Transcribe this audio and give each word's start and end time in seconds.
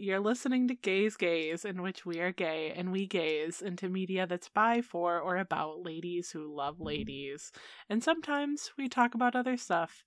You're 0.00 0.20
listening 0.20 0.68
to 0.68 0.74
Gays 0.74 1.16
Gaze, 1.16 1.64
in 1.64 1.82
which 1.82 2.04
we 2.04 2.18
are 2.20 2.32
gay 2.32 2.72
and 2.74 2.92
we 2.92 3.06
gaze 3.06 3.62
into 3.62 3.88
media 3.88 4.26
that's 4.26 4.48
by, 4.48 4.80
for, 4.82 5.20
or 5.20 5.36
about 5.36 5.84
ladies 5.84 6.30
who 6.30 6.54
love 6.54 6.74
mm-hmm. 6.74 6.84
ladies. 6.84 7.52
And 7.88 8.02
sometimes 8.02 8.70
we 8.76 8.88
talk 8.88 9.14
about 9.14 9.36
other 9.36 9.56
stuff. 9.56 10.04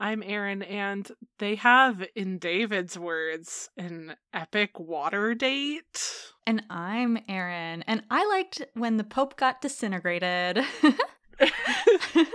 I'm 0.00 0.22
Erin, 0.22 0.62
and 0.62 1.10
they 1.38 1.56
have, 1.56 2.04
in 2.14 2.38
David's 2.38 2.96
words, 2.96 3.68
an 3.76 4.14
epic 4.32 4.78
water 4.78 5.34
date. 5.34 6.32
And 6.46 6.62
I'm 6.70 7.18
Erin, 7.28 7.82
and 7.86 8.04
I 8.10 8.24
liked 8.26 8.62
when 8.74 8.96
the 8.96 9.04
Pope 9.04 9.36
got 9.36 9.60
disintegrated. 9.60 10.64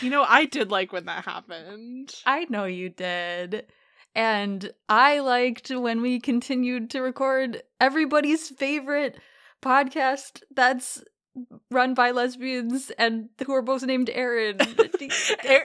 You 0.00 0.08
know, 0.08 0.24
I 0.26 0.46
did 0.46 0.70
like 0.70 0.92
when 0.92 1.04
that 1.06 1.26
happened. 1.26 2.14
I 2.24 2.46
know 2.48 2.64
you 2.64 2.88
did. 2.88 3.66
And 4.14 4.72
I 4.88 5.20
liked 5.20 5.70
when 5.70 6.02
we 6.02 6.20
continued 6.20 6.90
to 6.90 7.00
record 7.00 7.62
everybody's 7.80 8.48
favorite 8.48 9.18
podcast 9.62 10.42
that's 10.54 11.02
run 11.70 11.94
by 11.94 12.10
lesbians 12.10 12.90
and 12.98 13.28
who 13.46 13.54
are 13.54 13.62
both 13.62 13.82
named 13.82 14.10
Erin. 14.10 14.58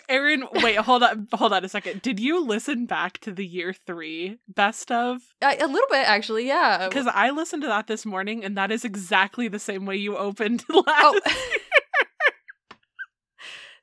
Erin, 0.08 0.46
wait, 0.56 0.78
hold 0.78 1.04
on, 1.04 1.28
hold 1.34 1.54
on 1.54 1.66
a 1.66 1.70
second. 1.70 2.02
Did 2.02 2.20
you 2.20 2.46
listen 2.46 2.86
back 2.86 3.18
to 3.20 3.32
the 3.32 3.46
year 3.46 3.74
three 3.74 4.38
best 4.48 4.92
of? 4.92 5.22
A 5.42 5.56
little 5.66 5.88
bit, 5.90 6.08
actually, 6.08 6.48
yeah. 6.48 6.88
Because 6.88 7.08
I 7.08 7.32
listened 7.32 7.64
to 7.64 7.68
that 7.68 7.88
this 7.88 8.06
morning, 8.06 8.44
and 8.44 8.58
that 8.58 8.72
is 8.72 8.86
exactly 8.86 9.48
the 9.48 9.60
same 9.60 9.86
way 9.86 9.96
you 9.96 10.18
opened 10.18 10.64
oh. 10.72 10.84
last. 10.86 11.22
Oh. 11.26 11.32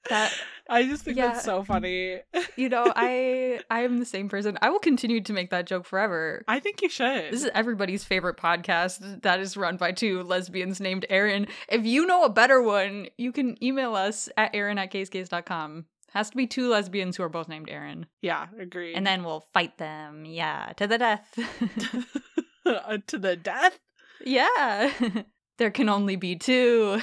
that 0.08 0.32
I 0.72 0.84
just 0.86 1.04
think 1.04 1.16
Yeah. 1.16 1.28
that's 1.32 1.44
so 1.44 1.62
funny. 1.62 2.20
you 2.56 2.68
know, 2.68 2.92
I 2.96 3.60
I 3.70 3.80
am 3.82 3.98
the 3.98 4.04
same 4.06 4.28
person. 4.28 4.58
I 4.62 4.70
will 4.70 4.78
continue 4.78 5.20
to 5.20 5.32
make 5.32 5.50
that 5.50 5.66
joke 5.66 5.84
forever. 5.84 6.42
I 6.48 6.58
think 6.60 6.82
you 6.82 6.88
should. 6.88 7.32
This 7.32 7.44
is 7.44 7.50
everybody's 7.54 8.04
favorite 8.04 8.36
podcast 8.36 9.22
that 9.22 9.38
is 9.40 9.56
run 9.56 9.76
by 9.76 9.92
two 9.92 10.22
lesbians 10.22 10.80
named 10.80 11.04
Erin. 11.10 11.46
If 11.68 11.84
you 11.84 12.06
know 12.06 12.24
a 12.24 12.30
better 12.30 12.62
one, 12.62 13.08
you 13.18 13.32
can 13.32 13.62
email 13.62 13.94
us 13.94 14.28
at 14.36 14.54
erin 14.54 14.78
at 14.78 14.90
gaysgaze.com. 14.90 15.84
Has 16.14 16.30
to 16.30 16.36
be 16.36 16.46
two 16.46 16.68
lesbians 16.68 17.16
who 17.16 17.22
are 17.22 17.28
both 17.30 17.48
named 17.48 17.70
Erin. 17.70 18.04
yeah, 18.20 18.46
agree. 18.60 18.92
And 18.94 19.06
then 19.06 19.24
we'll 19.24 19.46
fight 19.54 19.78
them. 19.78 20.24
Yeah, 20.26 20.72
to 20.76 20.86
the 20.86 20.98
death. 20.98 21.38
Uh, 22.64 22.98
to 23.08 23.18
the 23.18 23.34
death. 23.34 23.78
yeah. 24.24 24.92
there 25.58 25.70
can 25.72 25.88
only 25.88 26.14
be 26.14 26.36
two. 26.36 27.00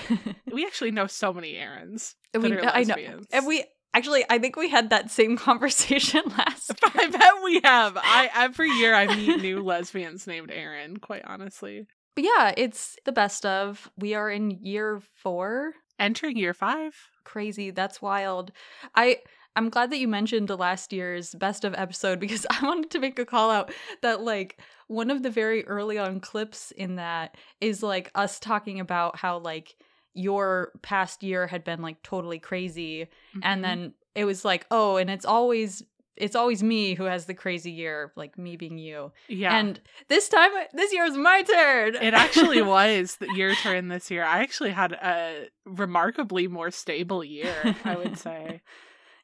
We 0.52 0.66
actually 0.66 0.92
know 0.92 1.06
so 1.08 1.34
many 1.34 1.54
Erins. 1.56 2.16
We, 2.34 2.54
are 2.54 2.62
I 2.66 2.84
know. 2.84 2.96
lesbians. 2.96 3.28
And 3.32 3.48
we 3.48 3.64
actually, 3.94 4.24
I 4.30 4.38
think 4.40 4.56
we 4.56 4.70
had 4.70 4.90
that 4.92 5.10
same 5.12 5.38
conversation 5.50 6.22
last. 6.38 6.72
I 6.96 7.10
bet 7.10 7.34
we 7.44 7.62
have. 7.64 7.98
I 7.98 8.30
every 8.36 8.70
year 8.72 8.94
I 8.94 9.08
meet 9.16 9.42
new 9.42 9.64
lesbians 9.64 10.28
named 10.28 10.52
Erin. 10.52 10.98
Quite 10.98 11.24
honestly, 11.26 11.88
But 12.16 12.24
yeah, 12.26 12.54
it's 12.58 12.98
the 13.06 13.12
best 13.12 13.46
of. 13.46 13.90
We 13.98 14.14
are 14.14 14.30
in 14.30 14.52
year 14.64 15.02
four. 15.16 15.74
entering 16.00 16.38
year 16.38 16.54
five. 16.54 16.96
Crazy. 17.24 17.72
That's 17.72 18.02
wild. 18.02 18.52
I 18.96 19.20
I'm 19.56 19.70
glad 19.70 19.90
that 19.92 19.98
you 19.98 20.08
mentioned 20.08 20.50
last 20.52 20.94
year's 20.94 21.34
best 21.36 21.66
of 21.66 21.74
episode 21.76 22.20
because 22.20 22.46
I 22.50 22.64
wanted 22.66 22.92
to 22.92 23.00
make 23.00 23.18
a 23.20 23.26
call 23.26 23.50
out 23.52 23.74
that 24.02 24.22
like 24.22 24.60
one 24.88 25.12
of 25.12 25.24
the 25.24 25.30
very 25.30 25.66
early 25.66 25.98
on 25.98 26.20
clips 26.20 26.72
in 26.72 26.96
that 26.96 27.36
is 27.60 27.84
like 27.84 28.10
us 28.16 28.40
talking 28.40 28.80
about 28.80 29.18
how 29.18 29.40
like 29.40 29.76
your 30.14 30.72
past 30.82 31.24
year 31.24 31.48
had 31.48 31.64
been 31.64 31.82
like 31.82 32.02
totally 32.04 32.40
crazy 32.40 33.08
Mhm. 33.36 33.42
and 33.44 33.64
then 33.64 33.94
it 34.16 34.26
was 34.26 34.44
like 34.44 34.66
oh 34.72 34.98
and 34.98 35.10
it's 35.10 35.26
always 35.26 35.84
it's 36.18 36.36
always 36.36 36.62
me 36.62 36.96
who 36.96 37.04
has 37.06 37.28
the 37.28 37.34
crazy 37.34 37.72
year 37.72 38.12
like 38.18 38.38
me 38.38 38.58
being 38.58 38.78
you 38.78 39.12
yeah, 39.30 39.56
and 39.58 39.80
this 40.10 40.28
time 40.28 40.52
this 40.74 40.92
year 40.92 41.06
is 41.06 41.16
my 41.16 41.44
turn 41.44 41.96
It 41.96 42.14
actually 42.14 42.62
was 42.78 43.18
your 43.36 43.56
turn 43.56 43.88
this 43.88 44.12
year. 44.12 44.24
I 44.26 44.40
actually 44.42 44.72
had 44.72 44.92
a 44.94 45.48
remarkably 45.66 46.48
more 46.50 46.72
stable 46.72 47.24
year, 47.24 47.56
I 47.86 47.96
would 47.96 48.18
say. 48.18 48.62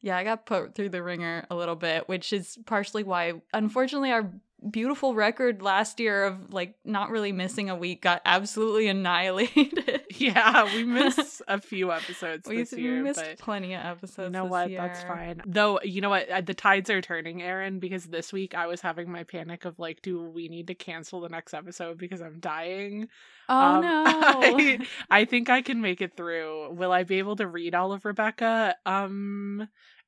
Yeah, 0.01 0.18
I 0.18 0.24
got 0.24 0.45
put 0.45 0.75
through 0.75 0.90
the 0.90 1.01
ringer 1.01 1.47
a 1.50 1.56
little 1.56 1.75
bit, 1.75 2.07
which 2.07 2.31
is 2.31 2.59
partially 2.68 3.01
why, 3.03 3.41
unfortunately, 3.56 4.12
our 4.12 4.31
beautiful 4.69 5.16
record 5.16 5.63
last 5.63 6.00
year 6.00 6.25
of 6.25 6.53
like 6.53 6.75
not 6.85 7.09
really 7.09 7.31
missing 7.31 7.72
a 7.72 7.75
week 7.75 8.03
got 8.03 8.22
absolutely 8.24 8.88
annihilated. 8.95 10.03
yeah, 10.19 10.63
we 10.73 10.83
missed 10.83 11.41
a 11.47 11.59
few 11.59 11.91
episodes 11.91 12.47
we 12.47 12.57
this 12.57 12.73
year, 12.73 13.03
missed 13.03 13.23
plenty 13.39 13.73
of 13.73 13.85
episodes. 13.85 14.27
you 14.27 14.31
know 14.31 14.45
what? 14.45 14.69
That's 14.71 15.03
fine. 15.03 15.41
Though, 15.45 15.79
you 15.83 16.01
know 16.01 16.09
what? 16.09 16.45
The 16.45 16.53
tides 16.53 16.89
are 16.89 17.01
turning, 17.01 17.41
Erin, 17.41 17.79
because 17.79 18.05
this 18.05 18.31
week 18.31 18.55
I 18.55 18.67
was 18.67 18.81
having 18.81 19.11
my 19.11 19.23
panic 19.23 19.65
of 19.65 19.79
like, 19.79 20.01
do 20.01 20.21
we 20.21 20.47
need 20.47 20.67
to 20.67 20.75
cancel 20.75 21.21
the 21.21 21.29
next 21.29 21.53
episode 21.53 21.97
because 21.97 22.21
I'm 22.21 22.39
dying? 22.39 23.07
Oh 23.49 23.57
Um, 23.57 23.81
no! 23.81 24.03
I, 24.05 24.87
I 25.09 25.25
think 25.25 25.49
I 25.49 25.61
can 25.61 25.81
make 25.81 26.01
it 26.01 26.15
through. 26.15 26.73
Will 26.73 26.91
I 26.91 27.03
be 27.03 27.19
able 27.19 27.35
to 27.37 27.47
read 27.47 27.75
all 27.75 27.91
of 27.91 28.05
Rebecca? 28.05 28.75
Um, 28.85 29.67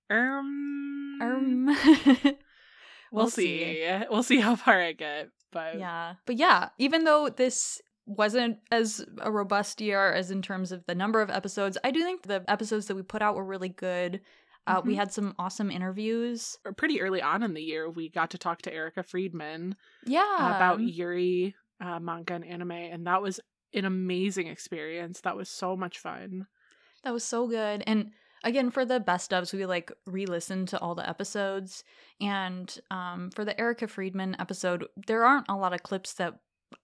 um, 0.09 1.19
um, 1.21 1.77
we'll, 3.11 3.29
see. 3.29 3.85
We'll 4.09 4.23
see 4.23 4.39
how 4.39 4.55
far 4.55 4.81
I 4.81 4.93
get. 4.93 5.29
But 5.51 5.79
Yeah. 5.79 6.15
But 6.25 6.37
yeah, 6.37 6.69
even 6.77 7.03
though 7.03 7.29
this 7.29 7.81
wasn't 8.07 8.57
as 8.71 9.05
a 9.19 9.29
robust 9.31 9.81
year 9.81 10.11
as 10.13 10.31
in 10.31 10.41
terms 10.41 10.71
of 10.71 10.85
the 10.87 10.95
number 10.95 11.21
of 11.21 11.29
episodes, 11.29 11.77
I 11.83 11.91
do 11.91 12.01
think 12.03 12.23
the 12.23 12.43
episodes 12.47 12.87
that 12.87 12.95
we 12.95 13.03
put 13.03 13.21
out 13.21 13.35
were 13.35 13.45
really 13.45 13.69
good. 13.69 14.21
Uh, 14.65 14.81
We 14.83 14.93
Mhm. 14.93 14.97
had 14.97 15.11
some 15.13 15.35
awesome 15.39 15.69
interviews. 15.71 16.57
pretty 16.77 16.99
early 17.01 17.21
on 17.21 17.43
in 17.43 17.53
the 17.53 17.61
year, 17.63 17.89
we 17.89 18.09
got 18.09 18.31
to 18.31 18.37
talk 18.37 18.61
to 18.63 18.73
Erica 18.73 19.03
Friedman 19.03 19.75
Yeah. 20.05 20.55
about 20.55 20.79
Yuri 20.81 21.55
uh, 21.79 21.99
manga 21.99 22.33
and 22.33 22.43
anime, 22.45 22.71
and 22.71 23.05
that 23.05 23.21
was 23.21 23.39
an 23.73 23.85
amazing 23.85 24.47
experience. 24.47 25.21
That 25.21 25.37
was 25.37 25.47
so 25.49 25.77
much 25.77 25.99
fun. 25.99 26.47
That 27.03 27.13
was 27.13 27.23
so 27.23 27.47
good. 27.47 27.83
And 27.85 28.11
again, 28.43 28.71
for 28.71 28.83
the 28.83 28.99
best 28.99 29.29
ofs, 29.31 29.53
we 29.53 29.65
like 29.65 29.91
re-listened 30.05 30.69
to 30.69 30.79
all 30.79 30.95
the 30.95 31.07
episodes. 31.07 31.83
And 32.19 32.75
um, 32.89 33.29
for 33.31 33.45
the 33.45 33.57
Erica 33.59 33.87
Friedman 33.87 34.35
episode, 34.39 34.87
there 34.95 35.23
aren't 35.23 35.49
a 35.49 35.55
lot 35.55 35.73
of 35.73 35.83
clips 35.83 36.13
that 36.15 36.39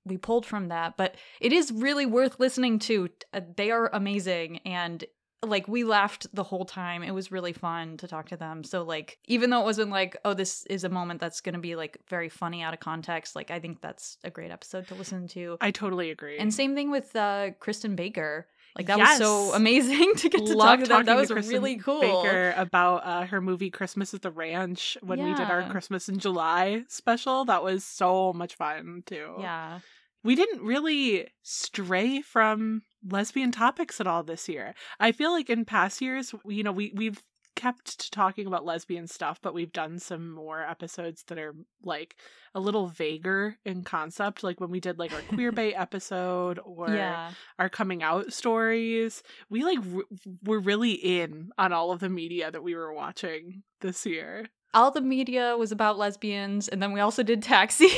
we 0.06 0.18
pulled 0.18 0.46
from 0.46 0.70
that, 0.70 0.98
but 0.98 1.16
it 1.40 1.54
is 1.54 1.72
really 1.72 2.06
worth 2.06 2.40
listening 2.40 2.80
to. 2.80 3.10
Uh, 3.34 3.42
They 3.56 3.72
are 3.72 3.90
amazing 3.94 4.60
and 4.66 5.04
like 5.46 5.68
we 5.68 5.84
laughed 5.84 6.26
the 6.34 6.44
whole 6.44 6.66
time. 6.66 7.04
It 7.04 7.12
was 7.12 7.32
really 7.32 7.54
fun 7.54 7.98
to 7.98 8.08
talk 8.08 8.30
to 8.30 8.38
them. 8.38 8.64
So 8.64 8.84
like 8.84 9.20
even 9.26 9.50
though 9.50 9.62
it 9.62 9.66
wasn't 9.66 9.92
like, 9.92 10.16
oh, 10.24 10.34
this 10.34 10.66
is 10.68 10.84
a 10.84 10.90
moment 10.90 11.20
that's 11.20 11.42
going 11.42 11.54
to 11.54 11.60
be 11.60 11.76
like 11.76 11.98
very 12.10 12.30
funny 12.30 12.62
out 12.62 12.74
of 12.74 12.80
context, 12.80 13.36
like 13.36 13.52
I 13.52 13.60
think 13.60 13.82
that's 13.82 14.18
a 14.24 14.30
great 14.30 14.52
episode 14.52 14.88
to 14.88 14.96
listen 14.96 15.28
to. 15.30 15.58
I 15.60 15.72
totally 15.72 16.12
agree. 16.12 16.38
And 16.38 16.54
same 16.54 16.76
thing 16.76 16.92
with 16.92 17.16
uh, 17.16 17.52
Christin 17.60 17.96
Baker. 17.96 18.48
Like 18.76 18.88
that 18.88 18.98
Yes. 18.98 19.20
was 19.20 19.28
so 19.28 19.54
amazing 19.54 20.16
to 20.18 20.30
get 20.30 20.46
to 20.46 20.54
Love 20.58 20.80
talk 20.80 20.80
to 20.80 20.86
them. 20.88 21.06
That 21.06 21.18
was 21.18 21.30
really 21.32 21.78
cool. 21.78 22.02
Baker 22.02 22.54
about 22.58 23.06
uh, 23.06 23.26
her 23.28 23.40
movie 23.42 23.70
Christmas 23.70 24.14
at 24.14 24.22
the 24.24 24.32
Ranch 24.32 24.98
when 25.02 25.24
we 25.24 25.34
did 25.36 25.50
our 25.50 25.70
Christmas 25.70 26.10
in 26.10 26.18
July 26.20 26.84
special. 26.88 27.46
That 27.46 27.64
was 27.64 27.84
so 27.86 28.34
much 28.34 28.56
fun 28.56 29.04
too. 29.06 29.36
Yeah. 29.40 29.80
we 30.24 30.36
didn't 30.36 30.62
really 30.64 31.28
stray 31.44 32.22
from 32.22 32.82
lesbian 33.08 33.52
topics 33.52 34.00
at 34.02 34.08
all 34.08 34.24
this 34.24 34.48
year. 34.50 34.74
I 35.00 35.12
feel 35.12 35.32
like 35.32 35.50
in 35.50 35.66
past 35.66 36.02
years, 36.02 36.34
you 36.46 36.64
know, 36.64 36.72
we 36.72 36.92
we've 36.96 37.22
kept 37.56 38.00
to 38.00 38.12
talking 38.12 38.48
about 38.48 38.66
lesbian 38.66 39.08
stuff, 39.08 39.40
but 39.42 39.54
we've 39.54 39.74
done 39.74 40.00
some 40.00 40.32
more 40.32 40.62
episodes 40.62 41.24
that 41.28 41.38
are 41.38 41.56
like 41.84 42.16
a 42.56 42.60
little 42.60 42.88
vaguer 42.88 43.58
in 43.66 43.84
concept, 43.84 44.44
like 44.44 44.60
when 44.60 44.70
we 44.70 44.80
did 44.80 45.00
like 45.00 45.14
our 45.14 45.22
queer 45.22 45.52
bait 45.54 45.74
episode 45.74 46.60
or 46.64 46.90
yeah. 46.90 47.32
our 47.60 47.70
coming 47.70 48.04
out 48.04 48.34
stories. 48.34 49.24
We 49.50 49.64
like 49.64 49.80
r- 49.80 50.04
were 50.44 50.60
really 50.60 50.94
in 50.94 51.52
on 51.58 51.74
all 51.74 51.92
of 51.92 52.00
the 52.00 52.10
media 52.10 52.52
that 52.52 52.64
we 52.64 52.76
were 52.76 52.94
watching 52.94 53.64
this 53.82 54.06
year. 54.06 54.48
All 54.74 54.90
the 54.90 55.02
media 55.02 55.56
was 55.56 55.72
about 55.72 56.00
lesbians, 56.00 56.68
and 56.68 56.82
then 56.82 56.94
we 56.94 57.00
also 57.00 57.22
did 57.22 57.44
Taxi. 57.44 57.90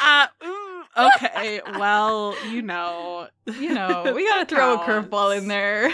Uh, 0.00 0.26
ooh, 0.44 0.69
okay, 0.96 1.60
well, 1.78 2.34
you 2.50 2.62
know, 2.62 3.28
you 3.58 3.72
know, 3.74 4.12
we 4.14 4.26
gotta 4.26 4.46
throw 4.46 4.74
a 4.74 4.78
curveball 4.78 5.36
in 5.36 5.48
there. 5.48 5.90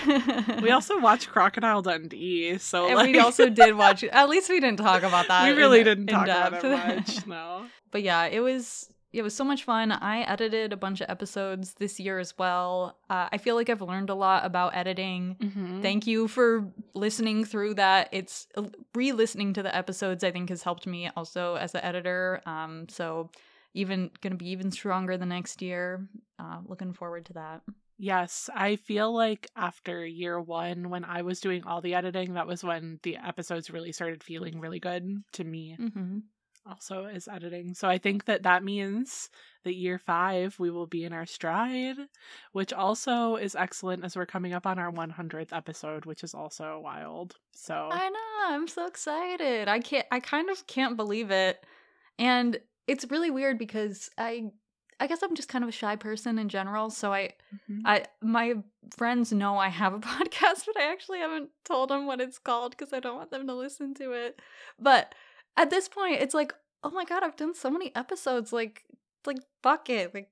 We 0.63 0.71
also 0.71 0.99
watched 1.01 1.29
Crocodile 1.29 1.83
Dundee, 1.83 2.59
so 2.59 2.87
and 2.87 2.97
like 2.97 3.13
we 3.13 3.19
also 3.19 3.49
did 3.49 3.77
watch. 3.77 4.05
At 4.05 4.29
least 4.29 4.49
we 4.49 4.61
didn't 4.61 4.79
talk 4.79 5.03
about 5.03 5.29
that. 5.29 5.45
we 5.45 5.51
in- 5.51 5.57
really 5.57 5.85
didn't 5.85 6.09
in 6.11 6.15
talk 6.15 6.25
about 6.25 6.53
depth. 6.53 6.65
it 6.65 6.71
much. 6.97 7.27
No, 7.27 7.67
but 7.91 8.03
yeah, 8.03 8.25
it 8.27 8.41
was 8.41 8.91
it 9.13 9.23
was 9.23 9.35
so 9.35 9.45
much 9.45 9.65
fun. 9.65 9.93
I 9.93 10.21
edited 10.23 10.73
a 10.73 10.77
bunch 10.77 11.01
of 11.01 11.09
episodes 11.09 11.75
this 11.75 11.99
year 11.99 12.19
as 12.19 12.37
well. 12.37 12.99
Uh, 13.09 13.29
I 13.33 13.39
feel 13.39 13.55
like 13.55 13.71
I've 13.71 13.81
learned 13.81 14.11
a 14.11 14.15
lot 14.15 14.45
about 14.45 14.77
editing. 14.77 15.37
Mhm. 15.41 15.81
Thank 15.83 16.07
you 16.07 16.29
for 16.29 16.69
listening 16.95 17.45
through 17.47 17.75
that. 17.75 18.09
It's 18.13 18.47
uh, 18.57 18.65
re-listening 18.95 19.55
to 19.55 19.63
the 19.63 19.75
episodes. 19.75 20.23
I 20.23 20.31
think 20.33 20.51
has 20.51 20.63
helped 20.63 20.87
me 20.87 21.09
also 21.17 21.55
as 21.55 21.75
an 21.75 21.81
editor. 21.83 22.43
Um, 22.45 22.89
so 22.91 23.31
even 23.77 24.11
gonna 24.21 24.37
be 24.37 24.51
even 24.51 24.71
stronger 24.71 25.17
the 25.17 25.27
next 25.27 25.63
year. 25.63 26.09
Uh, 26.39 26.61
looking 26.67 26.93
forward 26.93 27.27
to 27.27 27.35
that. 27.35 27.63
Yes, 27.99 28.51
I 28.55 28.77
feel 28.77 29.15
like 29.15 29.49
after 29.57 30.05
year 30.05 30.41
one, 30.41 30.91
when 30.91 31.05
I 31.05 31.23
was 31.23 31.41
doing 31.41 31.65
all 31.65 31.81
the 31.81 31.95
editing, 31.95 32.35
that 32.35 32.47
was 32.47 32.63
when 32.63 33.01
the 33.03 33.17
episodes 33.17 33.71
really 33.71 33.93
started 33.93 34.23
feeling 34.23 34.61
really 34.61 34.81
good 34.81 35.23
to 35.33 35.45
me. 35.45 35.77
Mm-hmm. 35.81 36.19
also 36.67 37.05
is 37.05 37.29
editing. 37.29 37.73
So 37.75 37.89
I 37.89 37.97
think 37.97 38.27
that 38.27 38.43
that 38.43 38.65
means 38.65 39.31
that 39.65 39.75
year 39.75 39.99
five 39.99 40.59
we 40.59 40.71
will 40.71 40.87
be 40.87 41.05
in 41.05 41.13
our 41.13 41.25
stride, 41.25 41.97
which 42.53 42.73
also 42.73 43.37
is 43.37 43.55
excellent 43.55 44.05
as 44.05 44.17
we're 44.17 44.27
coming 44.27 44.53
up 44.53 44.67
on 44.67 44.79
our 44.79 44.93
100th 44.93 45.53
episode, 45.53 46.05
which 46.05 46.23
is 46.25 46.35
also 46.35 46.81
wild. 46.83 47.37
So 47.53 47.89
I 47.91 48.09
know. 48.11 48.55
I'm 48.55 48.69
so 48.69 48.87
excited. 48.87 49.69
I 49.69 49.81
can't. 49.81 50.07
I 50.11 50.21
kind 50.21 50.51
of 50.51 50.67
can't 50.67 50.97
believe 50.97 51.31
it, 51.31 51.65
and 52.19 52.59
it's 52.87 53.07
really 53.11 53.31
weird 53.31 53.59
because 53.59 54.11
I. 54.19 54.51
I 54.99 55.09
guess 55.09 55.23
I'm 55.23 55.35
just 55.35 55.51
kind 55.51 55.63
of 55.63 55.69
a 55.69 55.73
shy 55.73 55.95
person 55.97 56.39
in 56.39 56.49
general, 56.49 56.89
so 56.89 57.13
I, 57.13 57.35
Mhm. 57.71 57.83
I 57.85 58.05
my 58.23 58.55
friends 58.97 59.31
know 59.31 59.59
I 59.59 59.69
have 59.69 59.93
a 59.93 59.99
podcast, 60.15 60.65
but 60.65 60.79
I 60.79 60.91
actually 60.91 61.19
haven't 61.19 61.51
told 61.67 61.91
them 61.91 62.07
what 62.07 62.19
it's 62.19 62.39
called 62.39 62.71
because 62.71 62.95
I 62.95 63.01
don't 63.01 63.17
want 63.19 63.31
them 63.31 63.47
to 63.47 63.53
listen 63.55 63.93
to 63.97 64.13
it. 64.13 64.41
But 64.79 65.15
at 65.55 65.69
this 65.69 65.87
point, 65.87 66.23
it's 66.23 66.33
like, 66.33 66.55
oh 66.83 66.89
my 66.89 67.05
god, 67.05 67.23
I've 67.23 67.37
done 67.37 67.55
so 67.55 67.69
many 67.69 67.95
episodes. 67.95 68.55
Like, 68.55 68.85
like 69.27 69.37
fuck 69.63 69.91
it, 69.91 70.15
like 70.15 70.31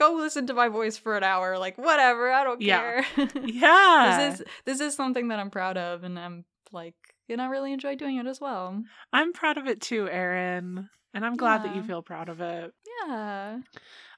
go 0.00 0.14
listen 0.14 0.48
to 0.48 0.54
my 0.54 0.66
voice 0.66 0.96
for 0.96 1.16
an 1.16 1.22
hour. 1.22 1.56
Like 1.56 1.78
whatever, 1.78 2.32
I 2.32 2.42
don't 2.42 2.60
Yeah. 2.60 3.02
care. 3.02 3.28
yeah. 3.44 4.26
this 4.28 4.40
is 4.40 4.46
this 4.64 4.80
is 4.80 4.96
something 4.96 5.28
that 5.28 5.38
I'm 5.38 5.50
proud 5.50 5.76
of, 5.76 6.02
and 6.02 6.18
I'm 6.18 6.44
like, 6.72 6.96
and 7.28 7.40
I 7.40 7.46
really 7.46 7.72
enjoy 7.72 7.94
doing 7.94 8.16
it 8.16 8.26
as 8.26 8.40
well. 8.40 8.82
I'm 9.12 9.32
proud 9.32 9.58
of 9.58 9.68
it 9.68 9.80
too, 9.80 10.08
Erin. 10.08 10.88
And 11.14 11.24
I'm 11.26 11.36
glad 11.36 11.62
that 11.62 11.74
you 11.74 11.82
feel 11.82 12.02
proud 12.02 12.28
of 12.28 12.40
it. 12.40 12.72
Yeah. 13.06 13.58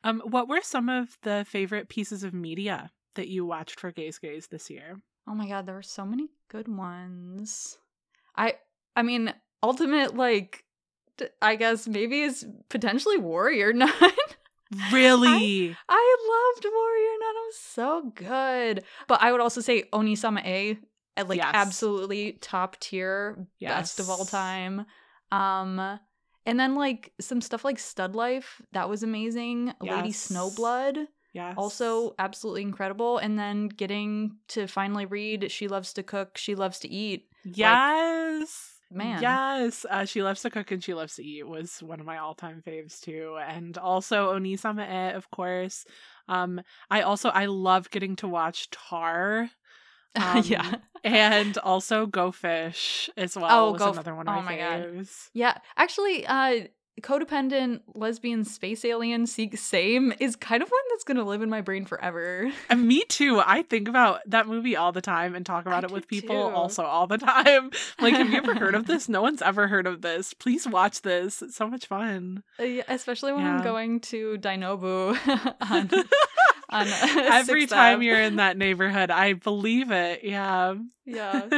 Um, 0.04 0.20
what 0.26 0.48
were 0.48 0.60
some 0.62 0.88
of 0.88 1.16
the 1.22 1.44
favorite 1.48 1.88
pieces 1.88 2.22
of 2.22 2.32
media 2.34 2.90
that 3.14 3.28
you 3.28 3.44
watched 3.44 3.80
for 3.80 3.90
Gays 3.90 4.18
Gaze 4.18 4.46
this 4.46 4.70
year? 4.70 5.00
Oh 5.26 5.34
my 5.34 5.48
god, 5.48 5.66
there 5.66 5.74
were 5.74 5.82
so 5.82 6.04
many 6.04 6.28
good 6.48 6.68
ones. 6.68 7.78
I 8.36 8.54
I 8.94 9.02
mean, 9.02 9.32
ultimate 9.62 10.16
like 10.16 10.64
I 11.40 11.56
guess 11.56 11.88
maybe 11.88 12.20
is 12.20 12.46
potentially 12.68 13.18
Warrior 13.18 13.72
Nun. 13.72 13.90
Really? 14.92 15.76
I 15.88 16.16
loved 16.54 16.66
Warrior 16.72 17.18
Nun. 17.20 17.34
It 17.36 17.46
was 17.46 17.58
so 17.58 18.12
good. 18.14 18.84
But 19.06 19.22
I 19.22 19.32
would 19.32 19.40
also 19.40 19.60
say 19.60 19.84
Onisama 19.92 20.44
A, 20.44 20.78
like 21.22 21.38
Yes. 21.38 21.50
absolutely 21.54 22.32
top 22.40 22.78
tier, 22.80 23.46
best 23.60 24.00
of 24.00 24.10
all 24.10 24.24
time. 24.24 24.86
Um 25.32 25.98
and 26.46 26.58
then 26.58 26.74
like 26.74 27.12
some 27.20 27.40
stuff 27.40 27.64
like 27.64 27.78
Stud 27.78 28.14
Life, 28.14 28.60
that 28.72 28.88
was 28.88 29.02
amazing. 29.02 29.72
Lady 29.80 30.10
Snowblood, 30.10 31.06
yes. 31.32 31.54
also 31.56 32.14
absolutely 32.18 32.62
incredible. 32.62 33.18
And 33.18 33.38
then 33.38 33.68
getting 33.68 34.36
to 34.48 34.66
finally 34.66 35.06
read 35.06 35.50
She 35.50 35.68
Loves 35.68 35.92
to 35.94 36.02
Cook, 36.02 36.36
She 36.36 36.54
Loves 36.54 36.78
to 36.80 36.88
Eat. 36.88 37.28
Yes. 37.44 38.70
Man. 38.90 39.20
Yes. 39.20 39.84
Uh, 39.90 40.04
she 40.04 40.22
loves 40.22 40.42
to 40.42 40.50
cook 40.50 40.70
and 40.70 40.82
she 40.82 40.94
loves 40.94 41.16
to 41.16 41.24
eat 41.24 41.48
was 41.48 41.82
one 41.82 41.98
of 41.98 42.06
my 42.06 42.18
all 42.18 42.34
time 42.34 42.62
faves 42.64 43.00
too. 43.00 43.36
And 43.44 43.76
also 43.76 44.32
Onisama 44.34 45.10
E, 45.10 45.14
of 45.14 45.30
course. 45.30 45.84
Um, 46.28 46.60
I 46.90 47.02
also 47.02 47.28
I 47.30 47.46
love 47.46 47.90
getting 47.90 48.14
to 48.16 48.28
watch 48.28 48.70
Tar. 48.70 49.50
Um, 50.20 50.42
yeah. 50.44 50.76
And 51.02 51.58
also 51.58 52.06
Go 52.06 52.30
Fish 52.32 53.10
as 53.16 53.36
well. 53.36 53.46
Oh, 53.50 53.74
Go 53.74 53.90
another 53.92 54.14
one 54.14 54.26
of 54.28 54.34
oh 54.36 54.40
my 54.42 54.56
my 54.56 54.58
God. 54.58 55.06
Yeah. 55.32 55.58
Actually, 55.76 56.26
uh 56.26 56.68
codependent 57.02 57.80
lesbian 57.96 58.44
space 58.44 58.84
alien 58.84 59.26
seek 59.26 59.58
same 59.58 60.14
is 60.20 60.36
kind 60.36 60.62
of 60.62 60.68
one 60.70 60.80
that's 60.90 61.02
gonna 61.04 61.24
live 61.24 61.42
in 61.42 61.50
my 61.50 61.60
brain 61.60 61.84
forever. 61.84 62.50
And 62.70 62.86
me 62.86 63.04
too. 63.08 63.42
I 63.44 63.62
think 63.62 63.88
about 63.88 64.20
that 64.26 64.46
movie 64.46 64.76
all 64.76 64.92
the 64.92 65.02
time 65.02 65.34
and 65.34 65.44
talk 65.44 65.66
about 65.66 65.84
I 65.84 65.88
it 65.88 65.90
with 65.92 66.06
people 66.06 66.48
too. 66.48 66.54
also 66.54 66.84
all 66.84 67.06
the 67.08 67.18
time. 67.18 67.70
Like, 67.98 68.14
have 68.14 68.30
you 68.30 68.36
ever 68.38 68.54
heard 68.54 68.74
of 68.74 68.86
this? 68.92 69.08
No 69.08 69.22
one's 69.22 69.42
ever 69.42 69.66
heard 69.68 69.86
of 69.86 70.02
this. 70.02 70.32
Please 70.34 70.66
watch 70.66 71.02
this. 71.02 71.42
It's 71.42 71.56
so 71.56 71.66
much 71.68 71.86
fun. 71.86 72.42
Uh, 72.60 72.64
yeah, 72.64 72.82
especially 72.88 73.32
when 73.32 73.42
Yeah. 73.42 73.56
I'm 73.56 73.64
going 73.64 74.00
to 74.00 74.38
Dainobu 74.38 75.16
on, 75.70 75.90
on 76.74 76.86
Every 77.32 77.66
time 77.66 78.02
you're 78.02 78.20
in 78.20 78.36
that 78.36 78.56
neighborhood, 78.56 79.10
I 79.10 79.32
believe 79.34 79.90
it. 79.90 80.24
Yeah. 80.24 80.74
Yeah. 81.06 81.48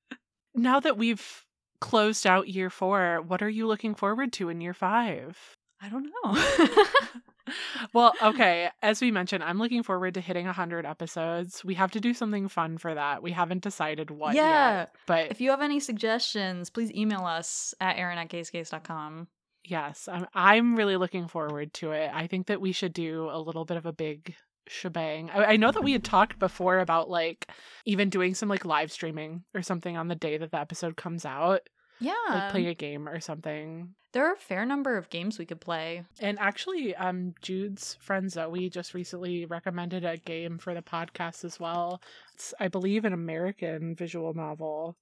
now 0.54 0.80
that 0.80 0.98
we've 0.98 1.44
closed 1.80 2.26
out 2.26 2.48
year 2.48 2.70
four, 2.70 3.22
what 3.26 3.42
are 3.42 3.48
you 3.48 3.66
looking 3.66 3.94
forward 3.94 4.32
to 4.34 4.48
in 4.48 4.60
year 4.60 4.74
five? 4.74 5.38
I 5.80 5.88
don't 5.90 6.10
know. 6.24 7.54
well, 7.92 8.14
okay. 8.22 8.70
As 8.82 9.00
we 9.00 9.10
mentioned, 9.10 9.44
I'm 9.44 9.58
looking 9.58 9.82
forward 9.82 10.14
to 10.14 10.20
hitting 10.20 10.46
100 10.46 10.86
episodes. 10.86 11.64
We 11.64 11.74
have 11.74 11.92
to 11.92 12.00
do 12.00 12.14
something 12.14 12.48
fun 12.48 12.78
for 12.78 12.94
that. 12.94 13.22
We 13.22 13.32
haven't 13.32 13.62
decided 13.62 14.10
what 14.10 14.34
Yeah. 14.34 14.78
yet. 14.78 14.94
But 15.06 15.30
if 15.30 15.40
you 15.40 15.50
have 15.50 15.60
any 15.60 15.78
suggestions, 15.80 16.70
please 16.70 16.90
email 16.92 17.24
us 17.26 17.74
at 17.80 17.98
erin 17.98 18.18
at 18.18 18.28
gaysgaze.com. 18.30 19.28
yes, 19.64 20.08
I'm, 20.10 20.26
I'm 20.32 20.76
really 20.76 20.96
looking 20.96 21.28
forward 21.28 21.74
to 21.74 21.92
it. 21.92 22.10
I 22.14 22.26
think 22.26 22.46
that 22.46 22.60
we 22.60 22.72
should 22.72 22.92
do 22.94 23.28
a 23.30 23.38
little 23.38 23.64
bit 23.66 23.76
of 23.76 23.84
a 23.84 23.92
big 23.92 24.34
shebang. 24.68 25.30
I, 25.30 25.44
I 25.52 25.56
know 25.56 25.70
that 25.72 25.82
we 25.84 25.92
had 25.92 26.04
talked 26.04 26.38
before 26.38 26.78
about 26.78 27.08
like 27.08 27.48
even 27.84 28.10
doing 28.10 28.34
some 28.34 28.48
like 28.48 28.64
live 28.64 28.90
streaming 28.92 29.44
or 29.54 29.62
something 29.62 29.96
on 29.96 30.08
the 30.08 30.14
day 30.14 30.36
that 30.38 30.50
the 30.50 30.58
episode 30.60 30.96
comes 30.96 31.24
out, 31.24 31.60
Yeah. 32.00 32.14
like 32.28 32.50
playing 32.50 32.66
a 32.68 32.74
game 32.74 33.08
or 33.08 33.20
something. 33.20 33.94
there 34.12 34.26
are 34.26 34.32
a 34.34 34.38
fair 34.38 34.64
number 34.64 34.96
of 34.96 35.10
games 35.10 35.38
we 35.38 35.44
could 35.44 35.60
play. 35.60 36.02
And 36.20 36.38
actually, 36.38 36.94
um, 36.96 37.34
Jude's 37.42 37.98
friend 38.00 38.32
Zoe 38.32 38.70
just 38.70 38.94
recently 38.94 39.44
recommended 39.44 40.06
a 40.06 40.16
game 40.16 40.56
for 40.56 40.72
the 40.72 40.80
podcast 40.80 41.44
as 41.44 41.60
well. 41.60 42.00
It's, 42.34 42.54
I 42.58 42.68
believe, 42.68 43.04
an 43.04 43.12
American 43.12 43.94
visual 43.94 44.32
novel. 44.32 44.96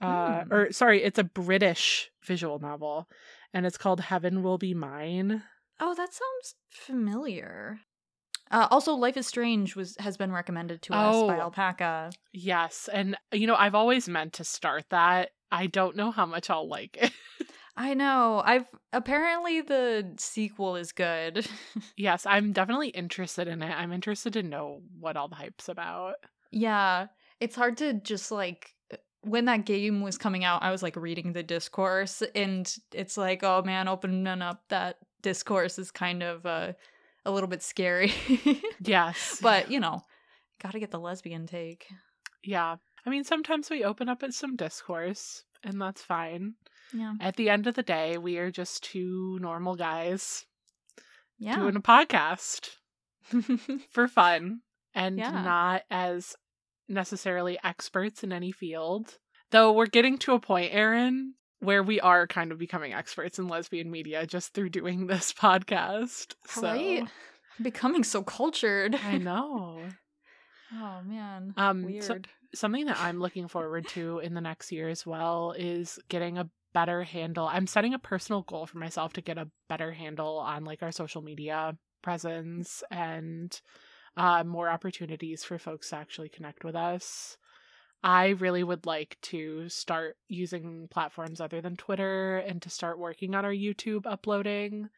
Uh, 0.00 0.42
Hmm. 0.44 0.52
or 0.52 0.72
sorry, 0.72 1.02
it's 1.02 1.18
a 1.18 1.24
British 1.24 2.10
visual 2.24 2.58
novel, 2.60 3.08
and 3.54 3.64
it's 3.66 3.78
called 3.78 4.00
Heaven 4.00 4.42
Will 4.44 4.58
Be 4.58 4.74
Mine. 4.74 5.42
Oh, 5.80 5.94
that 5.94 6.12
sounds 6.12 6.54
familiar. 6.70 7.80
Uh, 8.50 8.68
also, 8.70 8.94
Life 8.94 9.16
is 9.16 9.26
Strange 9.26 9.74
was 9.76 9.96
has 9.98 10.16
been 10.16 10.30
recommended 10.32 10.82
to 10.82 10.94
us 10.94 11.14
by 11.26 11.36
Oh. 11.36 11.40
Alpaca. 11.40 12.10
Yes, 12.32 12.88
and 12.92 13.16
you 13.32 13.46
know, 13.46 13.56
I've 13.56 13.74
always 13.74 14.08
meant 14.08 14.34
to 14.34 14.44
start 14.44 14.84
that. 14.90 15.30
I 15.50 15.66
don't 15.66 15.96
know 15.96 16.10
how 16.10 16.26
much 16.26 16.50
I'll 16.50 16.68
like 16.68 16.96
it. 17.00 17.12
I 17.76 17.92
know. 17.94 18.42
I've 18.44 18.64
apparently 18.92 19.60
the 19.60 20.14
sequel 20.18 20.76
is 20.76 20.92
good. 20.92 21.46
yes, 21.96 22.24
I'm 22.24 22.52
definitely 22.52 22.88
interested 22.88 23.48
in 23.48 23.62
it. 23.62 23.70
I'm 23.70 23.92
interested 23.92 24.32
to 24.34 24.42
know 24.42 24.80
what 24.98 25.16
all 25.16 25.28
the 25.28 25.34
hype's 25.34 25.68
about. 25.68 26.14
yeah, 26.50 27.06
it's 27.40 27.54
hard 27.56 27.76
to 27.78 27.92
just 27.94 28.30
like 28.30 28.72
when 29.22 29.46
that 29.46 29.66
game 29.66 30.02
was 30.02 30.16
coming 30.18 30.44
out, 30.44 30.62
I 30.62 30.70
was 30.70 30.82
like 30.84 30.94
reading 30.96 31.32
the 31.32 31.42
discourse, 31.42 32.22
and 32.34 32.72
it's 32.94 33.16
like, 33.16 33.42
oh 33.42 33.62
man, 33.64 33.88
opening 33.88 34.26
up 34.40 34.62
that 34.68 34.98
discourse 35.20 35.78
is 35.80 35.90
kind 35.90 36.22
of 36.22 36.46
uh, 36.46 36.72
a 37.26 37.30
little 37.30 37.48
bit 37.48 37.62
scary. 37.62 38.12
Yes, 38.82 39.38
but 39.42 39.70
you 39.70 39.80
know, 39.80 40.00
gotta 40.62 40.78
get 40.78 40.90
the 40.90 40.98
lesbian 41.00 41.46
take. 41.46 41.86
Yeah. 42.42 42.76
I 43.04 43.10
mean, 43.10 43.24
sometimes 43.24 43.68
we 43.70 43.84
open 43.84 44.08
up 44.08 44.22
at 44.22 44.32
some 44.34 44.56
discourse, 44.56 45.44
and 45.62 45.80
that's 45.80 46.02
fine. 46.02 46.54
Yeah, 46.92 47.14
At 47.20 47.36
the 47.36 47.50
end 47.50 47.66
of 47.66 47.74
the 47.74 47.82
day, 47.82 48.16
we 48.18 48.38
are 48.38 48.50
just 48.50 48.82
two 48.84 49.38
normal 49.40 49.74
guys 49.76 50.44
yeah. 51.38 51.56
doing 51.56 51.76
a 51.76 51.80
podcast 51.80 52.70
for 53.90 54.08
fun 54.08 54.60
and 54.94 55.18
Yeah. 55.18 55.42
not 55.42 55.82
as 55.90 56.34
necessarily 56.88 57.58
experts 57.64 58.22
in 58.24 58.32
any 58.32 58.52
field. 58.52 59.18
Though 59.50 59.72
we're 59.72 59.86
getting 59.86 60.18
to 60.18 60.32
a 60.34 60.40
point, 60.40 60.72
Erin, 60.72 61.34
where 61.60 61.82
we 61.82 62.00
are 62.00 62.26
kind 62.26 62.52
of 62.52 62.58
becoming 62.58 62.92
experts 62.92 63.38
in 63.38 63.48
lesbian 63.48 63.90
media 63.90 64.26
just 64.26 64.52
through 64.54 64.70
doing 64.70 65.06
this 65.06 65.32
podcast. 65.32 66.34
So 66.46 66.62
Right? 66.62 67.04
Becoming 67.60 68.04
so 68.04 68.22
cultured. 68.22 68.94
I 68.94 69.18
know. 69.18 69.80
Oh 70.72 71.00
man. 71.04 71.54
Um, 71.56 71.84
Weird. 71.84 72.04
so- 72.04 72.18
something 72.54 72.86
that 72.86 72.98
I'm 73.00 73.18
looking 73.20 73.48
forward 73.48 73.86
to 73.88 74.18
in 74.20 74.34
the 74.34 74.40
next 74.40 74.72
year 74.72 74.88
as 74.88 75.04
well 75.04 75.52
is 75.56 75.98
getting 76.08 76.38
a 76.38 76.48
better 76.74 77.02
handle. 77.02 77.46
I'm 77.46 77.66
setting 77.66 77.94
a 77.94 77.98
personal 77.98 78.42
goal 78.42 78.66
for 78.66 78.78
myself 78.78 79.12
to 79.14 79.20
get 79.22 79.38
a 79.38 79.48
better 79.68 79.92
handle 79.92 80.38
on 80.38 80.64
like 80.64 80.82
our 80.82 80.92
social 80.92 81.22
media 81.22 81.76
presence 82.02 82.82
and 82.90 83.58
uh, 84.16 84.44
more 84.44 84.68
opportunities 84.68 85.42
for 85.44 85.58
folks 85.58 85.90
to 85.90 85.96
actually 85.96 86.28
connect 86.28 86.64
with 86.64 86.74
us. 86.76 87.36
I 88.02 88.28
really 88.28 88.62
would 88.62 88.86
like 88.86 89.16
to 89.22 89.68
start 89.68 90.16
using 90.28 90.88
platforms 90.90 91.40
other 91.40 91.60
than 91.60 91.76
Twitter 91.76 92.38
and 92.38 92.62
to 92.62 92.70
start 92.70 92.98
working 92.98 93.34
on 93.34 93.44
our 93.44 93.52
YouTube 93.52 94.06
uploading. 94.06 94.88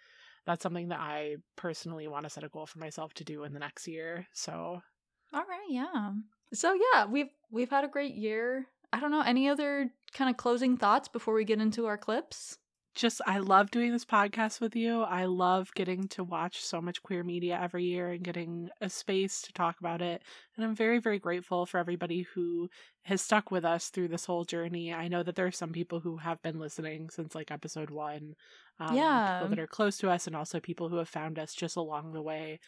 That's 0.47 0.63
something 0.63 0.89
that 0.89 1.01
I 1.01 1.37
personally 1.57 2.09
want 2.09 2.25
to 2.25 2.31
set 2.31 2.45
a 2.45 2.49
goal 2.49 2.67
for 2.67 2.79
myself 2.79 3.15
to 3.15 3.25
do 3.25 3.45
in 3.45 3.53
the 3.53 3.59
next 3.59 3.87
year. 3.87 4.27
So 4.33 4.83
All 5.33 5.41
right, 5.41 5.67
yeah. 5.69 6.13
So 6.53 6.77
yeah, 6.93 7.07
we've 7.07 7.31
we've 7.51 7.71
had 7.71 7.85
a 7.85 7.89
great 7.89 8.15
year. 8.15 8.67
I 8.93 9.01
don't 9.01 9.11
know 9.11 9.23
any 9.23 9.49
other 9.49 9.91
kind 10.15 10.31
of 10.31 10.37
closing 10.37 10.77
thoughts 10.77 11.09
before 11.09 11.35
we 11.35 11.45
get 11.45 11.61
into 11.61 11.87
our 11.87 11.99
clips. 11.99 12.59
Just 12.99 13.21
I 13.27 13.39
love 13.39 13.71
doing 13.71 13.93
this 13.93 14.05
podcast 14.05 14.61
with 14.61 14.75
you. 14.75 15.03
I 15.03 15.27
love 15.27 15.73
getting 15.75 16.09
to 16.09 16.25
watch 16.25 16.61
so 16.65 16.81
much 16.83 17.03
queer 17.03 17.23
media 17.23 17.59
every 17.63 17.85
year 17.85 18.11
and 18.11 18.25
getting 18.25 18.71
a 18.81 18.91
space 18.91 19.41
to 19.43 19.53
talk 19.53 19.79
about 19.79 20.03
it. 20.03 20.23
And 20.57 20.67
I'm 20.67 20.75
very, 20.75 20.99
very 20.99 21.21
grateful 21.21 21.65
for 21.65 21.79
everybody 21.79 22.27
who 22.35 22.69
has 23.05 23.23
stuck 23.23 23.53
with 23.53 23.65
us 23.65 23.89
through 23.89 24.09
this 24.09 24.25
whole 24.25 24.45
journey. 24.45 24.93
I 24.93 25.07
know 25.07 25.23
that 25.23 25.37
there 25.37 25.47
are 25.47 25.53
some 25.53 25.71
people 25.71 26.01
who 26.01 26.17
have 26.17 26.43
been 26.43 26.59
listening 26.59 27.09
since 27.09 27.37
like 27.37 27.53
episode 27.53 27.91
one. 27.91 28.35
Um, 28.81 28.97
Yeah. 28.97 29.39
People 29.39 29.51
that 29.51 29.63
are 29.63 29.69
close 29.69 29.97
to 29.99 30.11
us 30.11 30.27
and 30.27 30.35
also 30.35 30.59
people 30.59 30.89
who 30.89 30.97
have 30.97 31.09
found 31.09 31.39
us 31.39 31.55
just 31.55 31.77
along 31.77 32.13
the 32.13 32.23
way. 32.23 32.59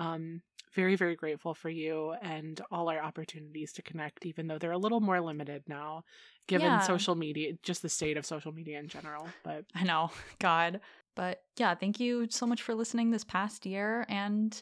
Um, 0.00 0.42
very, 0.74 0.96
very 0.96 1.16
grateful 1.16 1.52
for 1.52 1.68
you 1.68 2.14
and 2.22 2.60
all 2.70 2.88
our 2.88 3.02
opportunities 3.02 3.72
to 3.72 3.82
connect, 3.82 4.24
even 4.24 4.46
though 4.46 4.58
they're 4.58 4.70
a 4.72 4.78
little 4.78 5.00
more 5.00 5.20
limited 5.20 5.64
now, 5.68 6.04
given 6.46 6.74
Yeah. 6.74 6.78
social 6.78 7.14
media, 7.16 7.54
just 7.62 7.82
the 7.82 7.88
state 7.88 8.16
of 8.16 8.24
social 8.24 8.52
media 8.52 8.78
in 8.78 8.88
general. 8.88 9.28
But 9.42 9.64
I 9.74 9.82
know, 9.84 10.10
God. 10.38 10.80
But 11.16 11.42
yeah, 11.56 11.74
thank 11.74 11.98
you 12.00 12.28
so 12.30 12.46
much 12.46 12.62
for 12.62 12.74
listening 12.74 13.10
this 13.10 13.24
past 13.24 13.66
year, 13.66 14.06
and 14.08 14.60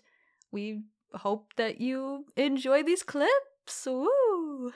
we 0.51 0.83
hope 1.15 1.53
that 1.57 1.81
you 1.81 2.25
enjoy 2.37 2.83
these 2.83 3.03
clips. 3.03 3.87
Woo! 3.87 4.73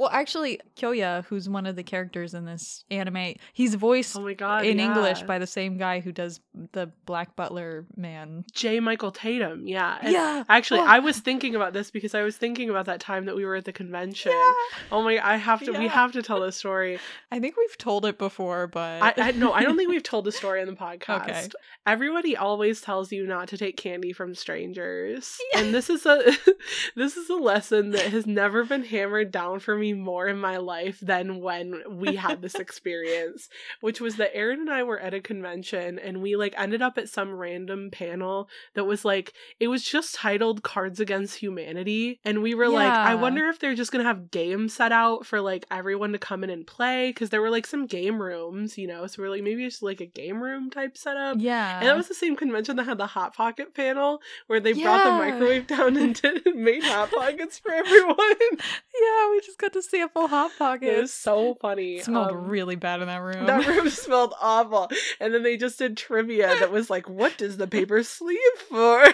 Well, 0.00 0.08
actually, 0.10 0.58
Kyoya, 0.78 1.26
who's 1.26 1.46
one 1.46 1.66
of 1.66 1.76
the 1.76 1.82
characters 1.82 2.32
in 2.32 2.46
this 2.46 2.86
anime, 2.90 3.34
he's 3.52 3.74
voiced 3.74 4.16
oh 4.16 4.22
my 4.22 4.32
god, 4.32 4.64
in 4.64 4.80
English 4.80 5.24
by 5.24 5.38
the 5.38 5.46
same 5.46 5.76
guy 5.76 6.00
who 6.00 6.10
does 6.10 6.40
the 6.72 6.90
Black 7.04 7.36
Butler 7.36 7.84
man. 7.98 8.46
J. 8.50 8.80
Michael 8.80 9.10
Tatum. 9.10 9.66
Yeah. 9.68 9.98
And 10.00 10.10
yeah. 10.14 10.44
Actually, 10.48 10.80
Oh. 10.80 10.86
I 10.86 11.00
was 11.00 11.18
thinking 11.18 11.54
about 11.54 11.74
this 11.74 11.90
because 11.90 12.14
I 12.14 12.22
was 12.22 12.38
thinking 12.38 12.70
about 12.70 12.86
that 12.86 13.00
time 13.00 13.26
that 13.26 13.36
we 13.36 13.44
were 13.44 13.56
at 13.56 13.66
the 13.66 13.74
convention. 13.74 14.32
Yeah. 14.32 14.52
Oh 14.90 15.02
my! 15.02 15.18
I 15.22 15.36
have 15.36 15.60
to. 15.64 15.72
We 15.72 15.88
have 15.88 16.12
to 16.12 16.22
tell 16.22 16.40
this 16.40 16.56
story. 16.56 16.98
I 17.30 17.38
think 17.38 17.58
we've 17.58 17.76
told 17.76 18.06
it 18.06 18.16
before, 18.16 18.68
but 18.68 19.02
I, 19.02 19.12
I 19.18 19.30
no, 19.32 19.52
I 19.52 19.64
don't 19.64 19.76
think 19.76 19.90
we've 19.90 20.02
told 20.02 20.24
the 20.24 20.32
story 20.32 20.62
on 20.62 20.66
the 20.66 20.72
podcast. 20.72 21.20
Okay. 21.20 21.48
Everybody 21.86 22.38
always 22.38 22.80
tells 22.80 23.12
you 23.12 23.26
not 23.26 23.48
to 23.48 23.58
take 23.58 23.76
candy 23.76 24.14
from 24.14 24.34
strangers, 24.34 25.36
Yeah. 25.52 25.60
and 25.60 25.74
this 25.74 25.90
is 25.90 26.06
a 26.06 26.22
this 26.96 27.18
is 27.18 27.28
a 27.28 27.34
lesson 27.34 27.90
that 27.90 28.06
has 28.06 28.26
never 28.26 28.64
been 28.64 28.84
hammered 28.84 29.30
down 29.30 29.58
for 29.58 29.76
me 29.76 29.89
more 29.92 30.28
in 30.28 30.38
my 30.38 30.56
life 30.58 30.98
than 31.00 31.40
when 31.40 31.82
we 31.88 32.16
had 32.16 32.42
this 32.42 32.54
experience, 32.64 33.48
which 33.80 34.00
was 34.00 34.16
that 34.16 34.34
Erin 34.34 34.60
and 34.60 34.70
I 34.70 34.82
were 34.82 34.98
at 34.98 35.14
a 35.14 35.20
convention 35.20 35.98
and 35.98 36.22
we 36.22 36.36
like 36.36 36.54
ended 36.56 36.82
up 36.82 36.98
at 36.98 37.08
some 37.08 37.32
random 37.32 37.90
panel 37.90 38.48
that 38.74 38.84
was 38.84 39.04
like 39.04 39.32
it 39.58 39.68
was 39.68 39.82
just 39.84 40.14
titled 40.14 40.62
Cards 40.62 41.00
Against 41.00 41.38
Humanity, 41.38 42.20
and 42.24 42.42
we 42.42 42.54
were 42.54 42.68
like, 42.68 42.90
I 42.90 43.14
wonder 43.14 43.48
if 43.48 43.58
they're 43.58 43.74
just 43.74 43.92
gonna 43.92 44.04
have 44.04 44.30
games 44.30 44.74
set 44.74 44.92
out 44.92 45.26
for 45.26 45.40
like 45.40 45.66
everyone 45.70 46.12
to 46.12 46.18
come 46.18 46.44
in 46.44 46.50
and 46.50 46.66
play 46.66 47.10
because 47.10 47.30
there 47.30 47.40
were 47.40 47.50
like 47.50 47.66
some 47.66 47.86
game 47.86 48.20
rooms, 48.20 48.78
you 48.78 48.86
know. 48.86 49.06
So 49.06 49.22
we 49.22 49.28
are 49.28 49.30
like, 49.30 49.42
maybe 49.42 49.64
it's 49.64 49.82
like 49.82 50.00
a 50.00 50.06
game 50.06 50.42
room 50.42 50.70
type 50.70 50.96
setup. 50.96 51.36
yeah. 51.38 51.78
And 51.78 51.88
that 51.88 51.96
was 51.96 52.08
the 52.08 52.14
same 52.14 52.36
convention 52.36 52.76
that 52.76 52.84
had 52.84 52.98
the 52.98 53.06
hot 53.06 53.34
pocket 53.34 53.74
panel 53.74 54.20
where 54.46 54.60
they 54.60 54.72
brought 54.72 55.04
the 55.04 55.10
microwave 55.10 55.66
down 55.66 55.96
and 55.96 56.14
did, 56.22 56.54
made 56.54 56.84
hot 56.84 57.10
pockets 57.10 57.58
for 57.58 57.72
everyone. 57.72 58.16
yeah, 58.52 59.30
we 59.30 59.40
just 59.40 59.58
got 59.58 59.72
to 59.72 59.79
see 59.82 60.00
a 60.00 60.08
full 60.08 60.28
hot 60.28 60.50
pocket. 60.58 60.88
It 60.96 61.00
was 61.00 61.12
so 61.12 61.54
funny. 61.60 61.96
It 61.96 62.04
smelled 62.04 62.30
Um, 62.32 62.48
really 62.48 62.76
bad 62.76 63.00
in 63.00 63.08
that 63.08 63.22
room. 63.22 63.46
That 63.46 63.66
room 63.66 63.88
smelled 63.90 64.34
awful. 64.40 64.88
And 65.20 65.32
then 65.34 65.42
they 65.42 65.56
just 65.56 65.78
did 65.78 65.96
trivia 65.96 66.54
that 66.58 66.72
was 66.72 66.90
like, 66.90 67.08
what 67.08 67.36
does 67.38 67.56
the 67.56 67.66
paper 67.66 68.02
sleeve 68.04 68.38
for? 68.68 69.04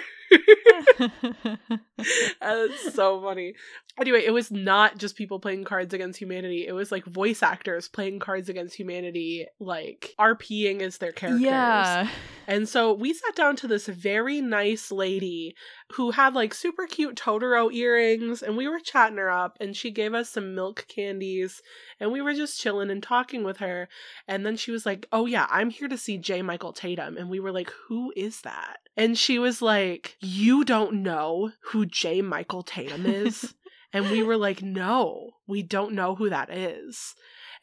That's 2.40 2.94
so 2.94 3.20
funny. 3.22 3.54
Anyway, 3.98 4.22
it 4.24 4.32
was 4.32 4.50
not 4.50 4.98
just 4.98 5.16
people 5.16 5.38
playing 5.40 5.64
Cards 5.64 5.94
Against 5.94 6.18
Humanity. 6.20 6.66
It 6.66 6.72
was 6.72 6.92
like 6.92 7.04
voice 7.06 7.42
actors 7.42 7.88
playing 7.88 8.18
Cards 8.18 8.48
Against 8.48 8.76
Humanity, 8.76 9.46
like 9.58 10.14
RPing 10.18 10.82
as 10.82 10.98
their 10.98 11.12
characters. 11.12 11.42
yeah. 11.42 12.08
And 12.46 12.68
so 12.68 12.92
we 12.92 13.12
sat 13.14 13.34
down 13.34 13.56
to 13.56 13.68
this 13.68 13.86
very 13.86 14.40
nice 14.40 14.92
lady 14.92 15.54
who 15.92 16.10
had 16.10 16.34
like 16.34 16.52
super 16.52 16.86
cute 16.86 17.14
Totoro 17.14 17.72
earrings, 17.72 18.42
and 18.42 18.56
we 18.56 18.68
were 18.68 18.80
chatting 18.80 19.18
her 19.18 19.30
up, 19.30 19.56
and 19.60 19.76
she 19.76 19.90
gave 19.90 20.14
us 20.14 20.28
some 20.28 20.54
milk 20.54 20.86
candies, 20.88 21.62
and 22.00 22.10
we 22.10 22.20
were 22.20 22.34
just 22.34 22.60
chilling 22.60 22.90
and 22.90 23.02
talking 23.02 23.44
with 23.44 23.58
her. 23.58 23.88
And 24.26 24.44
then 24.44 24.56
she 24.56 24.70
was 24.70 24.84
like, 24.84 25.06
Oh, 25.12 25.26
yeah, 25.26 25.46
I'm 25.50 25.70
here 25.70 25.88
to 25.88 25.98
see 25.98 26.18
J. 26.18 26.42
Michael 26.42 26.72
Tatum. 26.72 27.16
And 27.16 27.30
we 27.30 27.40
were 27.40 27.52
like, 27.52 27.70
Who 27.88 28.12
is 28.16 28.40
that? 28.42 28.78
And 28.96 29.16
she 29.16 29.38
was 29.38 29.62
like, 29.62 30.16
You 30.20 30.64
don't 30.64 31.02
know 31.02 31.52
who 31.66 31.86
J. 31.86 32.22
Michael 32.22 32.62
Tatum 32.62 33.06
is? 33.06 33.54
and 33.92 34.10
we 34.10 34.22
were 34.22 34.36
like, 34.36 34.62
No, 34.62 35.30
we 35.46 35.62
don't 35.62 35.94
know 35.94 36.14
who 36.14 36.30
that 36.30 36.52
is. 36.52 37.14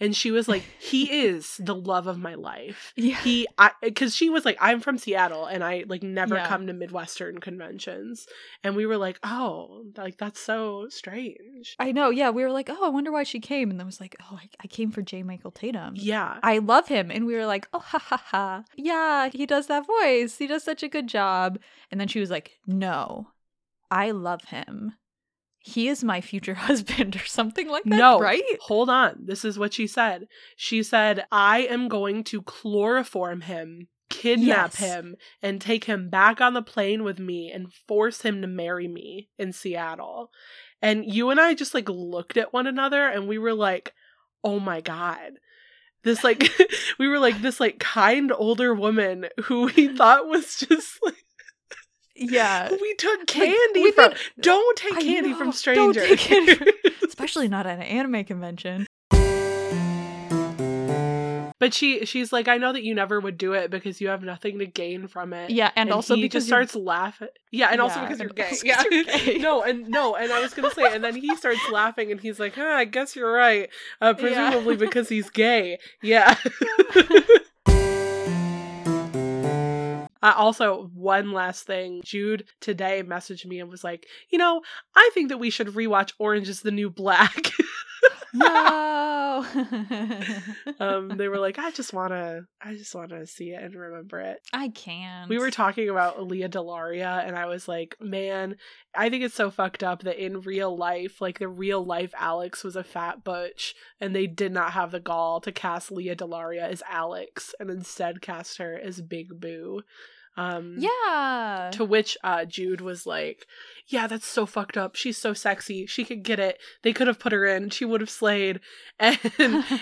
And 0.03 0.15
she 0.15 0.29
was 0.31 0.47
like, 0.47 0.63
He 0.79 1.03
is 1.25 1.57
the 1.59 1.73
love 1.75 2.07
of 2.07 2.17
my 2.17 2.35
life 2.35 2.91
Yeah. 2.95 3.15
he 3.23 3.47
i 3.57 3.71
because 3.81 4.13
she 4.15 4.29
was 4.29 4.43
like 4.45 4.57
i'm 4.59 4.79
from 4.81 4.97
seattle 4.97 5.45
and 5.45 5.63
i 5.63 5.83
like 5.87 6.03
never 6.03 6.35
Yeah. 6.35 6.47
come 6.47 6.67
to 6.67 6.73
midwestern 6.73 7.39
conventions 7.39 8.27
and 8.63 8.75
we 8.75 8.85
were 8.85 8.97
like 8.97 9.17
oh 9.23 9.85
like 9.97 10.17
that's 10.17 10.39
so 10.39 10.87
strange 10.89 11.75
I 11.79 11.91
know. 11.93 12.09
Yeah, 12.09 12.29
we 12.31 12.43
were 12.43 12.51
like, 12.51 12.69
oh, 12.69 12.85
I 12.85 12.89
wonder 12.89 13.11
why 13.11 13.23
she 13.23 13.39
came, 13.39 13.69
and 13.71 13.79
then 13.79 13.85
was 13.85 14.01
like, 14.01 14.15
oh, 14.23 14.37
I, 14.41 14.49
I 14.63 14.67
came 14.67 14.91
for 14.91 15.01
J. 15.01 15.23
Michael 15.23 15.51
Tatum. 15.51 15.93
yeah 15.95 16.39
I 16.43 16.57
love 16.59 16.87
him, 16.89 17.09
and 17.09 17.25
we 17.25 17.35
were 17.35 17.45
like, 17.45 17.67
oh, 17.73 17.79
ha 17.79 17.99
ha 17.99 18.21
ha, 18.31 18.63
yeah, 18.75 19.29
he 19.29 19.45
does 19.45 19.67
that 19.67 19.87
voice. 19.87 20.37
He 20.37 20.47
does 20.47 20.63
such 20.63 20.83
a 20.83 20.89
good 20.89 21.07
job. 21.07 21.59
And 21.89 21.99
then 21.99 22.07
she 22.09 22.19
was 22.19 22.29
like, 22.29 22.51
no, 22.67 23.27
I 23.89 24.11
love 24.11 24.43
him. 24.45 24.93
He 25.65 25.87
is 25.87 26.03
my 26.03 26.19
future 26.21 26.53
husband, 26.67 27.15
or 27.15 27.25
something 27.25 27.69
like 27.69 27.83
that. 27.85 27.95
no 27.97 28.19
right? 28.19 28.43
hold 28.61 28.89
on 28.89 29.15
this 29.23 29.45
is 29.45 29.57
what 29.57 29.73
she 29.73 29.87
said 29.87 30.27
she 30.57 30.83
said 30.83 31.25
i 31.31 31.59
am 31.61 31.87
going 31.87 32.23
to 32.25 32.41
chloroform 32.41 33.41
him 33.41 33.87
kidnap 34.09 34.73
Yes. 34.73 34.75
him 34.75 35.15
and 35.41 35.59
take 35.61 35.85
him 35.85 36.09
back 36.09 36.39
on 36.41 36.53
the 36.53 36.61
plane 36.61 37.03
with 37.03 37.17
me 37.17 37.49
and 37.51 37.71
force 37.87 38.21
him 38.21 38.41
to 38.41 38.47
marry 38.47 38.87
me 38.87 39.29
in 39.39 39.53
seattle 39.53 40.29
and 40.81 41.05
you 41.05 41.29
and 41.29 41.39
i 41.39 41.53
just 41.53 41.73
like 41.73 41.89
looked 41.89 42.37
at 42.37 42.53
one 42.53 42.67
another 42.67 43.07
and 43.07 43.27
we 43.27 43.37
were 43.37 43.53
like 43.53 43.93
oh 44.43 44.59
my 44.59 44.81
god 44.81 45.31
this 46.03 46.23
like 46.23 46.51
we 46.99 47.07
were 47.07 47.19
like 47.19 47.41
this 47.41 47.59
like 47.61 47.79
kind 47.79 48.31
older 48.35 48.73
woman 48.75 49.27
who 49.45 49.71
we 49.75 49.87
thought 49.97 50.27
was 50.27 50.57
just 50.57 50.99
like 51.03 51.15
Yeah. 52.15 52.69
we 52.71 52.93
took 52.95 53.25
candy 53.27 53.81
we 53.83 53.91
from 53.91 54.09
did- 54.11 54.19
don't 54.41 54.77
take 54.77 54.93
I 54.97 55.01
candy 55.01 55.29
know, 55.31 55.37
from 55.37 55.47
don't 55.47 55.53
strangers 55.53 56.07
take 56.07 56.19
candy 56.19 56.55
from- 56.55 56.67
Especially 57.07 57.47
not 57.47 57.65
at 57.65 57.77
an 57.77 57.83
anime 57.83 58.23
convention. 58.23 58.85
but 61.59 61.73
she 61.73 62.05
she's 62.05 62.33
like 62.33 62.47
i 62.49 62.57
know 62.57 62.73
that 62.73 62.83
you 62.83 62.93
never 62.93 63.19
would 63.21 63.37
do 63.37 63.53
it 63.53 63.71
because 63.71 64.01
you 64.01 64.09
have 64.09 64.21
nothing 64.21 64.59
to 64.59 64.65
gain 64.65 65.07
from 65.07 65.31
it 65.31 65.49
Yeah, 65.49 65.71
and, 65.77 65.91
also 65.91 66.15
he 66.15 66.23
because 66.23 66.43
just 66.43 66.49
you're- 66.49 66.65
starts 66.67 66.75
laughing 66.75 67.29
yeah 67.51 67.69
and 67.71 67.79
also 67.79 68.01
Yeah, 68.01 68.07
because 68.07 68.19
you're 68.19 68.29
gay 68.29 68.49
also 68.49 68.65
yeah 68.65 68.83
you're 68.91 69.03
gay. 69.05 69.37
no 69.37 69.63
and 69.63 69.87
no 69.87 70.15
and 70.15 70.31
i 70.33 70.41
was 70.41 70.53
gonna 70.53 70.71
say 70.71 70.93
and 70.93 71.01
then 71.03 71.15
he 71.15 71.33
starts 71.37 71.61
laughing 71.71 72.11
and 72.11 72.19
he's 72.19 72.37
like 72.39 72.55
huh, 72.55 72.63
i 72.65 72.83
guess 72.85 73.15
you're 73.15 73.31
right 73.31 73.69
uh, 74.01 74.13
Yeah. 74.17 74.21
presumably 74.21 74.75
because 74.75 75.07
he's 75.07 75.29
gay 75.29 75.77
yeah 76.01 76.35
Uh, 80.23 80.33
also, 80.37 80.89
one 80.95 81.33
last 81.33 81.65
thing. 81.67 82.01
Jude 82.03 82.45
today 82.61 83.03
messaged 83.03 83.45
me 83.45 83.59
and 83.59 83.69
was 83.69 83.83
like, 83.83 84.07
you 84.29 84.37
know, 84.37 84.61
I 84.95 85.11
think 85.13 85.27
that 85.29 85.37
we 85.37 85.49
should 85.49 85.67
rewatch 85.67 86.13
Orange 86.17 86.47
is 86.47 86.61
the 86.61 86.71
New 86.71 86.89
Black. 86.89 87.51
no. 88.33 89.45
um, 90.79 91.09
they 91.17 91.27
were 91.27 91.39
like, 91.39 91.59
I 91.59 91.71
just 91.71 91.93
wanna, 91.93 92.41
I 92.61 92.75
just 92.75 92.93
wanna 92.95 93.25
see 93.27 93.51
it 93.51 93.61
and 93.61 93.75
remember 93.75 94.19
it. 94.19 94.39
I 94.51 94.69
can't. 94.69 95.29
We 95.29 95.37
were 95.37 95.51
talking 95.51 95.89
about 95.89 96.23
Lea 96.23 96.47
DeLaria, 96.47 97.25
and 97.25 97.35
I 97.35 97.45
was 97.45 97.67
like, 97.67 97.95
man, 97.99 98.55
I 98.95 99.09
think 99.09 99.23
it's 99.23 99.35
so 99.35 99.51
fucked 99.51 99.83
up 99.83 100.03
that 100.03 100.23
in 100.23 100.41
real 100.41 100.75
life, 100.75 101.21
like 101.21 101.39
the 101.39 101.47
real 101.47 101.83
life 101.83 102.13
Alex 102.17 102.63
was 102.63 102.75
a 102.75 102.83
fat 102.83 103.23
butch, 103.23 103.75
and 103.99 104.15
they 104.15 104.27
did 104.27 104.51
not 104.51 104.73
have 104.73 104.91
the 104.91 104.99
gall 104.99 105.41
to 105.41 105.51
cast 105.51 105.91
Lea 105.91 106.15
DeLaria 106.15 106.61
as 106.61 106.83
Alex, 106.89 107.53
and 107.59 107.69
instead 107.69 108.21
cast 108.21 108.57
her 108.57 108.79
as 108.79 109.01
Big 109.01 109.39
Boo. 109.39 109.81
Um, 110.35 110.75
Yeah. 110.79 111.69
To 111.73 111.83
which 111.85 112.17
uh, 112.23 112.45
Jude 112.45 112.81
was 112.81 113.05
like, 113.05 113.45
"Yeah, 113.87 114.07
that's 114.07 114.25
so 114.27 114.45
fucked 114.45 114.77
up. 114.77 114.95
She's 114.95 115.17
so 115.17 115.33
sexy. 115.33 115.85
She 115.85 116.03
could 116.03 116.23
get 116.23 116.39
it. 116.39 116.57
They 116.81 116.93
could 116.93 117.07
have 117.07 117.19
put 117.19 117.31
her 117.31 117.45
in. 117.45 117.69
She 117.69 117.85
would 117.85 118.01
have 118.01 118.09
slayed." 118.09 118.59
And 118.99 119.19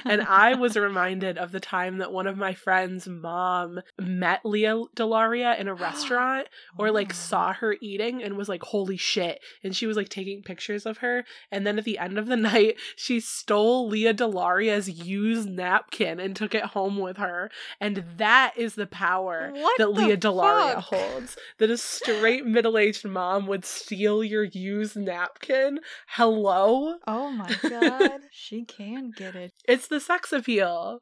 and 0.05 0.21
I 0.23 0.55
was 0.55 0.75
reminded 0.75 1.37
of 1.37 1.51
the 1.51 1.59
time 1.59 1.97
that 1.99 2.11
one 2.13 2.27
of 2.27 2.37
my 2.37 2.53
friends' 2.53 3.07
mom 3.07 3.81
met 3.99 4.41
Lea 4.45 4.85
DeLaria 4.95 5.59
in 5.59 5.67
a 5.67 5.73
restaurant 5.75 6.47
or 6.79 6.87
Oh. 6.87 6.91
like 6.91 7.13
saw 7.13 7.53
her 7.53 7.75
eating 7.81 8.23
and 8.23 8.35
was 8.37 8.49
like, 8.49 8.63
"Holy 8.63 8.97
shit!" 8.97 9.39
And 9.63 9.75
she 9.75 9.85
was 9.85 9.97
like 9.97 10.09
taking 10.09 10.41
pictures 10.43 10.85
of 10.85 10.99
her. 10.99 11.23
And 11.51 11.67
then 11.67 11.77
at 11.77 11.83
the 11.85 11.97
end 11.99 12.17
of 12.17 12.27
the 12.27 12.37
night, 12.51 12.77
she 12.95 13.19
stole 13.19 13.87
Lea 13.89 14.13
DeLaria's 14.13 14.89
used 14.89 15.49
napkin 15.49 16.19
and 16.19 16.35
took 16.35 16.55
it 16.55 16.63
home 16.63 16.97
with 16.97 17.17
her. 17.17 17.51
And 17.79 18.03
that 18.17 18.53
is 18.57 18.75
the 18.75 18.87
power 18.87 19.51
What 19.53 19.77
that 19.77 19.83
the 19.85 19.89
Lea 19.91 20.15
DeLaria 20.17 20.40
Hilaria 20.41 20.75
fuck? 20.75 20.83
holds 20.83 21.37
that 21.59 21.69
a 21.69 21.77
straight 21.77 22.45
middle 22.45 22.77
aged 22.77 23.05
mom 23.05 23.47
would 23.47 23.65
steal 23.65 24.23
your 24.23 24.43
used 24.43 24.95
napkin. 24.97 25.79
Hello? 26.07 26.95
Oh 27.07 27.31
my 27.31 27.53
god, 27.69 28.21
she 28.31 28.63
can 28.65 29.11
get 29.15 29.35
it. 29.35 29.51
It's 29.67 29.87
the 29.87 29.99
sex 29.99 30.31
appeal. 30.31 31.01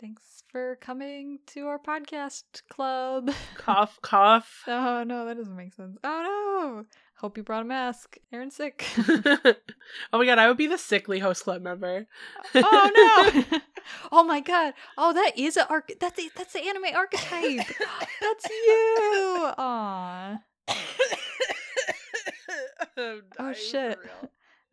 Thanks 0.00 0.42
for 0.50 0.76
coming 0.80 1.38
to 1.48 1.66
our 1.66 1.78
podcast 1.78 2.42
club. 2.70 3.30
Cough, 3.56 3.98
cough. 4.02 4.62
Oh 4.66 5.04
no, 5.04 5.26
that 5.26 5.36
doesn't 5.36 5.56
make 5.56 5.74
sense. 5.74 5.96
Oh 6.02 6.22
no. 6.22 6.84
Hope 7.20 7.36
you 7.36 7.42
brought 7.42 7.60
a 7.60 7.66
mask. 7.66 8.16
Erin's 8.32 8.56
sick. 8.56 8.82
oh 8.98 9.54
my 10.14 10.24
god, 10.24 10.38
I 10.38 10.48
would 10.48 10.56
be 10.56 10.66
the 10.66 10.78
sickly 10.78 11.18
host 11.18 11.44
club 11.44 11.60
member. 11.60 12.06
oh, 12.54 12.62
oh 12.64 13.42
no. 13.50 13.58
oh 14.12 14.24
my 14.24 14.40
god. 14.40 14.72
Oh, 14.96 15.12
that 15.12 15.32
is 15.36 15.58
a 15.58 15.68
arc. 15.68 15.92
That's 16.00 16.16
the, 16.16 16.30
that's 16.34 16.54
the 16.54 16.66
anime 16.66 16.96
archetype. 16.96 17.66
that's 18.22 18.48
you. 18.48 19.52
Aw. 19.58 20.38
I'm 20.68 20.76
Oh, 22.96 23.20
oh 23.38 23.52
shit. 23.52 23.98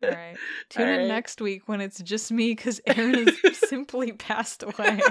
All 0.02 0.10
right. 0.10 0.36
Tune 0.70 0.88
All 0.88 1.00
in 1.00 1.08
next 1.08 1.42
week 1.42 1.68
when 1.68 1.82
it's 1.82 2.00
just 2.00 2.32
me 2.32 2.54
because 2.54 2.80
Erin 2.86 3.28
has 3.44 3.58
simply 3.68 4.12
passed 4.12 4.62
away. 4.62 5.02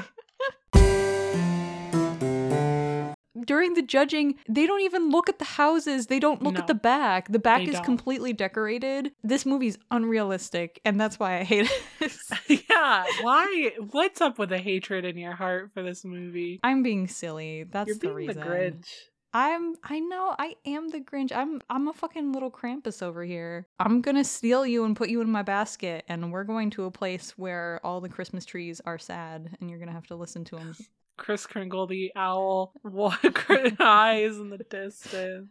During 3.46 3.74
the 3.74 3.82
judging, 3.82 4.36
they 4.48 4.66
don't 4.66 4.82
even 4.82 5.10
look 5.10 5.30
at 5.30 5.40
the 5.40 5.46
houses. 5.46 6.08
They 6.08 6.20
don't 6.20 6.42
look 6.42 6.56
No. 6.56 6.60
at 6.62 6.68
the 6.68 6.74
back. 6.76 7.32
The 7.32 7.40
back 7.40 7.62
is 7.68 7.76
don't. 7.76 7.84
completely 7.84 8.34
decorated. 8.34 9.12
This 9.24 9.46
movie's 9.46 9.78
unrealistic, 9.92 10.80
and 10.86 11.00
that's 11.00 11.20
why 11.20 11.40
I 11.40 11.44
hate 11.44 11.70
it. 12.00 12.14
yeah, 12.70 13.06
why? 13.22 13.72
What's 13.92 14.22
up 14.22 14.40
with 14.40 14.50
the 14.50 14.58
hatred 14.60 15.06
in 15.06 15.18
your 15.18 15.34
heart 15.34 15.72
for 15.74 15.84
this 15.84 16.04
movie? 16.06 16.60
I'm 16.64 16.84
being 16.84 17.08
silly. 17.08 17.64
That's 17.64 17.88
You're 17.88 17.96
the 17.96 18.02
being 18.08 18.16
reason. 18.16 18.40
the 18.42 18.46
Grinch. 18.48 18.88
I'm 19.34 19.76
I 19.84 20.00
know 20.00 20.34
I 20.40 20.56
am 20.66 20.88
the 20.90 21.00
Grinch. 21.02 21.32
I'm 21.36 21.62
I'm 21.70 21.88
a 21.90 21.94
fucking 21.94 22.32
little 22.32 22.50
Krampus 22.50 23.04
over 23.04 23.24
here. 23.24 23.68
I'm 23.78 24.02
going 24.02 24.16
to 24.16 24.24
steal 24.24 24.66
you 24.66 24.86
and 24.86 24.96
put 24.96 25.10
you 25.10 25.22
in 25.22 25.30
my 25.30 25.44
basket 25.44 26.06
and 26.08 26.32
we're 26.32 26.46
going 26.46 26.70
to 26.72 26.86
a 26.86 26.92
place 26.92 27.32
where 27.38 27.80
all 27.84 28.00
the 28.00 28.10
Christmas 28.10 28.46
trees 28.46 28.82
are 28.86 28.98
sad 28.98 29.56
and 29.60 29.70
you're 29.70 29.80
going 29.80 29.90
to 29.90 29.94
have 29.94 30.08
to 30.08 30.16
listen 30.16 30.44
to 30.46 30.56
them. 30.56 30.76
Kris 31.18 31.46
Kringle, 31.46 31.88
the 31.88 32.12
owl, 32.16 32.74
eyes 33.80 34.38
in 34.38 34.50
the 34.50 34.60
distance. 34.60 35.50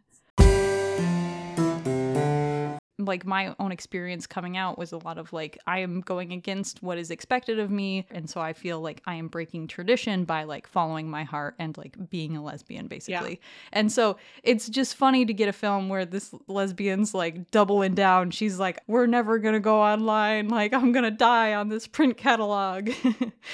Like 2.99 3.25
my 3.25 3.55
own 3.59 3.71
experience 3.71 4.25
coming 4.27 4.57
out 4.57 4.77
was 4.77 4.91
a 4.91 4.97
lot 4.97 5.17
of 5.17 5.33
like 5.33 5.57
I 5.67 5.79
am 5.79 6.01
going 6.01 6.33
against 6.33 6.81
what 6.81 6.97
is 6.97 7.11
expected 7.11 7.59
of 7.59 7.69
me 7.69 8.05
and 8.09 8.29
so 8.29 8.41
I 8.41 8.53
feel 8.53 8.81
like 8.81 9.01
I 9.05 9.15
am 9.15 9.27
breaking 9.27 9.67
tradition 9.67 10.25
by 10.25 10.43
like 10.43 10.67
following 10.67 11.09
my 11.09 11.23
heart 11.23 11.55
and 11.59 11.77
like 11.77 12.09
being 12.09 12.35
a 12.35 12.43
lesbian 12.43 12.87
basically. 12.87 13.39
And 13.71 13.91
so 13.91 14.17
it's 14.43 14.67
just 14.67 14.95
funny 14.95 15.25
to 15.25 15.33
get 15.33 15.49
a 15.49 15.53
film 15.53 15.89
where 15.89 16.05
this 16.05 16.33
lesbian's 16.47 17.13
like 17.13 17.51
doubling 17.51 17.93
down. 17.93 18.31
She's 18.31 18.59
like 18.59 18.79
we're 18.87 19.05
never 19.05 19.37
going 19.39 19.53
to 19.53 19.59
go 19.59 19.81
online. 19.81 20.47
Like 20.49 20.73
I'm 20.73 20.91
going 20.91 21.05
to 21.05 21.11
die 21.11 21.53
on 21.53 21.69
this 21.69 21.87
print 21.87 22.17
catalog. 22.17 22.89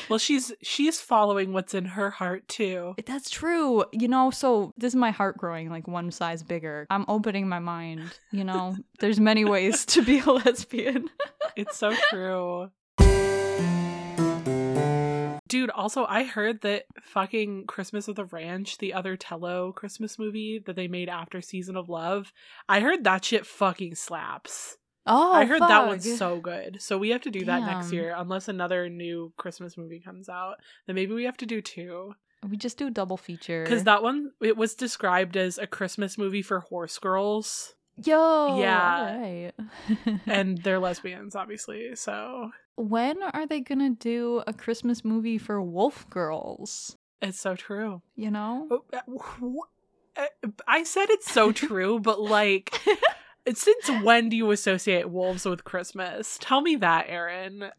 Well, 0.09 0.19
she's 0.19 0.51
she's 0.61 0.99
following 0.99 1.53
what's 1.53 1.73
in 1.73 1.85
her 1.85 2.09
heart 2.09 2.47
too. 2.47 2.95
That's 3.05 3.29
true. 3.29 3.85
You 3.91 4.07
know, 4.07 4.31
so 4.31 4.73
this 4.77 4.93
is 4.93 4.95
my 4.95 5.11
heart 5.11 5.37
growing 5.37 5.69
like 5.69 5.87
one 5.87 6.11
size 6.11 6.43
bigger. 6.43 6.87
I'm 6.89 7.05
opening 7.07 7.47
my 7.47 7.59
mind, 7.59 8.01
you 8.31 8.43
know. 8.43 8.75
There's 8.99 9.19
many 9.19 9.32
ways 9.43 9.85
to 9.87 10.03
be 10.03 10.19
a 10.19 10.31
lesbian. 10.31 11.09
It's 11.55 11.77
so 11.77 11.93
true. 12.09 12.71
Dude, 15.47 15.69
also 15.69 16.05
I 16.09 16.23
heard 16.23 16.61
that 16.61 16.85
fucking 16.99 17.65
Christmas 17.67 18.07
of 18.07 18.15
the 18.15 18.25
Ranch, 18.25 18.79
the 18.79 18.93
other 18.93 19.15
Tello 19.15 19.71
Christmas 19.71 20.17
movie 20.17 20.63
that 20.65 20.75
they 20.75 20.87
made 20.87 21.09
after 21.09 21.41
Season 21.41 21.77
of 21.77 21.89
Love, 21.89 22.33
I 22.67 22.79
heard 22.79 23.03
that 23.03 23.23
shit 23.23 23.45
fucking 23.45 23.93
slaps. 23.93 24.77
Oh, 25.05 25.33
I 25.33 25.45
heard 25.45 25.61
that 25.61 25.85
one's 25.85 26.17
so 26.17 26.39
good. 26.39 26.81
So 26.81 26.97
we 26.97 27.09
have 27.09 27.21
to 27.21 27.29
do 27.29 27.45
that 27.45 27.61
next 27.61 27.91
year 27.91 28.15
unless 28.17 28.47
another 28.47 28.89
new 28.89 29.31
Christmas 29.37 29.77
movie 29.77 29.99
comes 29.99 30.27
out. 30.27 30.55
Then 30.87 30.95
maybe 30.95 31.13
we 31.13 31.25
have 31.25 31.37
to 31.37 31.45
do 31.45 31.61
two. 31.61 32.15
We 32.49 32.57
just 32.57 32.77
do 32.77 32.87
a 32.87 32.91
double 32.91 33.17
feature. 33.17 33.65
Cuz 33.65 33.83
that 33.83 34.01
one 34.01 34.31
it 34.41 34.57
was 34.57 34.75
described 34.75 35.37
as 35.37 35.57
a 35.57 35.67
Christmas 35.67 36.17
movie 36.17 36.41
for 36.41 36.61
horse 36.61 36.97
girls 36.97 37.75
Yo, 38.03 38.59
Yeah. 38.59 38.99
alright. 39.11 40.21
and 40.27 40.57
they're 40.63 40.79
lesbians 40.79 41.35
obviously. 41.35 41.95
So 41.95 42.51
when 42.75 43.21
are 43.21 43.45
they 43.45 43.59
gonna 43.61 43.91
do 43.91 44.41
a 44.47 44.53
Christmas 44.53 45.03
movie 45.05 45.37
for 45.37 45.61
wolf 45.61 46.09
girls? 46.09 46.97
it's 47.21 47.39
so 47.39 47.55
true. 47.55 48.01
You 48.15 48.31
know, 48.31 48.67
Oh, 48.71 48.83
uh, 48.91 50.21
uh, 50.43 50.47
I 50.67 50.83
said 50.83 51.05
it's 51.09 51.31
so 51.31 51.51
true, 51.65 51.99
but 51.99 52.19
like, 52.19 52.81
since 53.53 53.89
when 54.03 54.29
do 54.29 54.35
you 54.35 54.51
associate 54.51 55.09
wolves 55.09 55.45
with 55.45 55.63
Christmas? 55.63 56.37
Tell 56.41 56.61
me 56.61 56.75
that, 56.77 57.05
Erin. 57.07 57.71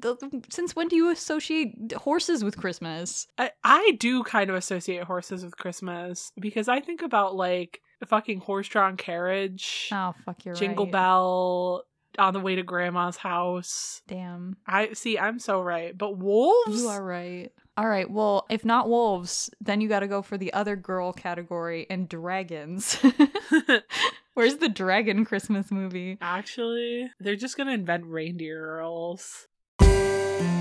Since 0.50 0.74
when 0.76 0.88
do 0.88 0.96
you 0.96 1.10
associate 1.10 1.92
horses 1.92 2.42
with 2.42 2.56
Christmas? 2.56 3.26
I, 3.38 3.50
I 3.64 3.96
do 3.98 4.22
kind 4.24 4.48
of 4.50 4.56
associate 4.56 5.04
horses 5.04 5.44
with 5.44 5.56
Christmas 5.56 6.32
because 6.40 6.68
I 6.68 6.80
think 6.80 7.02
about 7.02 7.34
like 7.36 7.80
the 8.04 8.08
fucking 8.08 8.40
horse-drawn 8.40 8.98
carriage, 8.98 9.88
Oh 9.90 10.14
fuck, 10.26 10.44
you're 10.44 10.54
Jingle 10.54 10.84
right. 10.84 10.92
Bell, 10.92 11.84
on 12.18 12.34
the 12.34 12.40
way 12.40 12.54
to 12.54 12.62
Grandma's 12.62 13.16
house. 13.16 14.02
Damn, 14.06 14.58
I 14.66 14.92
see. 14.92 15.18
I'm 15.18 15.38
so 15.38 15.62
right, 15.62 15.96
but 15.96 16.18
wolves. 16.18 16.82
you 16.82 16.88
are 16.88 17.02
right. 17.02 17.50
All 17.78 17.88
right, 17.88 18.08
well, 18.08 18.44
if 18.50 18.64
not 18.64 18.90
wolves, 18.90 19.50
then 19.60 19.80
you 19.80 19.88
got 19.88 20.00
to 20.00 20.06
go 20.06 20.22
for 20.22 20.38
the 20.38 20.52
other 20.52 20.76
girl 20.76 21.12
category 21.12 21.86
and 21.88 22.08
dragons. 22.08 22.98
Where's 24.34 24.56
the 24.56 24.68
dragon 24.68 25.24
Christmas 25.24 25.70
movie? 25.70 26.18
Actually, 26.20 27.10
they're 27.20 27.36
just 27.36 27.56
gonna 27.56 27.72
invent 27.72 28.04
reindeer 28.04 28.60
girls. 28.60 29.48
I 29.80 30.60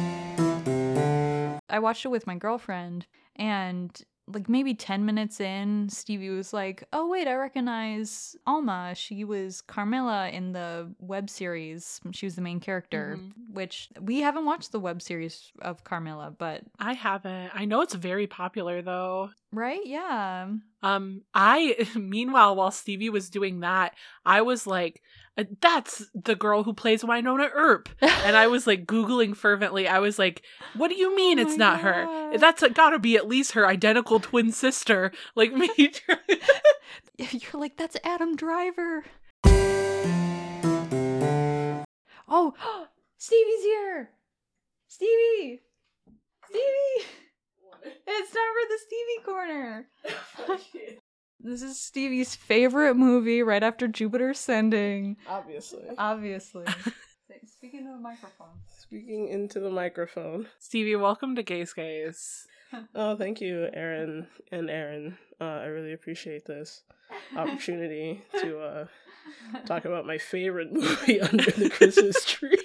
watched 1.80 2.06
it 2.06 2.10
with 2.10 2.26
my 2.26 2.36
girlfriend, 2.36 3.06
and 3.36 3.92
like 4.28 4.48
maybe 4.48 4.74
10 4.74 5.06
minutes 5.06 5.40
in, 5.42 5.90
Stevie 5.90 6.30
was 6.30 6.54
like, 6.54 6.84
Oh, 6.94 7.08
wait, 7.10 7.28
I 7.28 7.34
recognize 7.34 8.36
Alma. 8.48 8.94
She 8.96 9.24
was 9.24 9.62
Carmilla 9.62 10.30
in 10.30 10.54
the 10.54 10.94
web 11.00 11.30
series. 11.30 12.00
She 12.12 12.26
was 12.26 12.36
the 12.36 12.42
main 12.42 12.60
character, 12.60 13.18
Mhm. 13.20 13.54
which 13.54 13.90
we 14.00 14.22
haven't 14.22 14.46
watched 14.46 14.72
the 14.72 14.80
web 14.80 15.02
series 15.02 15.52
of 15.62 15.84
Carmilla, 15.84 16.34
but 16.38 16.62
I 16.80 16.94
haven't. 16.94 17.52
I 17.54 17.66
know 17.66 17.82
it's 17.82 17.96
very 17.96 18.28
popular 18.28 18.82
though. 18.82 19.30
right? 19.52 19.86
Yeah. 19.86 20.48
Um, 20.82 21.22
I 21.34 21.76
meanwhile 21.96 22.56
while 22.56 22.72
Stevie 22.72 23.10
was 23.12 23.30
doing 23.30 23.60
that, 23.60 23.94
I 24.26 24.42
was 24.42 24.66
like, 24.66 24.96
"Uh, 24.96 25.23
Uh, 25.38 25.46
"That's 25.62 26.06
the 26.14 26.36
girl 26.36 26.64
who 26.64 26.74
plays 26.74 27.04
Wynonna 27.04 27.50
Earp," 27.54 27.90
and 28.02 28.36
I 28.36 28.48
was 28.48 28.68
like 28.68 28.86
googling 28.88 29.36
fervently. 29.36 29.88
I 29.88 30.00
was 30.00 30.20
like, 30.20 30.44
"What 30.76 30.90
do 30.90 30.96
you 30.96 31.16
mean 31.16 31.40
Oh 31.40 31.42
it's 31.44 31.58
my 31.58 31.66
not 31.66 31.82
her? 31.82 32.38
That's 32.38 32.64
gotta 32.74 33.00
be 33.00 33.16
at 33.16 33.28
least 33.28 33.54
her 33.54 33.68
identical 33.68 34.20
twin 34.20 34.52
sister." 34.52 35.12
Like 35.36 35.54
me. 35.54 35.70
You're 37.18 37.62
like, 37.62 37.78
That's 37.78 37.98
Adam 38.04 38.36
Driver. 38.36 39.06
Oh, 42.28 42.54
Stevie's 43.18 43.64
here. 43.64 44.10
Stevie. 44.88 45.62
Stevie. 46.50 47.08
It's 48.08 48.32
time 48.32 48.54
for 48.54 48.68
the 48.70 48.80
Stevie 48.86 49.24
corner. 49.26 49.88
This 51.46 51.62
is 51.62 51.78
Stevie's 51.78 52.36
favorite 52.36 52.96
movie 52.96 53.44
right 53.44 53.64
after 53.64 53.86
Jupiter 53.88 54.30
Ascending. 54.30 55.18
Obviously. 55.28 55.84
Obviously. 55.98 56.66
Speaking 57.46 57.86
of 57.88 57.96
the 57.96 58.02
microphone. 58.02 58.48
Speaking 58.80 59.28
into 59.28 59.60
the 59.60 59.70
microphone. 59.70 60.48
Stevie, 60.60 60.96
welcome 60.96 61.36
to 61.36 61.44
Gays 61.44 61.74
Gaze. 61.76 62.48
Oh, 62.96 63.18
thank 63.18 63.42
you, 63.42 63.70
Erin 63.74 64.28
and 64.54 64.70
Erin. 64.70 65.18
Uh, 65.42 65.44
I 65.44 65.66
really 65.66 65.92
appreciate 65.92 66.46
this 66.46 66.84
opportunity 67.36 68.24
to 68.40 68.60
uh, 68.60 68.86
talk 69.66 69.84
about 69.84 70.06
my 70.06 70.18
favorite 70.18 70.72
movie 70.74 71.20
under 71.20 71.52
the 71.52 71.70
Christmas 71.70 72.24
tree. 72.24 72.58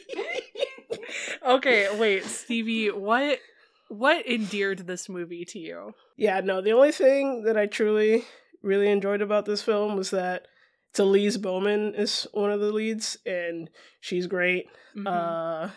Okay, 1.45 1.89
wait, 1.99 2.25
Stevie, 2.25 2.91
what 2.91 3.41
what 3.89 4.27
endeared 4.27 4.87
this 4.87 5.09
movie 5.09 5.45
to 5.47 5.59
you? 5.59 5.95
yeah, 6.17 6.41
no, 6.41 6.61
the 6.61 6.73
only 6.73 6.93
thing 6.93 7.43
that 7.45 7.57
I 7.57 7.67
truly 7.67 8.25
really 8.63 8.91
enjoyed 8.91 9.23
about 9.23 9.45
this 9.47 9.63
film 9.63 9.97
was 9.97 10.11
that 10.11 10.47
Elise 10.99 11.37
Bauman 11.37 11.95
is 11.95 12.27
one 12.33 12.51
of 12.51 12.61
the 12.61 12.73
leads, 12.73 13.17
and 13.25 13.71
she's 14.01 14.27
great. 14.27 14.67
Mhm. 14.97 15.07
Uh, 15.07 15.71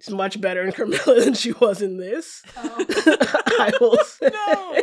she's 0.00 0.12
much 0.14 0.38
better 0.40 0.62
in 0.62 0.72
Carmilla 0.72 1.20
than 1.24 1.32
she 1.34 1.52
was 1.52 1.80
in 1.80 1.96
this. 1.96 2.42
Oh. 2.56 2.84
I 3.60 3.72
will 3.80 3.96
say. 4.04 4.28
No. 4.30 4.74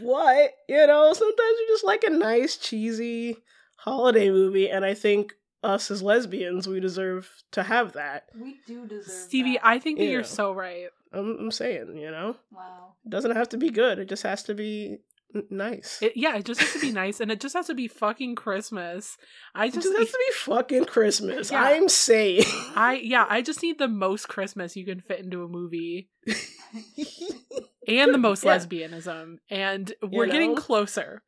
what? 0.00 0.50
You 0.68 0.86
know, 0.86 1.12
sometimes 1.12 1.58
you 1.58 1.66
just 1.70 1.84
like 1.84 2.04
a 2.04 2.10
nice, 2.10 2.56
cheesy 2.56 3.36
holiday 3.76 4.30
movie, 4.30 4.70
and 4.70 4.84
I 4.84 4.94
think 4.94 5.34
us 5.62 5.90
as 5.90 6.02
lesbians, 6.02 6.66
we 6.68 6.80
deserve 6.80 7.30
to 7.52 7.62
have 7.62 7.92
that. 7.92 8.24
We 8.34 8.60
do 8.66 8.86
deserve 8.86 9.12
Stevie, 9.12 9.58
I 9.62 9.78
think 9.78 9.98
that 9.98 10.04
Yeah. 10.04 10.10
you're 10.10 10.24
so 10.24 10.52
right. 10.52 10.86
I'm, 11.12 11.36
I'm 11.38 11.50
saying, 11.50 11.96
you 11.96 12.10
know, 12.10 12.36
Wow. 12.52 12.94
it 13.04 13.10
doesn't 13.10 13.36
have 13.36 13.48
to 13.50 13.56
be 13.58 13.70
good. 13.70 13.98
It 13.98 14.08
just 14.08 14.22
has 14.22 14.42
to 14.44 14.54
be 14.54 14.98
n- 15.34 15.44
nice. 15.50 16.00
It, 16.00 16.12
yeah, 16.16 16.36
it 16.36 16.44
just 16.44 16.60
has 16.60 16.72
to 16.74 16.80
be 16.80 16.92
nice, 16.92 17.20
and 17.20 17.30
it 17.30 17.40
just 17.40 17.54
has 17.56 17.66
to 17.66 17.74
be 17.74 17.88
fucking 17.88 18.36
Christmas. 18.36 19.16
I 19.54 19.66
It 19.66 19.74
just, 19.74 19.86
just 19.88 19.98
has 19.98 20.10
to 20.10 20.18
be 20.28 20.34
fucking 20.36 20.84
Christmas. 20.86 21.50
Yeah. 21.50 21.62
I'm 21.64 21.88
saying. 21.88 22.44
I 22.76 22.94
yeah, 23.04 23.26
I 23.28 23.42
just 23.42 23.62
need 23.62 23.78
the 23.78 23.88
most 23.88 24.28
Christmas 24.28 24.76
you 24.76 24.84
can 24.86 25.00
fit 25.00 25.18
into 25.20 25.42
a 25.42 25.48
movie, 25.48 26.08
and 27.88 28.14
the 28.14 28.18
most 28.18 28.44
Yeah. 28.44 28.56
lesbianism, 28.56 29.38
and 29.48 29.92
we're 30.02 30.26
You 30.26 30.32
getting 30.32 30.54
closer. 30.56 31.22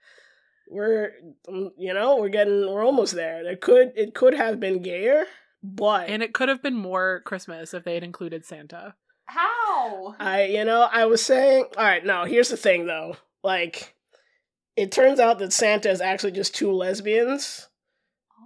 We're, 0.72 1.12
um, 1.48 1.70
you 1.76 1.92
know, 1.94 2.16
we're 2.16 2.28
getting, 2.28 2.68
we're 2.70 2.84
almost 2.84 3.14
there. 3.14 3.44
It 3.48 3.60
could, 3.60 3.92
it 3.96 4.14
could 4.14 4.34
have 4.34 4.58
been 4.58 4.82
gayer, 4.82 5.24
but 5.62 6.08
And 6.08 6.22
it 6.22 6.34
could 6.34 6.48
have 6.48 6.62
been 6.62 6.76
more 6.76 7.22
Christmas 7.24 7.72
if 7.72 7.84
they 7.84 7.94
had 7.94 8.02
included 8.02 8.44
Santa. 8.44 8.94
How? 9.26 10.14
I, 10.18 10.44
you 10.44 10.64
know, 10.64 10.88
I 10.90 11.06
was 11.06 11.24
saying, 11.24 11.66
all 11.76 11.84
right, 11.84 12.04
no, 12.04 12.24
here's 12.24 12.48
the 12.48 12.56
thing 12.56 12.86
though. 12.86 13.16
Like, 13.44 13.94
it 14.76 14.90
turns 14.90 15.20
out 15.20 15.38
that 15.38 15.52
Santa 15.52 15.90
is 15.90 16.00
actually 16.00 16.32
just 16.32 16.54
two 16.54 16.72
lesbians 16.72 17.68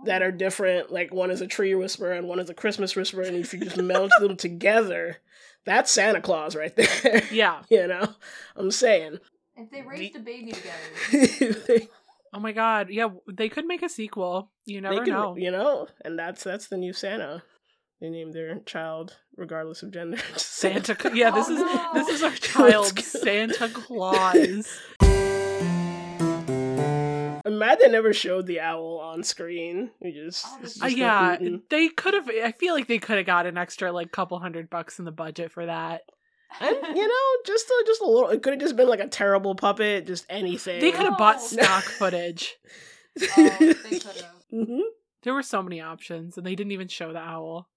that 0.05 0.23
are 0.23 0.33
different. 0.33 0.93
Like, 0.93 1.13
one 1.13 1.31
is 1.31 1.41
a 1.41 1.47
tree 1.47 1.75
whisperer 1.75 2.13
and 2.13 2.29
one 2.29 2.39
is 2.39 2.51
a 2.51 2.55
Christmas 2.55 2.95
whisperer. 2.95 3.25
And 3.25 3.37
if 3.37 3.53
you 3.55 3.61
just 3.61 3.79
meld 3.79 4.13
them 4.21 4.37
together, 4.37 5.19
that's 5.65 5.91
Santa 5.91 6.21
Claus 6.21 6.55
right 6.55 6.75
there. 6.77 7.23
Yeah. 7.31 7.63
you 7.71 7.87
know, 7.87 8.15
I'm 8.55 8.71
saying. 8.71 9.19
If 9.57 9.71
they 9.71 9.83
raised 9.83 10.17
a 10.17 10.21
baby 10.21 10.53
together. 10.53 11.87
they 12.37 12.39
Oh 12.39 12.43
my 12.43 12.53
god. 12.53 12.89
Yeah, 12.91 13.09
they 13.33 13.49
could 13.49 13.67
make 13.67 13.83
a 13.83 13.89
sequel. 13.89 14.51
You 14.65 14.81
never 14.81 14.99
could- 14.99 15.09
know. 15.09 15.37
you 15.37 15.51
know, 15.51 15.89
and 16.05 16.19
that's 16.19 16.45
that's 16.45 16.69
the 16.69 16.77
new 16.77 16.93
Santa. 16.93 17.43
They 18.01 18.11
named 18.11 18.35
their 18.35 18.59
child 18.61 19.17
regardless 19.37 19.83
of 19.83 19.91
gender. 19.91 20.19
Santa. 20.37 20.95
Cla- 20.95 21.15
Yeah, 21.15 21.31
this 21.31 21.47
Oh, 21.49 21.55
is 21.55 21.61
no. 21.61 21.91
this 21.95 22.09
is 22.09 22.23
our 22.23 22.31
child. 22.33 22.99
Santa 22.99 23.69
Claus. 23.75 24.79
I'm 27.47 27.59
mad 27.61 27.79
they 27.81 27.89
never 27.89 28.13
showed 28.13 28.47
the 28.47 28.61
owl 28.61 28.99
on 29.03 29.23
screen. 29.23 29.91
We 30.01 30.13
just, 30.13 30.45
Oh, 30.49 30.59
it's 30.63 30.75
this 30.75 30.83
Uh, 30.83 30.87
yeah, 30.87 31.39
they 31.71 31.89
could 31.89 32.13
have. 32.15 32.29
I 32.29 32.53
feel 32.53 32.75
like 32.75 32.89
they 32.89 32.99
could 32.99 33.17
have 33.19 33.27
got 33.27 33.47
an 33.47 33.57
extra 33.57 33.93
like 33.93 34.11
couple 34.13 34.39
hundred 34.41 34.69
bucks 34.69 34.99
in 34.99 35.05
the 35.05 35.13
budget 35.13 35.53
for 35.53 35.65
that. 35.65 36.03
And 36.61 36.77
you 36.97 37.07
know, 37.09 37.43
just 37.47 37.67
a, 37.69 37.85
just 37.87 38.01
a 38.01 38.07
little. 38.07 38.29
It 38.31 38.43
could 38.43 38.53
have 38.55 38.61
just 38.61 38.77
been 38.77 38.89
like 38.89 39.01
a 39.01 39.09
terrible 39.09 39.55
puppet, 39.55 40.07
just 40.07 40.27
anything. 40.29 40.81
They 40.81 40.91
could 40.93 41.07
have 41.07 41.19
bought 41.19 41.43
stock 41.43 41.83
footage. 41.99 42.55
Oh, 43.37 43.57
they 43.59 43.99
could 43.99 44.05
have. 44.17 44.35
hmm 44.51 44.81
There 45.23 45.35
were 45.35 45.43
so 45.43 45.63
many 45.63 45.81
options, 45.81 46.37
and 46.37 46.47
they 46.47 46.55
didn't 46.55 46.73
even 46.73 46.89
show 46.89 47.13
the 47.13 47.19
owl. 47.19 47.69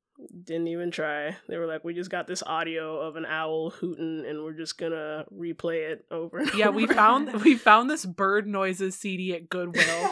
Didn't 0.43 0.67
even 0.67 0.91
try. 0.91 1.38
They 1.47 1.58
were 1.58 1.65
like, 1.65 1.86
"We 1.86 1.93
just 1.93 2.10
got 2.10 2.27
this 2.27 2.43
audio 2.43 2.99
of 2.99 3.15
an 3.15 3.25
owl 3.25 3.69
hooting, 3.69 4.25
and 4.27 4.43
we're 4.43 4.51
just 4.51 4.77
gonna 4.77 5.23
replay 5.34 5.91
it 5.91 6.05
over." 6.12 6.39
And 6.39 6.53
Yeah, 6.55 6.69
we 6.69 6.88
found 6.88 7.32
we 7.45 7.55
found 7.55 7.89
this 7.89 8.05
bird 8.05 8.45
noises 8.45 8.95
CD 8.95 9.34
at 9.34 9.47
Goodwill, 9.49 10.10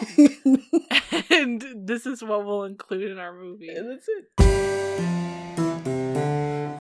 and 1.30 1.62
this 1.76 2.06
is 2.06 2.24
what 2.24 2.46
we'll 2.46 2.64
include 2.64 3.10
in 3.10 3.18
our 3.18 3.34
movie. 3.34 3.68
and 3.68 3.90
that's 3.90 4.08
it. 4.08 5.17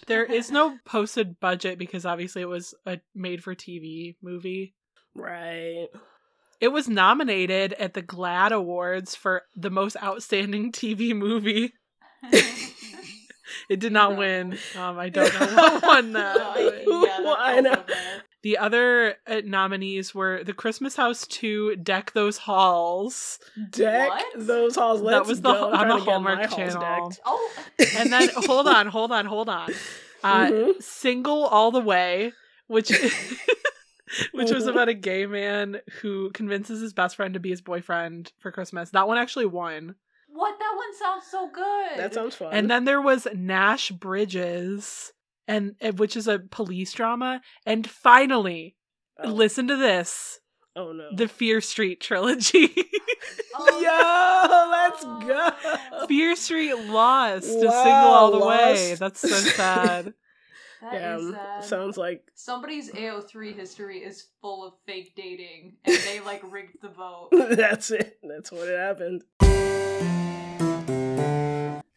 There 0.08 0.24
is 0.32 0.52
no 0.52 0.78
posted 0.86 1.39
budget 1.39 1.78
because 1.80 2.06
obviously 2.06 2.41
it 2.41 2.50
was 2.50 2.74
a 2.86 3.00
made 3.13 3.44
for 3.44 3.56
TV 3.56 4.15
movie. 4.22 4.74
Right. 5.15 5.88
It 6.62 6.70
was 6.70 6.88
nominated 6.88 7.74
at 7.74 7.94
the 7.94 8.02
GLAAD 8.02 8.52
Awards 8.52 9.15
for 9.15 9.44
the 9.56 9.70
most 9.70 9.98
outstanding 10.02 10.72
TV 10.72 11.15
movie. 11.15 11.74
It 13.70 13.80
did 13.80 13.94
not 13.94 14.12
No. 14.13 14.20
win. 14.20 14.58
Um, 14.78 15.00
I 15.00 15.10
don't 15.10 15.34
know 15.34 15.46
what 15.56 15.82
won 15.84 16.13
that. 16.13 16.84
Well, 16.86 17.36
I 17.39 17.62
know. 17.62 17.84
The 18.45 18.60
other 18.60 19.15
uh, 19.25 19.41
nominees 19.43 20.13
were 20.13 20.43
The 20.43 20.53
Christmas 20.53 20.95
House 20.95 21.25
2, 21.25 21.77
Deck 21.77 22.12
Those 22.13 22.38
Halls, 22.38 23.39
Deck 23.71 24.08
What? 24.10 24.25
those 24.47 24.75
halls. 24.75 24.99
That 25.01 25.05
Let's 25.08 25.27
was 25.29 25.41
the- 25.41 25.51
go. 25.51 25.71
I'm 25.71 25.89
on 25.89 25.97
the 25.97 26.05
Hallmark 26.05 26.51
Channel. 26.51 27.12
Oh. 27.25 27.51
and 27.97 28.13
then 28.13 28.29
hold 28.36 28.67
on, 28.67 28.86
hold 28.86 29.12
on, 29.12 29.25
hold 29.25 29.49
on. 29.49 29.71
Uh, 30.23 30.45
Mhm. 30.45 30.81
Single 30.84 31.45
All 31.45 31.71
the 31.71 31.79
Way, 31.79 32.34
which 32.67 32.89
which 34.31 34.51
was 34.51 34.65
Mhm. 34.65 34.69
about 34.69 34.89
a 34.89 34.93
gay 34.93 35.25
man 35.25 35.81
who 36.01 36.29
convinces 36.29 36.81
his 36.81 36.93
best 36.93 37.15
friend 37.15 37.34
to 37.34 37.39
be 37.39 37.49
his 37.49 37.62
boyfriend 37.62 38.31
for 38.38 38.51
Christmas. 38.51 38.91
That 38.91 39.08
one 39.08 39.17
actually 39.17 39.47
won. 39.47 39.95
What? 40.27 40.60
That 40.60 40.73
one 40.75 40.95
sounds 40.95 41.25
so 41.31 41.49
good. 41.49 41.97
That 41.97 42.13
sounds 42.13 42.36
fun. 42.36 42.49
And 42.53 42.69
then 42.69 42.86
there 42.86 43.01
was 43.01 43.27
Nash 43.34 43.89
Bridges, 43.89 45.13
and 45.47 45.75
uh, 45.81 45.91
which 45.91 46.15
is 46.15 46.27
a 46.27 46.39
police 46.39 46.93
drama. 46.93 47.41
And 47.65 47.88
finally, 47.89 48.75
oh. 49.23 49.29
listen 49.29 49.67
to 49.67 49.75
this: 49.77 50.39
oh 50.75 50.91
no. 50.91 51.10
the 51.15 51.27
Fear 51.27 51.62
Street 51.62 52.01
trilogy. 52.01 52.73
Oh, 53.58 53.79
Yo, 53.81 54.69
let's 54.69 55.03
go. 56.01 56.05
Fear 56.08 56.36
Street 56.36 56.73
lost 56.89 57.45
to 57.47 57.51
Single 57.60 57.71
All 57.71 58.31
the 58.38 58.45
Way. 58.45 58.95
That's 58.99 59.21
so 59.21 59.27
sad. 59.29 60.13
That 60.81 60.93
Yeah, 60.93 61.17
is 61.17 61.31
sad. 61.31 61.63
sounds 61.63 61.97
like 61.97 62.21
Somebody's 62.36 62.91
AO3 62.91 63.55
history 63.55 63.99
is 63.99 64.27
full 64.41 64.67
of 64.67 64.73
fake 64.86 65.13
dating, 65.15 65.77
and 65.86 65.97
they 66.05 66.19
like 66.19 66.41
rigged 66.51 66.81
the 66.81 66.89
vote. 66.89 67.29
that's 67.31 67.91
it. 67.91 68.19
That's 68.23 68.51
what 68.51 68.67
it 68.67 68.77
happened. 68.77 69.23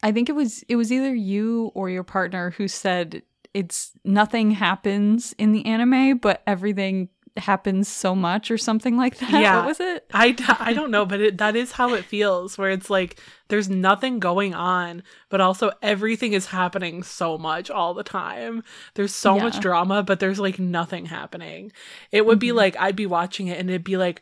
I 0.03 0.13
think 0.13 0.29
it 0.29 0.35
was 0.35 0.63
it 0.69 0.77
was 0.77 0.93
either 0.93 1.13
you 1.15 1.73
or 1.75 1.91
your 1.91 2.05
partner 2.05 2.51
who 2.51 2.69
said 2.69 3.23
it's 3.55 3.93
nothing 4.05 4.53
happens 4.53 5.35
in 5.39 5.53
the 5.53 5.65
anime, 5.67 6.19
but 6.19 6.43
everything 6.47 7.09
happens 7.37 7.87
so 7.87 8.17
much 8.17 8.51
or 8.51 8.59
something 8.59 8.97
like 8.97 9.17
that. 9.19 9.31
Yeah. 9.31 9.59
What 9.59 9.67
was 9.67 9.81
it? 9.81 10.07
I, 10.13 10.35
I 10.59 10.73
don't 10.73 10.91
know, 10.91 11.07
but 11.07 11.21
it, 11.21 11.39
that 11.39 11.55
is 11.55 11.71
how 11.73 11.95
it 11.95 12.05
feels, 12.05 12.59
where 12.59 12.71
it's 12.71 12.91
like 12.91 13.21
there's 13.47 13.69
nothing 13.69 14.19
going 14.19 14.55
on, 14.55 15.05
but 15.29 15.41
also 15.41 15.71
everything 15.81 16.33
is 16.33 16.47
happening 16.47 17.05
so 17.05 17.39
much 17.39 17.71
all 17.71 17.95
the 17.95 18.03
time. 18.03 18.65
There's 18.95 19.15
so 19.15 19.39
much 19.39 19.61
drama, 19.61 20.03
but 20.03 20.19
there's 20.19 20.41
like 20.41 20.59
nothing 20.59 21.07
happening. 21.07 21.71
It 22.11 22.27
would 22.27 22.41
be 22.41 22.49
Mhm. 22.49 22.55
like, 22.57 22.77
I'd 22.77 22.97
be 22.97 23.07
watching 23.07 23.47
it 23.47 23.59
and 23.59 23.71
it'd 23.71 23.85
be 23.85 23.97
like, 23.97 24.21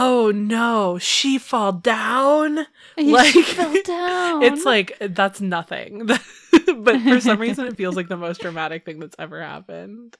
oh 0.00 0.32
no, 0.34 0.98
she 0.98 1.38
fall 1.38 1.72
down. 1.72 2.66
Like- 2.96 3.32
She 3.32 3.42
fell 3.42 3.74
down. 3.84 4.42
It's 4.50 4.64
like, 4.64 4.96
that's 5.00 5.40
nothing. 5.40 6.06
but 6.06 7.00
for 7.02 7.20
some 7.20 7.38
reason, 7.38 7.66
it 7.66 7.76
feels 7.76 7.94
like 7.96 8.08
the 8.08 8.16
most 8.16 8.40
dramatic 8.40 8.84
thing 8.86 8.98
that's 8.98 9.14
ever 9.18 9.40
happened. 9.42 10.16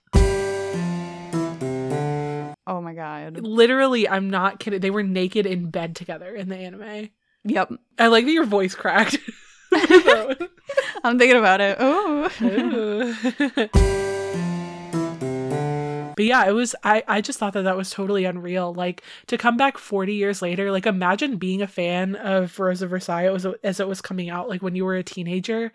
oh 2.67 2.81
my 2.83 2.95
god. 2.95 3.39
Literally, 3.41 4.09
I'm 4.09 4.29
not 4.31 4.61
kidding. 4.61 4.81
They 4.81 4.91
were 4.91 5.03
naked 5.03 5.47
in 5.47 5.71
bed 5.71 5.97
together 5.97 6.35
in 6.35 6.49
the 6.51 6.57
anime. 6.57 7.09
Yep. 7.45 7.73
I 7.99 8.09
like 8.09 8.27
that 8.27 8.33
your 8.33 8.45
voice 8.45 8.75
cracked. 8.75 9.19
I'm 9.73 11.19
thinking 11.19 11.39
about 11.39 11.61
it. 11.63 11.77
Oh. 11.81 12.29
But 16.17 16.25
yeah, 16.25 16.47
it 16.47 16.53
was. 16.53 16.75
I 16.85 17.03
I 17.09 17.21
just 17.21 17.39
thought 17.39 17.53
that 17.55 17.63
that 17.63 17.77
was 17.77 17.91
totally 17.91 18.25
unreal. 18.25 18.73
Like 18.75 19.03
to 19.27 19.39
come 19.39 19.57
back 19.57 19.79
40 19.79 20.15
years 20.15 20.43
later. 20.43 20.71
Like 20.71 20.87
imagine 20.87 21.37
being 21.37 21.63
a 21.63 21.67
fan 21.67 22.17
of 22.17 22.59
Rose 22.59 22.83
of 22.83 22.91
Versailles 22.91 23.33
as, 23.33 23.47
as 23.65 23.81
it 23.81 23.89
was 23.89 24.01
coming 24.01 24.31
out. 24.31 24.49
Like 24.49 24.63
when 24.63 24.75
you 24.75 24.85
were 24.85 24.97
a 24.97 25.03
teenager, 25.03 25.73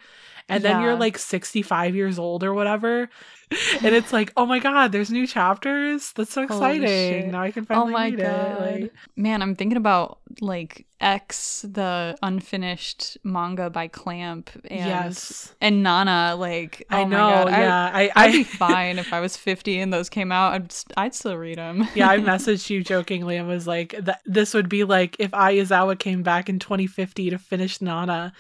and 0.50 0.64
then 0.64 0.82
you're 0.82 0.96
like 0.96 1.18
65 1.18 1.96
years 1.96 2.20
old 2.20 2.44
or 2.44 2.54
whatever. 2.54 3.10
And 3.84 3.94
it's 3.94 4.12
like, 4.12 4.32
oh 4.38 4.46
my 4.46 4.60
god, 4.60 4.92
there's 4.92 5.12
new 5.12 5.28
chapters. 5.28 6.12
That's 6.14 6.32
so 6.34 6.44
exciting. 6.44 7.32
Now 7.32 7.42
I 7.42 7.52
can 7.52 7.64
Oh 7.70 7.76
finally 7.88 7.94
my 7.94 8.06
read 8.10 8.20
god. 8.20 8.62
it. 8.68 8.82
Like, 8.84 8.94
Man, 9.16 9.42
I'm 9.42 9.56
thinking 9.56 9.78
about 9.78 10.20
like 10.42 10.86
X, 11.00 11.64
the 11.70 12.18
unfinished 12.24 13.18
manga 13.24 13.70
by 13.70 13.88
Clamp, 13.88 14.50
and 14.70 14.80
yes, 14.80 15.54
and 15.62 15.84
Nana. 15.84 16.36
Like, 16.38 16.86
I 16.90 17.02
oh 17.02 17.06
my 17.06 17.10
know. 17.10 17.18
God, 17.46 17.48
I- 17.50 17.60
yeah, 17.62 17.92
I, 17.94 18.12
I'd 18.16 18.32
be 18.32 18.44
fine 18.44 18.98
if 18.98 19.14
I 19.14 19.20
was 19.20 19.38
50 19.38 19.80
and 19.80 19.94
those 19.94 20.10
came 20.10 20.32
out. 20.32 20.54
I'd, 20.54 20.74
I'd 20.98 21.14
still 21.14 21.38
read 21.38 21.58
them. 21.58 21.88
yeah, 21.96 22.10
I 22.10 22.18
messaged 22.32 22.70
you 22.70 22.84
jokingly 22.84 23.36
and 23.38 23.48
was 23.48 23.68
like, 23.68 23.90
th- 23.92 24.18
"This 24.26 24.54
would 24.54 24.70
be 24.70 24.84
like 24.84 25.16
if 25.20 25.34
Ai 25.34 25.56
Yazawa 25.56 26.00
came 26.00 26.24
back 26.24 26.50
in 26.50 26.60
2050 26.60 27.30
to 27.30 27.38
finish 27.38 27.82
Nana, 27.82 28.34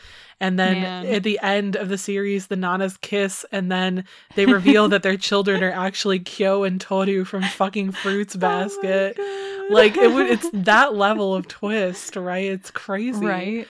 and 0.45 0.59
then 0.59 0.81
Man. 0.81 1.07
at 1.07 1.23
the 1.23 1.39
end 1.41 1.75
of 1.75 1.89
the 1.89 1.97
series, 1.97 2.47
the 2.47 2.55
Nanas 2.55 3.01
kiss, 3.01 3.43
and 3.51 3.71
then 3.71 4.03
they 4.35 4.45
reveal 4.45 4.87
that 4.89 5.01
their 5.01 5.17
children 5.17 5.63
are 5.63 5.71
actually 5.71 6.19
Kyo 6.19 6.63
and 6.63 6.79
Toru 6.79 7.25
from 7.25 7.41
fucking 7.41 7.93
Fruits 7.93 8.35
Basket. 8.35 9.17
like 9.71 9.97
it 9.97 10.11
would, 10.11 10.27
it's 10.27 10.47
that 10.53 10.93
level 10.93 11.33
of 11.33 11.47
twist, 11.47 12.15
right? 12.15 12.45
It's 12.45 12.69
crazy, 12.69 13.25
right? 13.25 13.67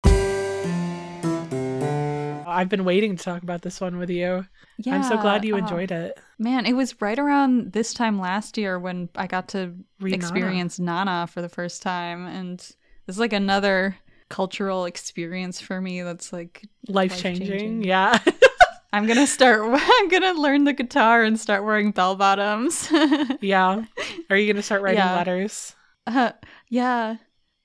I've 2.46 2.68
been 2.68 2.84
waiting 2.84 3.16
to 3.16 3.22
talk 3.22 3.44
about 3.44 3.62
this 3.62 3.80
one 3.80 3.98
with 3.98 4.10
you. 4.10 4.46
Yeah. 4.78 4.96
I'm 4.96 5.04
so 5.04 5.16
glad 5.16 5.44
you 5.44 5.54
uh, 5.54 5.58
enjoyed 5.58 5.92
it. 5.92 6.18
Man, 6.38 6.66
it 6.66 6.72
was 6.72 7.00
right 7.00 7.18
around 7.18 7.72
this 7.72 7.94
time 7.94 8.18
last 8.18 8.58
year 8.58 8.80
when 8.80 9.08
I 9.14 9.28
got 9.28 9.48
to 9.50 9.74
Read 10.00 10.10
Nana. 10.10 10.16
experience 10.16 10.80
Nana 10.80 11.28
for 11.28 11.40
the 11.40 11.48
first 11.48 11.82
time, 11.82 12.26
and 12.26 12.68
it's 13.06 13.18
like 13.18 13.32
another 13.32 13.96
cultural 14.28 14.84
experience 14.86 15.60
for 15.60 15.80
me 15.80 16.02
that's 16.02 16.32
like 16.32 16.66
Life 16.88 17.18
changing. 17.20 17.84
Yeah. 17.84 18.18
I'm 18.92 19.06
gonna 19.06 19.26
start 19.26 19.62
I'm 19.82 20.08
gonna 20.08 20.34
learn 20.34 20.64
the 20.64 20.72
guitar 20.72 21.22
and 21.24 21.38
start 21.38 21.64
wearing 21.64 21.90
bell 21.90 22.14
bottoms. 22.16 22.88
yeah. 23.40 23.84
Are 24.30 24.36
you 24.36 24.46
going 24.46 24.56
to 24.56 24.62
start 24.62 24.82
writing 24.82 24.98
Yeah. 24.98 25.16
letters? 25.16 25.74
uh, 26.06 26.32
yeah. 26.68 27.16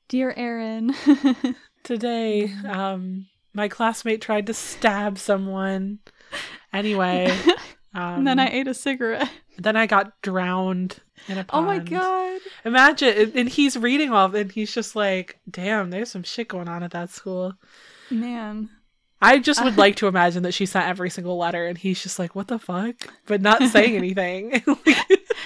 Dear 0.07 0.33
Erin. 0.35 0.95
Today, 1.83 2.51
um, 2.67 3.27
my 3.53 3.67
classmate 3.67 4.21
tried 4.21 4.47
to 4.47 4.53
stab 4.53 5.17
someone. 5.19 5.99
Anyway, 6.73 7.35
um, 7.93 8.19
and 8.19 8.27
then 8.27 8.39
I 8.39 8.47
ate 8.49 8.67
a 8.67 8.73
cigarette. 8.73 9.29
then 9.57 9.75
I 9.75 9.85
got 9.87 10.21
drowned 10.21 10.99
in 11.27 11.37
a 11.37 11.43
pond. 11.43 11.65
Oh 11.65 11.67
my 11.67 11.79
god. 11.79 12.39
Imagine, 12.65 13.31
and- 13.35 13.49
he's 13.49 13.77
reading 13.77 14.11
all 14.11 14.25
of 14.25 14.35
it, 14.35 14.41
and 14.41 14.51
he's 14.51 14.73
just 14.73 14.95
like, 14.95 15.39
"Damn, 15.49 15.89
there's 15.89 16.11
some 16.11 16.23
shit 16.23 16.47
going 16.47 16.69
on 16.69 16.83
at 16.83 16.91
that 16.91 17.09
school." 17.09 17.53
Man. 18.09 18.69
I 19.21 19.39
just 19.39 19.61
would 19.63 19.77
like 19.83 19.97
to 19.97 20.07
imagine 20.07 20.43
that 20.43 20.53
she 20.53 20.65
sent 20.65 20.87
every 20.87 21.09
single 21.09 21.37
letter, 21.37 21.65
and 21.65 21.77
he's 21.77 22.01
just 22.01 22.19
like, 22.19 22.35
"What 22.35 22.47
the 22.47 22.59
fuck," 22.59 22.95
but 23.25 23.41
not 23.41 23.61
saying 23.63 23.95
anything. 23.97 24.63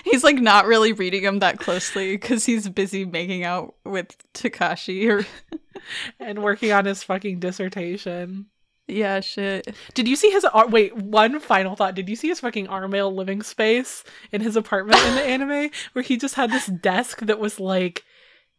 He's 0.04 0.24
like 0.24 0.36
not 0.36 0.66
really 0.66 0.92
reading 0.94 1.24
them 1.24 1.40
that 1.40 1.60
closely 1.60 2.16
because 2.16 2.46
he's 2.46 2.68
busy 2.70 3.06
making 3.06 3.44
out 3.46 3.76
with 3.86 4.16
Takashi 4.34 5.10
or 5.10 5.26
and 6.20 6.44
working 6.44 6.72
on 6.72 6.86
his 6.86 7.04
fucking 7.04 7.40
dissertation. 7.40 8.48
Yeah, 8.88 9.20
shit. 9.22 9.74
Did 9.94 10.08
you 10.08 10.16
see 10.16 10.30
his 10.32 10.44
ar- 10.46 10.68
wait? 10.68 10.96
One 10.96 11.40
final 11.40 11.76
thought. 11.76 11.96
Did 11.96 12.10
you 12.10 12.16
see 12.16 12.28
his 12.28 12.40
fucking 12.42 12.68
Armail 12.68 13.14
living 13.14 13.42
space 13.42 14.04
in 14.32 14.42
his 14.42 14.56
apartment 14.56 15.00
in 15.06 15.16
the 15.16 15.22
anime, 15.26 15.70
where 15.94 16.04
he 16.04 16.18
just 16.18 16.36
had 16.36 16.52
this 16.52 16.68
desk 16.68 17.20
that 17.22 17.40
was 17.40 17.60
like 17.60 18.04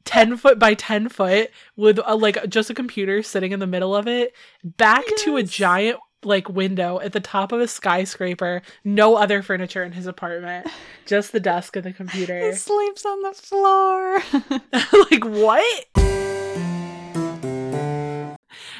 ten 0.05 0.37
foot 0.37 0.59
by 0.59 0.75
ten 0.75 1.09
foot 1.09 1.51
with 1.77 1.99
a, 2.05 2.15
like 2.17 2.49
just 2.49 2.71
a 2.71 2.75
computer 2.75 3.23
sitting 3.23 3.53
in 3.53 3.61
the 3.61 3.67
middle 3.67 3.95
of 3.95 4.07
it, 4.09 4.35
back 4.63 5.05
to 5.19 5.37
a 5.37 5.43
giant 5.43 5.99
like 6.23 6.49
window 6.49 6.99
at 7.01 7.13
the 7.13 7.21
top 7.21 7.53
of 7.53 7.61
a 7.61 7.69
skyscraper. 7.69 8.63
No 8.83 9.17
other 9.17 9.43
furniture 9.43 9.85
in 9.85 9.93
his 9.93 10.07
apartment, 10.07 10.67
just 11.07 11.33
the 11.33 11.41
desk 11.41 11.77
and 11.77 11.85
the 11.85 11.91
He 11.91 11.95
computer. 11.95 12.53
sleeps 12.55 13.05
on 13.05 13.21
the 13.23 13.33
floor. 13.33 14.23
like 15.11 15.25
what? 15.25 15.85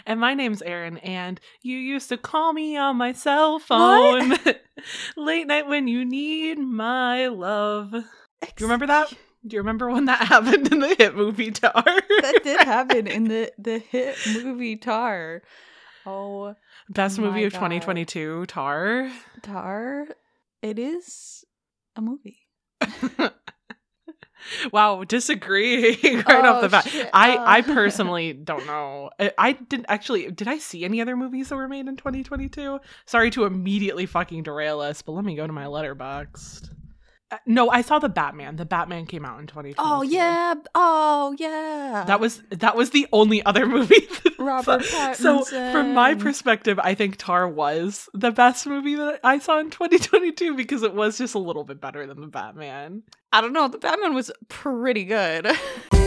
And 0.07 0.21
my 0.21 0.35
name's 0.35 0.61
Erin, 0.63 0.99
and 0.99 1.41
you 1.63 1.79
used 1.79 2.11
to 2.11 2.19
call 2.19 2.53
me 2.53 2.77
on 2.77 2.97
my 2.97 3.13
cell 3.13 3.59
phone 3.59 4.35
late 5.17 5.47
night 5.47 5.67
when 5.67 5.89
you 5.89 6.05
need 6.05 6.59
my 6.59 7.29
love. 7.29 7.91
Do 7.93 7.99
you 8.59 8.67
remember 8.67 8.87
that? 8.87 9.11
Do 9.47 9.55
you 9.57 9.61
remember 9.61 9.91
when 9.91 10.05
that 10.07 10.27
happened 10.29 10.73
in 10.73 10.81
the 10.81 10.95
hit 10.95 11.15
movie 11.17 11.51
Tar? 11.51 11.73
that 11.85 12.41
did 12.43 12.61
happen 12.67 13.07
in 13.07 13.25
the 13.25 13.53
the 13.59 13.79
hit 13.79 14.17
movie 14.43 14.77
Tar. 14.77 15.43
Oh, 16.07 16.55
Best 16.91 17.19
movie 17.19 17.45
of 17.45 17.53
God. 17.53 17.59
2022, 17.61 18.45
Tar. 18.47 19.11
Tar. 19.43 20.07
It 20.61 20.79
is 20.79 21.45
a 21.97 22.03
movie. 22.03 22.41
Wow, 24.73 25.05
disagreeing 25.05 25.97
right 26.29 26.45
off 26.45 26.59
Oh, 26.59 26.61
the 26.63 26.69
bat. 26.69 26.89
shit. 26.89 27.11
I 27.13 27.37
I 27.37 27.59
Uh. 27.61 27.63
personally 27.63 28.33
don't 28.33 28.67
know. 28.67 29.11
I, 29.19 29.33
I 29.39 29.53
didn't 29.53 29.87
actually. 29.89 30.31
Did 30.31 30.49
I 30.49 30.59
see 30.59 30.85
any 30.85 31.01
other 31.01 31.17
movies 31.17 31.49
that 31.49 31.57
were 31.57 31.69
made 31.69 31.87
in 31.89 31.97
2022? 31.97 32.81
Sorry 33.07 33.31
to 33.31 33.45
immediately 33.45 34.07
fucking 34.07 34.43
derail 34.43 34.81
us, 34.81 35.03
but 35.03 35.13
let 35.13 35.25
me 35.25 35.35
go 35.37 35.47
to 35.47 35.53
my 35.53 35.65
letterboxd. 35.65 36.71
Uh, 37.35 37.39
no, 37.47 37.69
I 37.69 37.83
saw 37.83 37.99
the 37.99 38.09
Batman. 38.09 38.57
The 38.57 38.65
Batman 38.65 39.07
came 39.07 39.25
out 39.25 39.41
in 39.41 39.47
2022. 39.47 39.75
Oh 39.79 40.03
yeah. 40.03 40.55
Oh 40.75 41.35
yeah. 41.39 42.05
That 42.07 42.21
was 42.21 42.43
that 42.51 42.77
was 42.77 42.91
the 42.91 43.09
only 43.13 43.45
other 43.45 43.67
movie. 43.77 44.07
Robert 44.39 44.85
so, 44.85 45.43
so 45.43 45.45
from 45.73 45.95
my 45.95 46.15
perspective, 46.15 46.79
I 46.79 46.95
think 46.95 47.17
Tar 47.17 47.49
was 47.49 48.09
the 48.15 48.31
best 48.31 48.67
movie 48.67 48.95
that 48.95 49.21
I 49.25 49.39
saw 49.39 49.59
in 49.59 49.71
2022 49.71 50.55
because 50.55 50.83
it 50.83 50.95
was 50.95 51.19
just 51.19 51.35
a 51.35 51.39
little 51.39 51.65
bit 51.65 51.81
better 51.81 52.07
than 52.07 52.21
the 52.21 52.27
Batman. 52.29 53.03
I 53.33 53.41
don't 53.41 53.53
know. 53.53 53.67
The 53.69 53.79
Batman 53.79 54.15
was 54.15 54.31
pretty 54.49 55.05
good. 55.05 55.49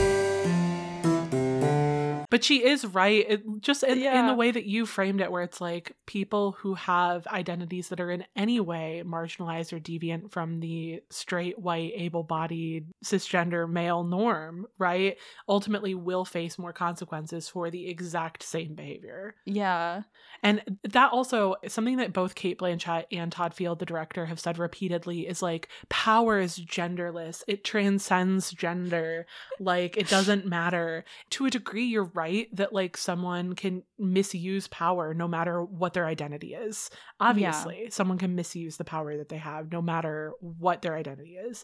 But 2.29 2.43
she 2.43 2.65
is 2.65 2.85
right. 2.85 3.25
It, 3.27 3.61
just 3.61 3.83
in, 3.83 4.01
in 4.03 4.27
the 4.27 4.33
way 4.33 4.51
that 4.51 4.65
you 4.65 4.85
framed 4.85 5.21
it, 5.21 5.31
where 5.31 5.43
it's 5.43 5.61
like 5.61 5.95
people 6.05 6.53
who 6.53 6.73
have 6.73 7.25
identities 7.27 7.89
that 7.89 7.99
are 7.99 8.11
in 8.11 8.25
any 8.35 8.59
way 8.59 9.03
marginalized 9.05 9.71
or 9.71 9.79
deviant 9.79 10.31
from 10.31 10.59
the 10.59 11.01
straight, 11.09 11.57
white, 11.57 11.93
able 11.95 12.23
bodied, 12.23 12.87
cisgender 13.03 13.69
male 13.69 14.03
norm, 14.03 14.67
right? 14.77 15.17
Ultimately 15.47 15.95
will 15.95 16.25
face 16.25 16.59
more 16.59 16.73
consequences 16.73 17.47
for 17.47 17.71
the 17.71 17.87
exact 17.87 18.43
same 18.43 18.75
behavior. 18.75 19.35
yeah. 19.45 20.03
And 20.43 20.77
that 20.83 21.11
also 21.11 21.55
something 21.67 21.97
that 21.97 22.13
both 22.13 22.35
Cate 22.35 22.59
Blanchett 22.59 23.05
and 23.11 23.31
Todd 23.31 23.53
Field, 23.53 23.79
the 23.79 23.85
director, 23.85 24.27
have 24.27 24.39
said 24.39 24.59
repeatedly 24.59 25.27
is 25.27 25.41
like 25.41 25.67
power 25.89 26.39
is 26.39 26.59
genderless. 26.59 27.43
It 27.47 27.63
transcends 27.63 28.51
gender. 28.51 29.25
Like 29.59 29.97
it 29.97 30.07
doesn't 30.09 30.45
matter. 30.45 31.05
To 31.31 31.45
a 31.45 31.49
degree, 31.49 31.85
you're 31.85 32.11
right 32.17 32.47
that 32.55 32.73
like 32.73 32.97
someone 32.97 33.53
can 33.53 33.83
misuse 33.99 34.67
power 34.67 35.13
no 35.13 35.27
matter 35.27 35.63
what 35.63 35.93
their 35.93 36.07
identity 36.07 36.55
is. 36.55 36.89
Obviously, 37.19 37.89
someone 37.91 38.17
can 38.17 38.33
misuse 38.33 38.77
the 38.77 38.83
power 38.83 39.15
that 39.17 39.29
they 39.29 39.37
have 39.37 39.71
no 39.71 39.81
matter 39.81 40.33
what 40.39 40.81
their 40.81 40.95
identity 40.95 41.37
is. 41.37 41.63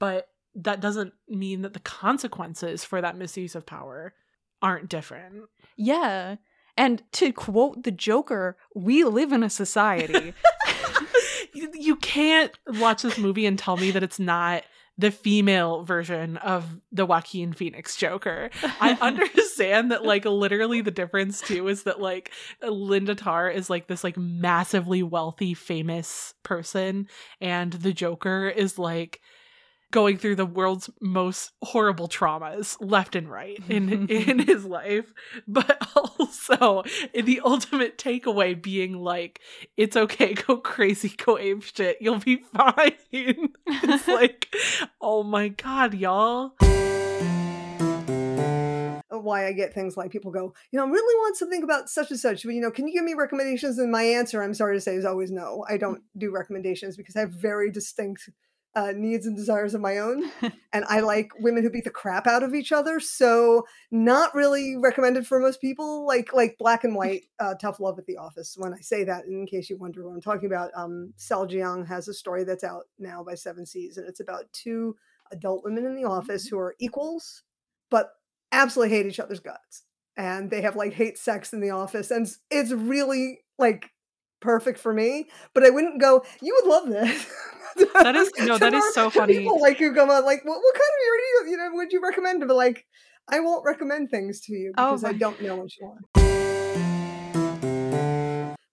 But 0.00 0.26
that 0.56 0.80
doesn't 0.80 1.12
mean 1.28 1.62
that 1.62 1.72
the 1.72 1.80
consequences 1.80 2.84
for 2.84 3.00
that 3.00 3.16
misuse 3.16 3.54
of 3.54 3.64
power 3.64 4.12
aren't 4.60 4.88
different. 4.88 5.44
Yeah. 5.76 6.36
And 6.76 7.02
to 7.12 7.32
quote 7.32 7.84
the 7.84 7.92
Joker, 7.92 8.56
we 8.74 9.04
live 9.04 9.32
in 9.32 9.44
a 9.44 9.50
society. 9.50 10.34
you, 11.54 11.70
you 11.74 11.96
can't 11.96 12.52
watch 12.66 13.02
this 13.02 13.18
movie 13.18 13.46
and 13.46 13.56
tell 13.58 13.76
me 13.76 13.92
that 13.92 14.02
it's 14.02 14.18
not 14.18 14.64
the 14.98 15.10
female 15.10 15.84
version 15.84 16.36
of 16.38 16.80
the 16.90 17.06
Joaquin 17.06 17.52
Phoenix 17.52 17.96
Joker. 17.96 18.50
I 18.80 18.92
understand 19.00 19.90
that 19.90 20.04
like 20.04 20.24
literally 20.24 20.80
the 20.80 20.90
difference 20.90 21.40
too 21.40 21.68
is 21.68 21.84
that 21.84 22.00
like 22.00 22.30
Linda 22.62 23.14
Tarr 23.14 23.48
is 23.48 23.70
like 23.70 23.86
this 23.86 24.04
like 24.04 24.16
massively 24.16 25.02
wealthy 25.02 25.54
famous 25.54 26.34
person 26.42 27.08
and 27.40 27.72
the 27.72 27.92
Joker 27.92 28.48
is 28.48 28.78
like 28.78 29.20
going 29.92 30.16
through 30.16 30.34
the 30.34 30.46
world's 30.46 30.90
most 31.00 31.52
horrible 31.62 32.08
traumas 32.08 32.76
left 32.80 33.14
and 33.14 33.30
right 33.30 33.58
in 33.68 34.08
in 34.08 34.40
his 34.40 34.64
life 34.64 35.12
but 35.46 35.86
also 36.18 36.82
the 37.14 37.40
ultimate 37.44 37.96
takeaway 37.96 38.60
being 38.60 38.96
like 38.96 39.40
it's 39.76 39.96
okay 39.96 40.34
go 40.46 40.56
crazy 40.56 41.10
go 41.10 41.38
ape 41.38 41.62
shit 41.62 41.96
you'll 42.00 42.18
be 42.18 42.36
fine 42.36 42.92
it's 43.12 44.08
like 44.08 44.52
oh 45.00 45.22
my 45.22 45.48
god 45.48 45.94
y'all 45.94 46.52
why 49.22 49.46
I 49.46 49.52
get 49.52 49.72
things 49.72 49.96
like 49.96 50.10
people 50.10 50.30
go, 50.30 50.52
you 50.70 50.78
know, 50.78 50.84
I 50.84 50.88
really 50.88 51.16
want 51.20 51.36
something 51.36 51.62
about 51.62 51.88
such 51.88 52.10
and 52.10 52.18
such, 52.18 52.42
but 52.42 52.54
you 52.54 52.60
know, 52.60 52.70
can 52.70 52.86
you 52.86 52.94
give 52.94 53.04
me 53.04 53.14
recommendations? 53.14 53.78
And 53.78 53.90
my 53.90 54.02
answer, 54.02 54.42
I'm 54.42 54.54
sorry 54.54 54.76
to 54.76 54.80
say, 54.80 54.96
is 54.96 55.04
always 55.04 55.30
no. 55.30 55.64
I 55.68 55.76
don't 55.76 55.98
mm. 55.98 56.18
do 56.18 56.32
recommendations 56.32 56.96
because 56.96 57.16
I 57.16 57.20
have 57.20 57.30
very 57.30 57.70
distinct 57.70 58.28
uh, 58.74 58.92
needs 58.96 59.26
and 59.26 59.36
desires 59.36 59.74
of 59.74 59.80
my 59.80 59.98
own, 59.98 60.30
and 60.72 60.84
I 60.88 61.00
like 61.00 61.30
women 61.38 61.62
who 61.62 61.70
beat 61.70 61.84
the 61.84 61.90
crap 61.90 62.26
out 62.26 62.42
of 62.42 62.54
each 62.54 62.72
other. 62.72 63.00
So 63.00 63.66
not 63.90 64.34
really 64.34 64.76
recommended 64.76 65.26
for 65.26 65.38
most 65.40 65.60
people. 65.60 66.06
Like 66.06 66.32
like 66.32 66.56
black 66.58 66.84
and 66.84 66.94
white, 66.96 67.24
uh, 67.38 67.54
tough 67.54 67.80
love 67.80 67.98
at 67.98 68.06
the 68.06 68.16
office. 68.16 68.54
When 68.56 68.72
I 68.72 68.80
say 68.80 69.04
that, 69.04 69.26
in 69.26 69.46
case 69.46 69.68
you 69.68 69.76
wonder 69.76 70.06
what 70.06 70.14
I'm 70.14 70.20
talking 70.22 70.46
about, 70.46 70.70
um, 70.74 71.12
Sal 71.16 71.46
Jiang 71.46 71.86
has 71.86 72.08
a 72.08 72.14
story 72.14 72.44
that's 72.44 72.64
out 72.64 72.84
now 72.98 73.22
by 73.22 73.34
Seven 73.34 73.66
Seas, 73.66 73.96
and 73.98 74.08
it's 74.08 74.20
about 74.20 74.44
two 74.52 74.96
adult 75.30 75.64
women 75.64 75.86
in 75.86 75.94
the 75.94 76.04
office 76.08 76.46
who 76.46 76.58
are 76.58 76.74
equals, 76.78 77.42
but 77.90 78.10
absolutely 78.52 78.94
hate 78.94 79.06
each 79.06 79.20
other's 79.20 79.40
guts 79.40 79.84
and 80.16 80.50
they 80.50 80.60
have 80.60 80.76
like 80.76 80.92
hate 80.92 81.16
sex 81.16 81.54
in 81.54 81.60
the 81.60 81.70
office 81.70 82.10
and 82.10 82.26
it's- 82.26 82.38
it's 82.50 82.70
really 82.70 83.38
like 83.58 83.88
perfect 84.40 84.78
for 84.78 84.92
me 84.92 85.26
but 85.54 85.64
i 85.64 85.70
wouldn't 85.70 85.98
go 86.00 86.22
you 86.42 86.54
would 86.60 86.68
love 86.70 86.86
this 86.88 87.26
That 87.76 88.16
is- 88.16 88.32
no, 88.40 88.58
that 88.58 88.74
is 88.74 88.94
so 88.94 89.10
funny. 89.18 89.38
people 89.38 89.60
like 89.60 89.78
who 89.78 89.94
come 89.94 90.10
on 90.10 90.24
like 90.24 90.44
what, 90.44 90.58
what 90.58 90.74
kind 90.74 90.84
of 91.42 91.48
you 91.50 91.56
know 91.56 91.70
would 91.74 91.92
you 91.92 92.00
recommend? 92.02 92.44
But 92.46 92.56
like 92.56 92.86
i 93.28 93.38
won't 93.40 93.64
recommend 93.64 94.10
things 94.10 94.40
to 94.40 94.52
you 94.52 94.72
Oh 94.76 94.90
because 94.90 95.04
i 95.04 95.12
don't 95.12 95.40
know 95.42 95.56
what 95.56 95.70
you 95.78 95.86
want. 95.86 96.04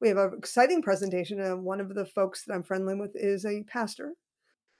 We 0.01 0.07
have 0.07 0.17
an 0.17 0.33
exciting 0.37 0.81
presentation 0.81 1.39
and 1.39 1.63
one 1.63 1.79
of 1.81 1.93
the 1.93 2.05
folks 2.05 2.45
that 2.45 2.53
i'm 2.53 2.63
friendly 2.63 2.95
with 2.95 3.11
is 3.15 3.45
a 3.45 3.63
pastor 3.63 4.13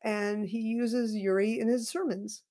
and 0.03 0.47
he 0.47 0.59
uses 0.59 1.13
yuri 1.15 1.59
in 1.59 1.67
his 1.67 1.89
sermons 1.89 2.43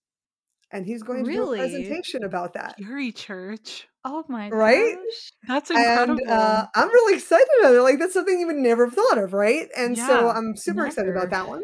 and 0.71 0.85
he's 0.87 1.03
going 1.03 1.25
to 1.25 1.33
do 1.33 1.53
a 1.55 1.57
presentation 1.57 2.25
about 2.25 2.55
that 2.55 2.77
Fury 2.77 3.13
Church 3.13 3.89
oh 4.05 4.25
my 4.29 4.49
Right? 4.51 4.95
gosh. 4.97 5.33
that's 5.47 5.71
incredible 5.71 6.21
and 6.23 6.31
uh, 6.31 6.67
I'm 6.75 6.89
really 6.89 7.15
excited 7.17 7.47
about 7.61 7.75
it. 7.75 7.83
Like 7.83 7.99
that's 7.99 8.15
something 8.15 8.39
you 8.39 8.47
would 8.47 8.57
never 8.57 8.87
have 8.87 8.95
thought 8.95 9.19
of, 9.19 9.33
right? 9.33 9.69
And 9.77 9.97
so 9.99 10.29
I'm 10.29 10.57
super 10.57 10.87
excited 10.87 11.11
about 11.15 11.31
that 11.31 11.49
one. 11.49 11.63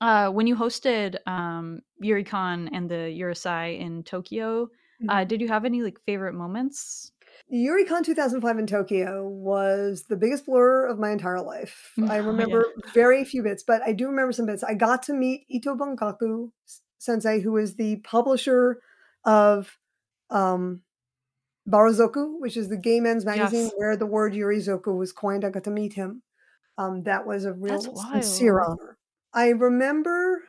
Uh, 0.00 0.28
when 0.30 0.46
you 0.46 0.54
hosted 0.54 1.16
um, 1.26 1.80
YuriCon 2.02 2.68
and 2.72 2.90
the 2.90 2.94
Urusei 3.18 3.80
in 3.80 4.02
Tokyo, 4.02 4.68
uh, 5.08 5.24
did 5.24 5.40
you 5.40 5.48
have 5.48 5.64
any 5.64 5.82
like 5.82 5.98
favorite 6.06 6.34
moments? 6.34 7.10
YuriCon 7.52 8.04
2005 8.04 8.58
in 8.58 8.66
Tokyo 8.66 9.28
was 9.28 10.04
the 10.08 10.16
biggest 10.16 10.46
blur 10.46 10.86
of 10.86 10.98
my 10.98 11.10
entire 11.10 11.40
life. 11.42 11.92
Mm, 11.98 12.10
I 12.10 12.18
oh, 12.18 12.22
yeah. 12.22 12.26
remember 12.26 12.66
very 12.94 13.24
few 13.24 13.42
bits, 13.42 13.62
but 13.62 13.82
I 13.82 13.92
do 13.92 14.08
remember 14.08 14.32
some 14.32 14.46
bits. 14.46 14.64
I 14.64 14.74
got 14.74 15.02
to 15.04 15.12
meet 15.12 15.44
Ito 15.48 15.76
Bungaku 15.76 16.50
sensei, 16.98 17.40
who 17.40 17.56
is 17.56 17.76
the 17.76 17.96
publisher 17.96 18.80
of 19.24 19.78
um, 20.30 20.80
Barazoku, 21.68 22.40
which 22.40 22.56
is 22.56 22.68
the 22.68 22.76
gay 22.76 23.00
men's 23.00 23.24
magazine 23.24 23.64
Yes. 23.64 23.72
where 23.76 23.96
the 23.96 24.06
word 24.06 24.32
Yurizoku 24.32 24.96
was 24.96 25.12
coined. 25.12 25.44
I 25.44 25.50
got 25.50 25.64
to 25.64 25.70
meet 25.70 25.94
him. 25.94 26.22
Um, 26.76 27.04
that 27.04 27.26
was 27.26 27.44
a 27.44 27.52
real 27.52 27.80
sincere 27.80 28.60
honor. 28.60 28.98
I 29.32 29.48
remember, 29.48 30.42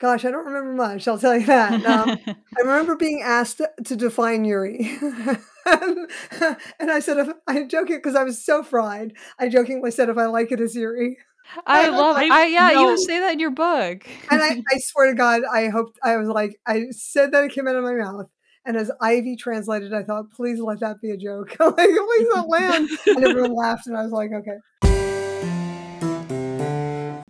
gosh, 0.00 0.24
I 0.24 0.30
don't 0.30 0.46
remember 0.46 0.72
much, 0.72 1.06
I'll 1.06 1.18
tell 1.18 1.36
you 1.36 1.46
that. 1.46 1.84
Um, 1.84 2.18
I 2.26 2.60
remember 2.60 2.96
being 2.96 3.20
asked 3.22 3.60
to 3.84 3.96
define 3.96 4.44
Yuri. 4.44 4.98
and 6.80 6.90
I 6.90 7.00
said, 7.00 7.18
if, 7.18 7.28
I'm 7.46 7.68
joking 7.68 7.96
because 7.96 8.14
I 8.14 8.22
was 8.24 8.44
so 8.44 8.62
fried. 8.62 9.12
I 9.38 9.48
jokingly 9.48 9.90
said, 9.90 10.08
if 10.08 10.16
I 10.16 10.26
like 10.26 10.52
it 10.52 10.60
as 10.60 10.74
Yuri. 10.76 11.18
I 11.66 11.88
love 11.88 12.16
it. 12.18 12.30
I- 12.32 12.42
I, 12.42 12.46
yeah, 12.46 12.70
no. 12.72 12.90
you 12.90 12.96
say 12.98 13.18
that 13.20 13.32
in 13.32 13.40
your 13.40 13.50
book. 13.50 14.06
And 14.30 14.42
I, 14.42 14.50
I 14.74 14.78
swear 14.78 15.10
to 15.10 15.14
God, 15.16 15.42
I 15.50 15.68
hoped, 15.68 15.98
I 16.02 16.16
was 16.16 16.28
like, 16.28 16.58
I 16.66 16.86
said 16.90 17.32
that 17.32 17.44
it 17.44 17.52
came 17.52 17.66
out 17.68 17.76
of 17.76 17.84
my 17.84 17.94
mouth. 17.94 18.26
And 18.64 18.76
as 18.76 18.90
Ivy 19.00 19.36
translated, 19.36 19.92
I 19.94 20.02
thought, 20.02 20.32
please 20.32 20.58
let 20.60 20.80
that 20.80 21.00
be 21.00 21.10
a 21.10 21.16
joke. 21.16 21.56
like, 21.60 21.76
please 21.76 22.28
don't 22.32 22.48
land. 22.48 22.88
And 23.06 23.24
everyone 23.24 23.54
laughed. 23.56 23.86
And 23.86 23.96
I 23.96 24.02
was 24.02 24.12
like, 24.12 24.30
okay. 24.32 24.58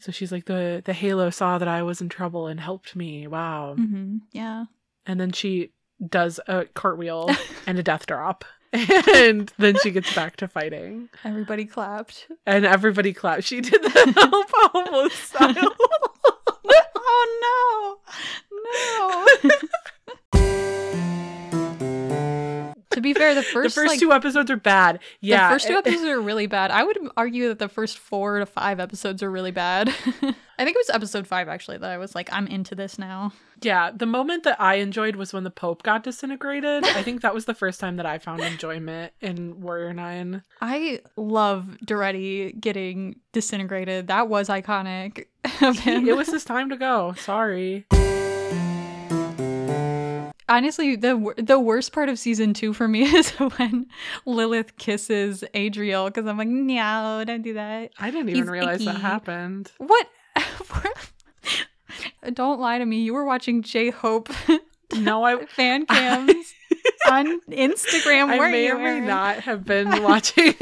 So 0.00 0.12
she's 0.12 0.30
like 0.30 0.44
the 0.44 0.82
the 0.84 0.92
halo 0.92 1.30
saw 1.30 1.58
that 1.58 1.66
I 1.68 1.82
was 1.82 2.00
in 2.00 2.08
trouble 2.08 2.46
and 2.46 2.60
helped 2.60 2.94
me. 2.94 3.26
Wow. 3.26 3.74
hmm 3.76 4.18
Yeah. 4.32 4.66
And 5.04 5.18
then 5.20 5.32
she 5.32 5.72
does 6.08 6.40
a 6.46 6.66
cartwheel 6.66 7.30
and 7.66 7.78
a 7.78 7.82
death 7.82 8.06
drop. 8.06 8.44
And 9.14 9.50
then 9.58 9.76
she 9.82 9.90
gets 9.90 10.14
back 10.14 10.36
to 10.36 10.48
fighting. 10.48 11.08
Everybody 11.24 11.64
clapped. 11.64 12.26
And 12.44 12.66
everybody 12.66 13.14
clapped. 13.14 13.44
She 13.44 13.62
did 13.62 13.82
the 13.82 13.88
help 14.16 14.50
homo 14.50 15.08
style. 15.08 15.76
oh 16.96 18.00
no. 19.42 19.50
No. 19.50 19.60
To 22.96 23.02
be 23.02 23.12
fair, 23.12 23.34
the 23.34 23.42
first, 23.52 23.74
the 23.74 23.82
first 23.82 23.90
like, 23.90 24.00
two 24.00 24.10
episodes 24.10 24.50
are 24.50 24.56
bad. 24.56 25.00
Yeah. 25.20 25.48
the 25.48 25.54
first 25.54 25.66
two 25.66 25.74
episodes 25.74 26.04
are 26.04 26.18
really 26.18 26.46
bad. 26.46 26.70
I 26.70 26.82
would 26.82 26.98
argue 27.14 27.48
that 27.48 27.58
the 27.58 27.68
first 27.68 27.98
four 27.98 28.38
to 28.38 28.46
five 28.46 28.80
episodes 28.80 29.22
are 29.22 29.30
really 29.30 29.50
bad. 29.50 29.88
I 30.58 30.64
think 30.64 30.74
it 30.74 30.78
was 30.78 30.88
episode 30.88 31.26
five 31.26 31.46
actually 31.46 31.76
that 31.76 31.90
I 31.90 31.98
was 31.98 32.14
like, 32.14 32.32
I'm 32.32 32.46
into 32.46 32.74
this 32.74 32.98
now. 32.98 33.34
Yeah, 33.60 33.90
the 33.94 34.06
moment 34.06 34.44
that 34.44 34.58
I 34.58 34.76
enjoyed 34.76 35.16
was 35.16 35.34
when 35.34 35.44
the 35.44 35.50
Pope 35.50 35.82
got 35.82 36.04
disintegrated. 36.04 36.84
I 36.84 37.02
think 37.02 37.20
that 37.20 37.34
was 37.34 37.44
the 37.44 37.52
first 37.52 37.80
time 37.80 37.96
that 37.96 38.06
I 38.06 38.16
found 38.16 38.40
enjoyment 38.40 39.12
in 39.20 39.60
Warrior 39.60 39.92
Nun. 39.92 40.42
I 40.62 41.00
love 41.18 41.76
Duretti 41.84 42.58
getting 42.58 43.16
disintegrated. 43.34 44.06
That 44.06 44.30
was 44.30 44.48
iconic. 44.48 45.26
It 45.44 46.16
was 46.16 46.28
his 46.28 46.46
time 46.46 46.70
to 46.70 46.78
go. 46.78 47.12
Sorry. 47.18 47.84
honestly 50.48 50.96
the 50.96 51.34
the 51.36 51.58
worst 51.58 51.92
part 51.92 52.08
of 52.08 52.18
season 52.18 52.54
two 52.54 52.72
for 52.72 52.88
me 52.88 53.02
is 53.14 53.30
when 53.30 53.86
Lilith 54.24 54.76
kisses 54.76 55.44
Adriel 55.54 56.06
because 56.06 56.26
I'm 56.26 56.38
like, 56.38 56.48
no, 56.48 57.24
don't 57.26 57.42
do 57.42 57.54
that. 57.54 57.92
I 57.98 58.10
didn't 58.10 58.28
even 58.30 58.42
He's 58.42 58.50
realize 58.50 58.84
that 58.84 58.96
happened. 59.00 59.70
What? 59.78 60.06
don't 62.32 62.60
lie 62.60 62.78
to 62.78 62.86
me. 62.86 63.02
You 63.02 63.14
were 63.14 63.24
watching 63.24 63.62
J 63.62 63.90
Hope 63.90 64.30
No, 64.94 65.24
I 65.24 65.44
fan 65.46 65.84
cams 65.86 66.54
on 67.10 67.40
Instagram. 67.50 68.28
I 68.28 68.50
may 68.50 68.66
you, 68.66 68.74
or 68.74 68.78
may 68.78 69.00
not 69.00 69.40
have 69.40 69.64
been 69.64 70.02
watching. 70.02 70.54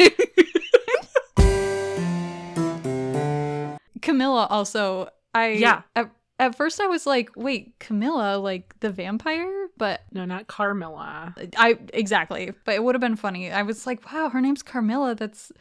Camilla 4.01 4.47
also. 4.49 5.09
I 5.35 5.49
Yeah. 5.49 5.83
At, 5.95 6.11
at 6.39 6.57
first, 6.57 6.81
I 6.81 6.87
was 6.87 7.07
like, 7.07 7.31
wait, 7.37 7.79
Camilla, 7.79 8.39
like 8.39 8.75
the 8.81 8.91
vampire, 8.91 9.69
but 9.77 10.03
no, 10.13 10.25
not 10.25 10.47
Carmilla. 10.49 11.35
I 11.57 11.79
exactly, 11.93 12.53
but 12.65 12.75
it 12.75 12.83
would 12.83 12.95
have 12.95 13.01
been 13.01 13.17
funny. 13.17 13.53
I 13.53 13.63
was 13.63 13.87
like, 13.87 14.13
wow, 14.13 14.29
her 14.31 14.41
name's 14.41 14.63
Carmilla. 14.63 15.15
That's 15.15 15.53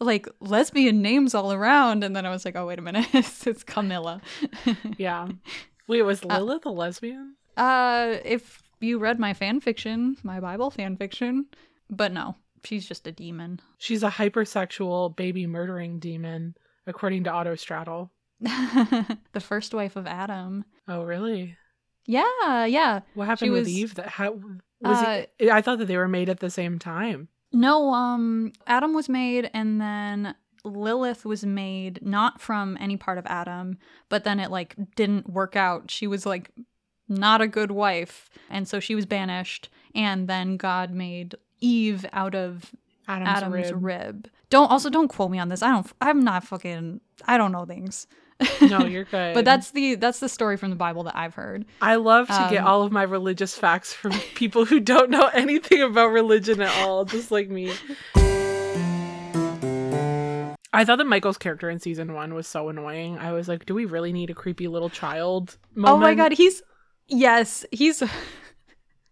like 0.00 0.28
lesbian 0.40 1.00
names 1.02 1.34
all 1.34 1.52
around. 1.52 2.04
And 2.04 2.14
then 2.14 2.26
I 2.26 2.30
was 2.30 2.44
like, 2.44 2.56
oh 2.56 2.66
wait 2.66 2.78
a 2.78 2.82
minute, 2.82 3.06
it's, 3.12 3.46
it's 3.46 3.62
Camilla. 3.64 4.20
Yeah. 4.98 5.28
Wait, 5.86 6.02
was 6.02 6.24
Lilith 6.24 6.66
a 6.66 6.70
lesbian? 6.70 7.34
uh, 7.56 8.16
if 8.24 8.62
you 8.80 8.98
read 8.98 9.18
my 9.18 9.32
fan 9.32 9.60
fiction, 9.60 10.16
my 10.22 10.38
Bible 10.38 10.70
fan 10.70 10.96
fiction, 10.96 11.46
but 11.88 12.12
no, 12.12 12.36
she's 12.62 12.86
just 12.86 13.06
a 13.06 13.12
demon. 13.12 13.60
She's 13.78 14.02
a 14.02 14.10
hypersexual 14.10 15.16
baby 15.16 15.46
murdering 15.46 15.98
demon, 15.98 16.54
according 16.86 17.24
to 17.24 17.30
Autostraddle. 17.30 18.10
the 19.32 19.40
first 19.40 19.74
wife 19.74 19.96
of 19.96 20.06
Adam. 20.06 20.64
Oh, 20.86 21.02
really? 21.04 21.56
Yeah, 22.06 22.64
yeah. 22.64 23.00
What 23.14 23.26
happened 23.26 23.52
was- 23.52 23.60
with 23.62 23.68
Eve? 23.68 23.94
That 23.96 24.08
how 24.08 24.32
was 24.80 25.02
Uh, 25.02 25.24
it? 25.38 25.50
I 25.50 25.60
thought 25.60 25.78
that 25.78 25.86
they 25.86 25.96
were 25.96 26.08
made 26.08 26.28
at 26.28 26.40
the 26.40 26.50
same 26.50 26.78
time. 26.78 27.28
No, 27.52 27.92
um 27.94 28.52
Adam 28.66 28.92
was 28.94 29.08
made 29.08 29.50
and 29.54 29.80
then 29.80 30.34
Lilith 30.64 31.24
was 31.24 31.44
made 31.46 32.00
not 32.04 32.40
from 32.40 32.76
any 32.80 32.96
part 32.96 33.16
of 33.18 33.24
Adam, 33.26 33.78
but 34.08 34.24
then 34.24 34.38
it 34.40 34.50
like 34.50 34.74
didn't 34.96 35.28
work 35.30 35.56
out. 35.56 35.90
She 35.90 36.06
was 36.06 36.26
like 36.26 36.50
not 37.08 37.40
a 37.40 37.46
good 37.48 37.70
wife, 37.70 38.28
and 38.50 38.68
so 38.68 38.80
she 38.80 38.94
was 38.94 39.06
banished 39.06 39.70
and 39.94 40.28
then 40.28 40.56
God 40.58 40.90
made 40.90 41.34
Eve 41.60 42.04
out 42.12 42.34
of 42.34 42.74
Adam's, 43.08 43.28
Adam's 43.30 43.72
rib. 43.72 43.84
rib. 43.84 44.28
Don't 44.50 44.70
also 44.70 44.90
don't 44.90 45.08
quote 45.08 45.30
me 45.30 45.38
on 45.38 45.48
this. 45.48 45.62
I 45.62 45.70
don't 45.70 45.90
I'm 46.02 46.20
not 46.22 46.44
fucking 46.44 47.00
I 47.26 47.36
don't 47.38 47.52
know 47.52 47.64
things. 47.64 48.06
No, 48.62 48.84
you're 48.86 49.04
good. 49.10 49.34
but 49.34 49.44
that's 49.44 49.70
the 49.72 49.94
that's 49.96 50.20
the 50.20 50.28
story 50.28 50.56
from 50.56 50.70
the 50.70 50.76
Bible 50.76 51.02
that 51.04 51.16
I've 51.16 51.34
heard. 51.34 51.64
I 51.82 51.96
love 51.96 52.28
to 52.28 52.46
get 52.50 52.62
Um, 52.62 52.66
all 52.68 52.82
of 52.82 52.92
my 52.92 53.02
religious 53.02 53.54
facts 53.56 53.92
from 53.92 54.12
people 54.34 54.64
who 54.64 54.80
don't 54.80 55.10
know 55.10 55.26
anything 55.34 55.82
about 55.82 56.08
religion 56.08 56.60
at 56.60 56.70
all, 56.84 57.04
just 57.04 57.30
like 57.30 57.48
me. 57.48 57.72
I 60.70 60.84
thought 60.84 60.96
that 60.98 61.06
Michael's 61.06 61.38
character 61.38 61.70
in 61.70 61.80
season 61.80 62.12
one 62.12 62.34
was 62.34 62.46
so 62.46 62.68
annoying. 62.68 63.18
I 63.18 63.32
was 63.32 63.48
like, 63.48 63.64
do 63.66 63.74
we 63.74 63.84
really 63.86 64.12
need 64.12 64.30
a 64.30 64.34
creepy 64.34 64.68
little 64.68 64.90
child? 64.90 65.56
Moment? 65.74 65.96
Oh 65.96 65.98
my 65.98 66.14
god, 66.14 66.32
he's 66.32 66.62
yes, 67.08 67.64
he's 67.72 68.02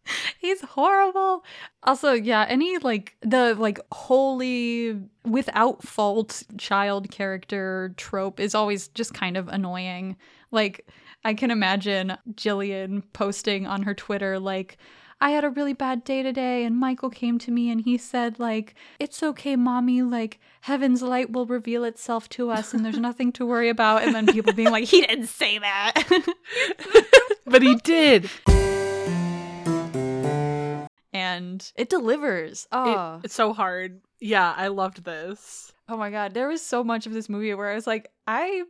he's 0.39 0.61
horrible. 0.63 1.45
Also, 1.83 2.13
yeah, 2.13 2.47
any 2.49 2.79
like 2.79 3.17
the 3.23 3.55
like 3.55 3.79
holy 3.93 5.01
without 5.25 5.83
fault 5.83 6.43
child 6.59 7.11
character 7.11 7.95
trope 7.97 8.41
is 8.41 8.55
always 8.55 8.89
just 8.89 9.15
kind 9.15 9.37
of 9.37 9.49
annoying. 9.49 10.17
Like 10.51 10.87
I 11.25 11.35
can 11.35 11.51
imagine 11.51 12.17
Jillian 12.33 13.03
posting 13.13 13.67
on 13.67 13.83
her 13.83 13.95
Twitter 13.95 14.39
like 14.39 14.79
I 15.19 15.31
had 15.31 15.45
a 15.45 15.51
really 15.51 15.73
bad 15.73 16.05
day 16.05 16.23
today 16.23 16.65
and 16.65 16.79
Michael 16.79 17.09
came 17.09 17.39
to 17.39 17.51
me 17.51 17.71
and 17.71 17.81
he 17.81 17.97
said 17.97 18.39
like 18.39 18.75
it's 19.01 19.23
okay 19.23 19.57
mommy 19.57 20.03
like 20.03 20.39
heaven's 20.61 21.03
light 21.03 21.31
will 21.31 21.47
reveal 21.47 21.85
itself 21.85 22.29
to 22.31 22.51
us 22.51 22.75
and 22.75 22.85
there's 22.85 22.99
nothing 22.99 23.33
to 23.33 23.47
worry 23.47 23.71
about 23.71 24.03
and 24.03 24.15
then 24.15 24.27
people 24.27 24.53
being 24.53 24.71
like 24.71 24.85
he 24.85 25.01
didn't 25.01 25.29
say 25.29 25.59
that. 25.59 26.05
but 27.47 27.63
he 27.63 27.77
did. 27.77 28.29
And 31.17 31.73
it 31.77 31.89
delivers. 31.89 32.63
It- 32.65 32.69
Oh, 32.73 33.21
it's 33.25 33.35
so 33.35 33.53
hard. 33.53 34.01
Yeah, 34.21 34.53
I 34.57 34.69
loved 34.69 35.05
this. 35.05 35.73
oh 35.89 35.97
my 35.97 36.11
god, 36.11 36.35
there 36.35 36.49
was 36.49 36.63
so 36.63 36.83
much 36.85 37.07
of 37.07 37.13
this 37.13 37.29
movie 37.29 37.53
where 37.55 37.71
I 37.71 37.75
was 37.75 37.87
like, 37.87 38.11
I 38.27 38.65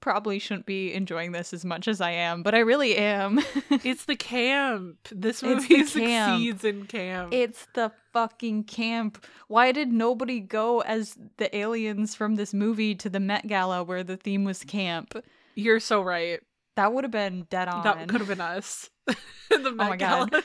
probably 0.00 0.38
shouldn't 0.38 0.64
be 0.66 0.94
enjoying 0.94 1.32
this 1.32 1.52
as 1.52 1.62
much 1.64 1.86
as 1.86 2.00
I 2.00 2.12
am, 2.12 2.42
but 2.42 2.54
I 2.54 2.60
really 2.60 2.96
am. 2.96 3.38
It's 3.84 4.04
the 4.06 4.16
camp. 4.16 4.96
This 5.12 5.42
movie 5.42 5.74
camp. 5.76 5.88
succeeds 5.88 6.64
in 6.64 6.86
camp. 6.86 7.32
it's 7.34 7.66
the 7.74 7.92
fucking 8.12 8.64
camp. 8.64 9.24
Why 9.48 9.72
did 9.72 9.92
nobody 9.92 10.40
go 10.40 10.80
as 10.80 11.16
the 11.36 11.54
aliens 11.54 12.14
from 12.14 12.36
this 12.36 12.54
movie 12.54 12.94
to 12.96 13.08
the 13.10 13.20
Met 13.20 13.46
Gala 13.46 13.82
where 13.84 14.02
the 14.04 14.16
theme 14.16 14.44
was 14.44 14.64
camp? 14.64 15.14
You're 15.54 15.80
so 15.80 16.00
right. 16.02 16.40
That 16.76 16.92
would 16.94 17.04
have 17.04 17.10
been 17.10 17.46
dead 17.50 17.68
on. 17.68 17.84
That 17.84 18.08
could 18.08 18.20
have 18.20 18.28
been 18.28 18.40
us. 18.40 18.88
The 19.50 19.56
Oh 19.70 19.72
my 19.72 19.90
Met 19.90 19.98
God. 19.98 20.30
Gala. 20.30 20.42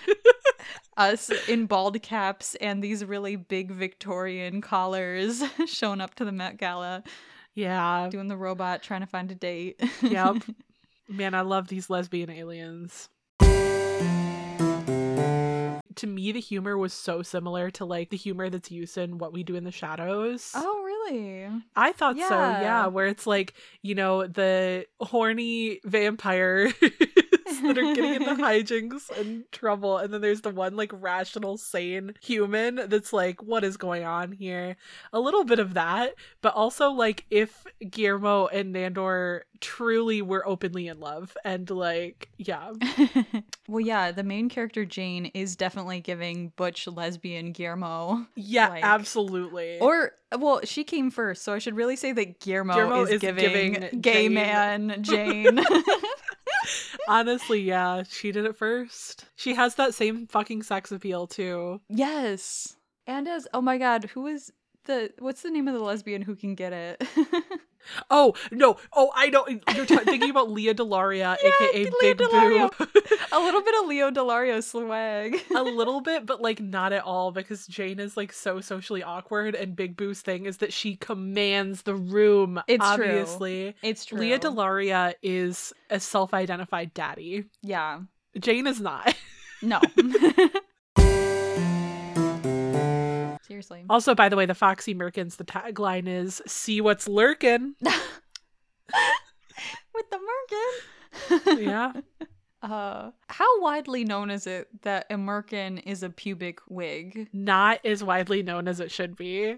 Us 0.98 1.30
in 1.48 1.68
bald 1.68 2.02
caps 2.02 2.56
and 2.56 2.84
these 2.84 3.06
really 3.06 3.36
big 3.36 3.70
Victorian 3.72 4.62
collars 4.62 5.44
showing 5.68 6.02
up 6.02 6.16
to 6.16 6.26
the 6.26 6.32
Met 6.32 6.58
Gala, 6.58 7.04
yeah. 7.54 8.08
doing 8.10 8.28
the 8.30 8.38
robot, 8.38 8.82
trying 8.82 9.02
to 9.02 9.08
find 9.08 9.30
a 9.32 9.36
date. 9.36 9.80
Yep. 10.02 10.38
Man, 11.08 11.36
I 11.36 11.42
love 11.42 11.68
these 11.68 11.88
lesbian 11.90 12.32
aliens. 12.32 13.10
To 15.96 16.08
me, 16.08 16.32
the 16.34 16.42
humor 16.42 16.78
was 16.78 16.92
so 16.92 17.22
similar 17.22 17.70
to 17.72 17.86
like 17.86 18.10
the 18.10 18.18
humor 18.18 18.50
that's 18.50 18.70
used 18.70 18.98
in 18.98 19.18
What 19.18 19.32
We 19.32 19.44
Do 19.44 19.56
in 19.56 19.64
the 19.64 19.72
Shadows. 19.72 20.52
oh, 20.54 20.84
really? 20.84 21.48
I 21.76 21.94
thought 21.94 22.16
so, 22.18 22.22
Yeah. 22.28 22.62
yeah, 22.62 22.88
where 22.88 23.06
it's 23.08 23.26
like, 23.26 23.54
you 23.82 23.96
know, 23.96 24.28
the 24.28 24.88
horny 25.00 25.80
vampire 25.86 26.74
that 27.62 27.78
are 27.78 27.94
getting 27.94 28.14
into 28.16 28.36
hijinks 28.36 29.10
and 29.20 29.44
trouble, 29.52 29.98
and 29.98 30.14
then 30.14 30.22
there's 30.22 30.42
the 30.42 30.50
one 30.50 30.76
like 30.76 30.92
rational, 30.94 31.58
sane 31.58 32.14
human 32.22 32.82
that's 32.88 33.14
like, 33.14 33.42
what 33.44 33.64
is 33.64 33.78
going 33.78 34.04
on 34.04 34.32
here? 34.32 34.78
A 35.14 35.20
little 35.20 35.44
bit 35.44 35.60
of 35.60 35.74
that, 35.76 36.16
but 36.42 36.54
also 36.54 36.92
like 36.92 37.26
if 37.30 37.66
Guillermo 37.90 38.48
and 38.48 38.74
Nandor 38.76 39.42
truly 39.62 40.22
were 40.22 40.48
openly 40.48 40.88
in 40.88 41.00
love 41.00 41.36
and 41.44 41.70
like, 41.70 42.30
yeah. 42.38 42.72
well, 43.68 43.80
yeah, 43.80 44.12
the 44.12 44.24
main 44.24 44.50
character 44.50 44.86
Jane 44.86 45.28
is 45.34 45.56
definitely 45.56 46.02
giving 46.02 46.52
butch 46.56 46.88
lesbian 46.88 47.52
Guillermo. 47.52 48.26
Yeah, 48.36 48.70
Like- 48.70 48.84
absolutely. 48.84 49.80
Or 49.80 50.12
well, 50.38 50.60
she 50.64 50.84
came 50.84 51.12
first, 51.12 51.44
so 51.44 51.54
I 51.54 51.60
should 51.60 51.76
really 51.76 51.96
say 51.96 52.12
that 52.12 52.40
Guillermo, 52.40 52.74
Guillermo 52.74 53.04
is, 53.04 53.12
is 53.12 53.22
giving, 53.22 53.74
giving 53.74 54.02
gay 54.02 54.24
Jane- 54.24 54.34
man 54.34 54.98
Jane. 55.02 55.60
Honestly, 57.08 57.62
yeah, 57.62 58.04
she 58.10 58.32
did 58.32 58.46
it 58.46 58.56
first. 58.58 59.26
She 59.36 59.54
has 59.56 59.76
that 59.76 59.94
same 59.94 60.28
fucking 60.28 60.64
sex 60.64 60.92
appeal 60.92 61.28
too. 61.28 61.82
yes. 61.90 62.76
And 63.08 63.28
as 63.28 63.48
oh 63.54 63.62
my 63.62 63.78
god, 63.78 64.06
who 64.06 64.26
is 64.26 64.52
the 64.86 65.12
what's 65.20 65.44
the 65.44 65.52
name 65.52 65.68
of 65.68 65.76
the 65.76 65.80
lesbian 65.80 66.24
who 66.24 66.36
can 66.36 66.56
get 66.56 66.74
it? 66.74 67.04
Oh 68.10 68.34
no! 68.52 68.78
Oh, 68.94 69.12
I 69.16 69.30
know. 69.30 69.46
You're 69.48 69.86
t- 69.86 69.96
thinking 69.98 70.30
about 70.30 70.50
Lea 70.52 70.74
DeLaria, 70.74 71.38
Yeah, 71.44 71.50
aka 71.50 71.84
Lea 71.86 71.92
Big 72.02 72.18
DeLaria. 72.18 72.78
Boo. 72.78 72.86
a 73.32 73.40
little 73.40 73.62
bit 73.62 73.76
of 73.82 73.88
Lea 73.88 74.12
DeLaria 74.12 74.64
swag. 74.64 75.36
a 75.56 75.62
little 75.64 76.02
bit, 76.02 76.26
but 76.26 76.42
like 76.42 76.60
not 76.60 76.94
at 76.94 77.04
all, 77.04 77.32
because 77.32 77.68
Jane 77.68 78.00
is 78.00 78.18
like 78.18 78.32
so 78.34 78.62
socially 78.62 79.04
awkward, 79.04 79.56
and 79.56 79.76
Big 79.76 79.96
Boo's 79.98 80.22
thing 80.22 80.46
is 80.46 80.58
that 80.58 80.74
she 80.74 80.96
commands 80.96 81.84
the 81.84 81.96
room. 81.96 82.62
It's 82.68 82.84
true. 82.96 83.06
obviously. 83.06 83.76
It's 83.82 84.06
true. 84.06 84.20
Lea 84.20 84.38
DeLaria 84.40 85.14
is 85.22 85.74
a 85.90 86.00
self-identified 86.00 86.94
daddy. 86.94 87.46
Yeah. 87.62 88.00
Jane 88.40 88.68
is 88.68 88.82
not. 88.82 89.16
No. 89.62 89.80
Seriously. 93.48 93.86
Also, 93.90 94.16
by 94.16 94.30
the 94.30 94.36
way, 94.36 94.46
the 94.46 94.54
Foxy 94.56 94.94
Merkins, 94.96 95.38
the 95.38 95.44
tagline 95.46 96.08
is 96.08 96.42
"See 96.48 96.82
what's 96.82 97.08
lurking." 97.08 97.76
With 99.94 100.10
the 100.12 100.20
merkin. 100.20 101.62
Yeah. 101.66 101.94
Uh, 102.62 103.12
how 103.28 103.62
widely 103.62 104.04
known 104.04 104.32
is 104.32 104.48
it 104.48 104.68
that 104.82 105.06
a 105.10 105.16
merkin 105.16 105.82
is 105.86 106.02
a 106.04 106.10
pubic 106.10 106.60
wig? 106.68 107.30
Not 107.32 107.80
as 107.86 108.04
widely 108.04 108.42
known 108.42 108.68
as 108.68 108.80
it 108.80 108.92
should 108.92 109.16
be. 109.16 109.58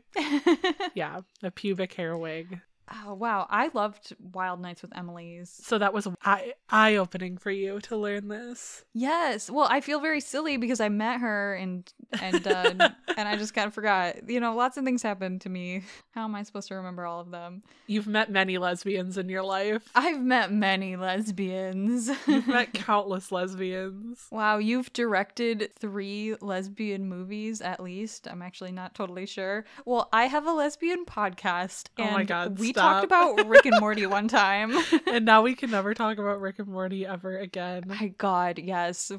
Yeah, 0.94 1.22
a 1.42 1.50
pubic 1.50 1.94
hair 1.94 2.18
wig. 2.18 2.60
Oh 3.06 3.14
wow, 3.14 3.48
I 3.50 3.70
loved 3.74 4.16
Wild 4.34 4.62
Nights 4.62 4.82
with 4.82 4.96
Emily's. 4.96 5.50
So 5.64 5.78
that 5.78 5.94
was 5.94 6.08
eye 6.24 6.54
eye 6.70 6.96
opening 6.96 7.38
for 7.38 7.52
you 7.52 7.80
to 7.82 7.98
learn 7.98 8.28
this. 8.28 8.84
Yes. 8.94 9.50
Well, 9.50 9.68
I 9.70 9.82
feel 9.82 10.00
very 10.00 10.22
silly 10.22 10.58
because 10.58 10.80
I 10.80 10.90
met 10.90 11.20
her 11.20 11.56
and 11.56 11.92
and 12.22 12.48
uh, 12.48 12.74
and 13.18 13.28
I 13.28 13.36
just 13.38 13.54
kind 13.54 13.68
of 13.68 13.74
forgot. 13.74 14.30
You 14.30 14.40
know, 14.40 14.56
lots 14.56 14.78
of 14.78 14.86
things 14.86 15.04
happened 15.04 15.42
to 15.42 15.50
me. 15.50 15.84
How 16.12 16.24
am 16.24 16.36
I 16.36 16.44
supposed 16.44 16.68
to 16.70 16.76
remember 16.76 17.06
all 17.06 17.22
of 17.22 17.32
them? 17.32 17.64
You've 17.88 18.08
met 18.08 18.32
many 18.32 18.58
lesbians 18.58 19.18
in 19.18 19.30
your 19.30 19.44
life. 19.44 19.88
I've 19.96 20.22
met 20.22 20.52
many 20.52 20.96
lesbians. 20.96 22.10
You've 22.28 22.48
met 22.48 22.74
countless 22.74 23.32
lesbians. 23.32 24.28
Wow, 24.32 24.58
you've 24.58 24.92
directed 24.94 25.72
three 25.80 26.36
lesbian 26.42 27.08
movies 27.08 27.62
at 27.62 27.80
least. 27.80 28.28
I'm 28.28 28.42
actually 28.42 28.72
not 28.72 28.96
totally 28.96 29.26
sure. 29.26 29.66
Well, 29.86 30.10
I 30.14 30.26
have 30.26 30.46
a 30.48 30.52
lesbian 30.52 31.06
podcast, 31.06 31.88
Oh 32.00 32.12
my 32.12 32.24
God, 32.24 32.60
we. 32.60 32.74
Talked 32.78 33.06
about 33.06 33.48
Rick 33.48 33.66
and 33.66 33.80
Morty 33.80 34.06
one 34.06 34.28
time. 34.28 34.78
And 35.08 35.26
now 35.26 35.42
we 35.42 35.56
can 35.56 35.72
never 35.72 35.94
talk 35.94 36.18
about 36.18 36.42
Rick 36.42 36.60
and 36.60 36.68
Morty 36.68 37.06
ever 37.06 37.38
again. 37.38 37.84
my 37.88 38.14
God, 38.18 38.60
yes. 38.60 39.12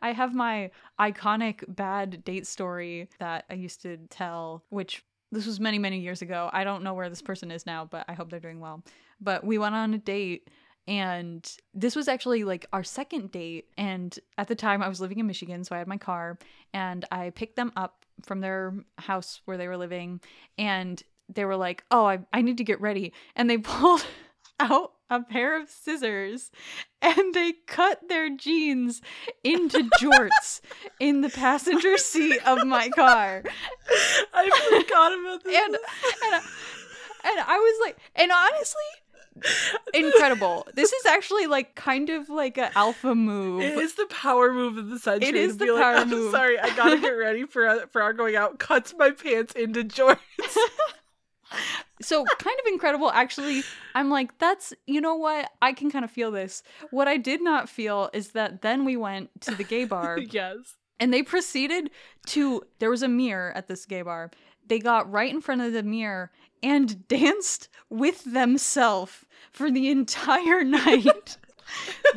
I 0.00 0.12
have 0.12 0.34
my 0.34 0.70
iconic 1.00 1.64
bad 1.68 2.24
date 2.24 2.46
story 2.46 3.08
that 3.18 3.44
I 3.50 3.54
used 3.54 3.82
to 3.82 3.96
tell, 4.10 4.64
which 4.70 5.04
this 5.30 5.46
was 5.46 5.60
many, 5.60 5.78
many 5.78 6.00
years 6.00 6.22
ago. 6.22 6.50
I 6.52 6.64
don't 6.64 6.82
know 6.82 6.94
where 6.94 7.08
this 7.08 7.22
person 7.22 7.50
is 7.50 7.66
now, 7.66 7.84
but 7.84 8.04
I 8.08 8.14
hope 8.14 8.30
they're 8.30 8.40
doing 8.40 8.60
well. 8.60 8.82
But 9.20 9.44
we 9.44 9.58
went 9.58 9.74
on 9.74 9.94
a 9.94 9.98
date 9.98 10.48
and 10.86 11.50
this 11.74 11.94
was 11.94 12.08
actually 12.08 12.44
like 12.44 12.66
our 12.72 12.82
second 12.82 13.30
date. 13.30 13.66
And 13.76 14.18
at 14.38 14.48
the 14.48 14.54
time, 14.54 14.82
I 14.82 14.88
was 14.88 15.00
living 15.00 15.18
in 15.18 15.26
Michigan, 15.26 15.62
so 15.62 15.74
I 15.76 15.78
had 15.78 15.86
my 15.86 15.98
car 15.98 16.38
and 16.72 17.04
I 17.12 17.30
picked 17.30 17.56
them 17.56 17.72
up 17.76 18.06
from 18.22 18.40
their 18.40 18.74
house 18.98 19.40
where 19.44 19.56
they 19.56 19.68
were 19.68 19.76
living. 19.76 20.20
And 20.56 21.02
they 21.28 21.44
were 21.44 21.56
like, 21.56 21.84
Oh, 21.90 22.06
I, 22.06 22.20
I 22.32 22.42
need 22.42 22.58
to 22.58 22.64
get 22.64 22.80
ready. 22.80 23.12
And 23.36 23.48
they 23.48 23.58
pulled 23.58 24.04
out 24.60 24.92
a 25.10 25.22
pair 25.22 25.60
of 25.60 25.68
scissors 25.70 26.50
and 27.00 27.32
they 27.34 27.54
cut 27.66 28.08
their 28.08 28.28
jeans 28.28 29.00
into 29.42 29.88
jorts 30.00 30.60
in 31.00 31.20
the 31.22 31.30
passenger 31.30 31.96
seat 31.96 32.40
of 32.46 32.66
my 32.66 32.88
car. 32.90 33.42
I 34.34 34.50
forgot 34.70 35.18
about 35.18 35.44
this. 35.44 35.56
And 35.56 35.74
and 35.74 36.44
and 37.24 37.40
I 37.40 37.58
was 37.58 37.86
like, 37.86 37.98
and 38.14 38.30
honestly, 38.30 38.82
incredible. 39.94 40.66
This 40.74 40.92
is 40.92 41.06
actually 41.06 41.46
like 41.46 41.74
kind 41.74 42.10
of 42.10 42.28
like 42.28 42.58
an 42.58 42.70
alpha 42.74 43.14
move. 43.14 43.62
it 43.62 43.78
is 43.78 43.94
the 43.94 44.06
power 44.06 44.52
move 44.52 44.78
of 44.78 44.90
the 44.90 44.98
century. 44.98 45.28
It 45.28 45.34
is 45.34 45.56
the 45.58 45.66
like, 45.66 45.82
power 45.82 45.96
I'm 45.96 46.10
move." 46.10 46.32
sorry, 46.32 46.58
I 46.58 46.74
gotta 46.76 46.98
get 46.98 47.08
ready 47.16 47.44
for 47.44 47.66
uh, 47.66 47.86
for 47.86 48.02
our 48.02 48.12
going 48.12 48.36
out. 48.36 48.58
Cuts 48.58 48.94
my 48.96 49.10
pants 49.10 49.54
into 49.54 49.84
jorts. 49.84 50.18
so 52.00 52.24
kind 52.38 52.56
of 52.60 52.72
incredible 52.72 53.10
actually 53.10 53.62
i'm 53.94 54.10
like 54.10 54.36
that's 54.38 54.74
you 54.86 55.00
know 55.00 55.14
what 55.14 55.50
i 55.62 55.72
can 55.72 55.90
kind 55.90 56.04
of 56.04 56.10
feel 56.10 56.30
this 56.30 56.62
what 56.90 57.08
i 57.08 57.16
did 57.16 57.42
not 57.42 57.68
feel 57.68 58.10
is 58.12 58.32
that 58.32 58.62
then 58.62 58.84
we 58.84 58.96
went 58.96 59.30
to 59.40 59.54
the 59.54 59.64
gay 59.64 59.84
bar 59.84 60.18
yes. 60.30 60.76
and 61.00 61.12
they 61.12 61.22
proceeded 61.22 61.90
to 62.26 62.62
there 62.78 62.90
was 62.90 63.02
a 63.02 63.08
mirror 63.08 63.52
at 63.56 63.66
this 63.66 63.86
gay 63.86 64.02
bar 64.02 64.30
they 64.66 64.78
got 64.78 65.10
right 65.10 65.32
in 65.32 65.40
front 65.40 65.62
of 65.62 65.72
the 65.72 65.82
mirror 65.82 66.30
and 66.62 67.06
danced 67.08 67.68
with 67.90 68.24
themselves 68.24 69.24
for 69.52 69.70
the 69.70 69.88
entire 69.90 70.64
night 70.80 71.36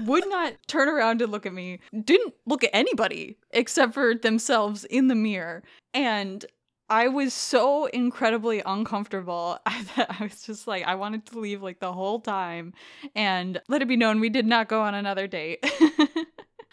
would 0.05 0.27
not 0.29 0.53
turn 0.67 0.87
around 0.87 1.21
and 1.21 1.31
look 1.31 1.45
at 1.45 1.53
me 1.53 1.79
didn't 2.03 2.33
look 2.45 2.63
at 2.63 2.69
anybody 2.73 3.37
except 3.51 3.93
for 3.93 4.15
themselves 4.15 4.85
in 4.85 5.07
the 5.07 5.15
mirror 5.15 5.61
and 5.93 6.45
I 6.89 7.07
was 7.07 7.33
so 7.33 7.85
incredibly 7.85 8.61
uncomfortable 8.65 9.57
that 9.95 10.07
I 10.19 10.23
was 10.23 10.41
just 10.43 10.67
like, 10.67 10.83
I 10.85 10.95
wanted 10.95 11.25
to 11.27 11.39
leave 11.39 11.61
like 11.61 11.79
the 11.79 11.93
whole 11.93 12.19
time. 12.19 12.73
And 13.15 13.61
let 13.69 13.81
it 13.81 13.87
be 13.87 13.95
known, 13.95 14.19
we 14.19 14.27
did 14.27 14.45
not 14.45 14.67
go 14.67 14.81
on 14.81 14.93
another 14.93 15.25
date. 15.25 15.63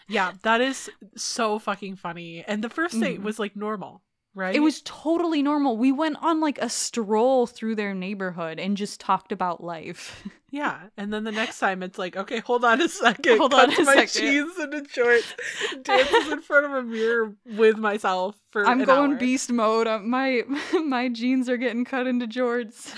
Yeah, 0.09 0.33
that 0.41 0.59
is 0.59 0.89
so 1.15 1.57
fucking 1.59 1.95
funny. 1.95 2.43
And 2.47 2.63
the 2.63 2.69
first 2.69 2.99
date 2.99 3.19
Mhm. 3.21 3.23
was 3.23 3.37
like 3.39 3.55
normal, 3.55 4.01
right? 4.39 4.55
It 4.55 4.59
was 4.61 4.81
totally 4.83 5.43
normal. 5.43 5.77
We 5.77 5.91
went 5.91 6.17
on 6.21 6.39
like 6.39 6.57
a 6.59 6.69
stroll 6.69 7.45
through 7.45 7.75
their 7.75 7.93
neighborhood 7.93 8.59
and 8.59 8.75
just 8.77 8.99
talked 8.99 9.31
about 9.31 9.63
life. 9.63 10.23
Yeah, 10.51 10.79
and 10.97 11.13
then 11.13 11.25
the 11.25 11.31
next 11.31 11.59
time 11.59 11.83
it's 11.83 11.99
like, 11.99 12.17
okay, 12.17 12.39
hold 12.39 12.65
on 12.65 12.81
a 12.81 12.89
second. 12.89 13.37
Hold 13.37 13.53
on 13.53 13.71
a 13.71 13.83
my 13.83 14.07
second. 14.07 14.07
jeans 14.31 14.57
into 14.57 14.83
shorts, 14.89 15.35
dances 15.83 16.31
in 16.31 16.41
front 16.41 16.65
of 16.65 16.71
a 16.73 16.81
mirror 16.81 17.35
with 17.45 17.77
myself 17.77 18.35
for. 18.49 18.65
I'm 18.65 18.83
going 18.83 19.11
hour. 19.11 19.19
beast 19.19 19.51
mode. 19.51 19.85
Uh, 19.85 19.99
My 19.99 20.41
my 20.83 21.07
jeans 21.09 21.49
are 21.49 21.57
getting 21.57 21.85
cut 21.85 22.07
into 22.07 22.25
jorts. 22.25 22.95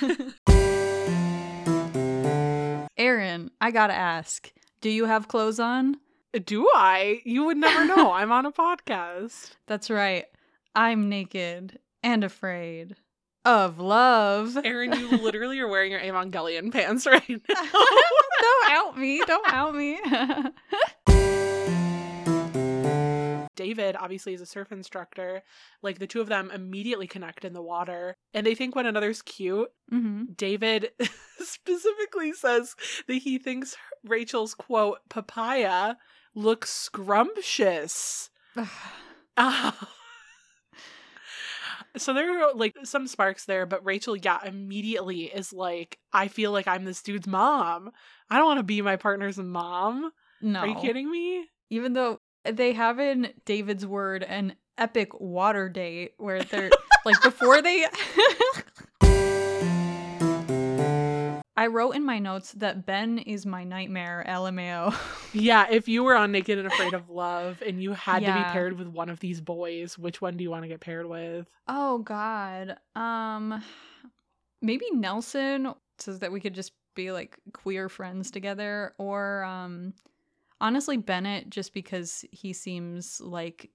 Erin, 2.98 3.52
I 3.60 3.72
gotta 3.72 3.96
ask, 3.96 4.50
do 4.80 4.90
you 4.90 5.04
have 5.04 5.28
clothes 5.28 5.60
on? 5.60 5.98
Do 6.46 6.70
I? 6.74 7.20
You 7.26 7.44
would 7.44 7.58
never 7.58 7.84
know. 7.84 8.14
I'm 8.14 8.32
on 8.32 8.46
a 8.46 8.54
podcast. 8.54 9.52
That's 9.68 9.90
right. 9.90 10.26
I'm 10.76 11.10
naked 11.10 11.80
and 12.04 12.24
afraid 12.24 12.96
of 13.44 13.80
love. 13.80 14.58
Erin, 14.64 14.94
you 14.94 15.10
literally 15.22 15.60
are 15.60 15.68
wearing 15.68 15.92
your 15.92 16.00
Evangelion 16.02 16.72
pants 16.72 17.06
right 17.12 17.28
now. 17.50 17.72
don't 18.42 18.72
out 18.72 18.98
me. 18.98 19.22
Don't 19.26 19.52
out 19.54 19.76
me. 19.76 20.00
David 23.56 23.96
obviously 24.00 24.34
is 24.34 24.42
a 24.42 24.46
surf 24.46 24.72
instructor. 24.72 25.44
Like 25.84 26.00
the 26.00 26.08
two 26.08 26.22
of 26.22 26.28
them 26.28 26.50
immediately 26.52 27.06
connect 27.06 27.46
in 27.46 27.54
the 27.54 27.62
water 27.62 28.16
and 28.34 28.46
they 28.46 28.56
think 28.56 28.76
one 28.76 28.86
another's 28.88 29.22
cute. 29.22 29.70
hmm 29.90 30.24
David 30.36 30.92
specifically 31.40 32.32
says 32.34 32.76
that 33.08 33.16
he 33.16 33.38
thinks 33.38 33.76
Rachel's 34.04 34.54
quote 34.56 35.00
papaya 35.10 35.96
looks 36.34 36.72
scrumptious. 36.72 38.30
Ah. 39.38 39.90
so 41.98 42.14
there 42.14 42.44
are 42.44 42.54
like 42.54 42.76
some 42.84 43.08
sparks 43.08 43.46
there, 43.46 43.66
but 43.66 43.86
Rachel, 43.86 44.16
yeah, 44.16 44.40
immediately 44.46 45.24
is 45.24 45.52
like, 45.52 45.98
I 46.14 46.28
feel 46.28 46.52
like 46.52 46.68
I'm 46.68 46.86
this 46.86 47.02
dude's 47.02 47.28
mom. 47.28 47.92
I 48.30 48.38
don't 48.38 48.46
want 48.46 48.60
to 48.60 48.64
be 48.64 48.82
my 48.82 48.96
partner's 48.96 49.38
mom. 49.38 50.12
no. 50.42 50.60
Are 50.60 50.68
you 50.68 50.76
kidding 50.76 51.10
me? 51.10 51.46
Even 51.70 51.94
though 51.94 52.20
they 52.44 52.74
have 52.74 53.00
in 53.00 53.34
David's 53.46 53.86
word 53.86 54.24
an 54.24 54.56
epic 54.78 55.20
water 55.20 55.70
date 55.70 56.14
where 56.18 56.44
they're 56.44 56.72
like 57.06 57.22
before 57.22 57.62
they 57.62 57.86
I 61.62 61.68
wrote 61.68 61.92
in 61.92 62.04
my 62.04 62.18
notes 62.18 62.54
that 62.54 62.88
Ben 62.88 63.20
is 63.20 63.46
my 63.46 63.64
nightmare, 63.64 64.26
LMAO. 64.28 64.96
Yeah, 65.34 65.68
if 65.70 65.88
you 65.88 66.04
were 66.04 66.16
on 66.16 66.32
Naked 66.32 66.58
and 66.58 66.68
Afraid 66.68 66.96
of 66.96 67.08
Love 67.08 67.62
and 67.64 67.82
you 67.82 67.94
had 67.94 68.22
to 68.22 68.34
be 68.34 68.44
paired 68.52 68.80
with 68.80 68.88
one 68.88 69.10
of 69.10 69.20
these 69.20 69.40
boys, 69.42 69.96
which 69.96 70.22
one 70.22 70.38
do 70.38 70.44
you 70.44 70.50
want 70.50 70.64
to 70.64 70.68
get 70.68 70.80
paired 70.80 71.06
with? 71.06 71.48
Oh 71.68 72.00
god. 72.00 72.78
Um 72.96 73.64
maybe 74.60 74.86
Nelson 74.92 75.72
says 76.00 76.18
that 76.20 76.32
we 76.32 76.40
could 76.40 76.56
just 76.56 76.72
be 76.96 77.12
like 77.12 77.38
queer 77.54 77.90
friends 77.90 78.32
together 78.32 78.96
or 78.98 79.44
um 79.44 79.94
honestly 80.60 80.98
Bennett 80.98 81.52
just 81.52 81.76
because 81.76 82.26
he 82.32 82.54
seems 82.54 83.22
like 83.22 83.70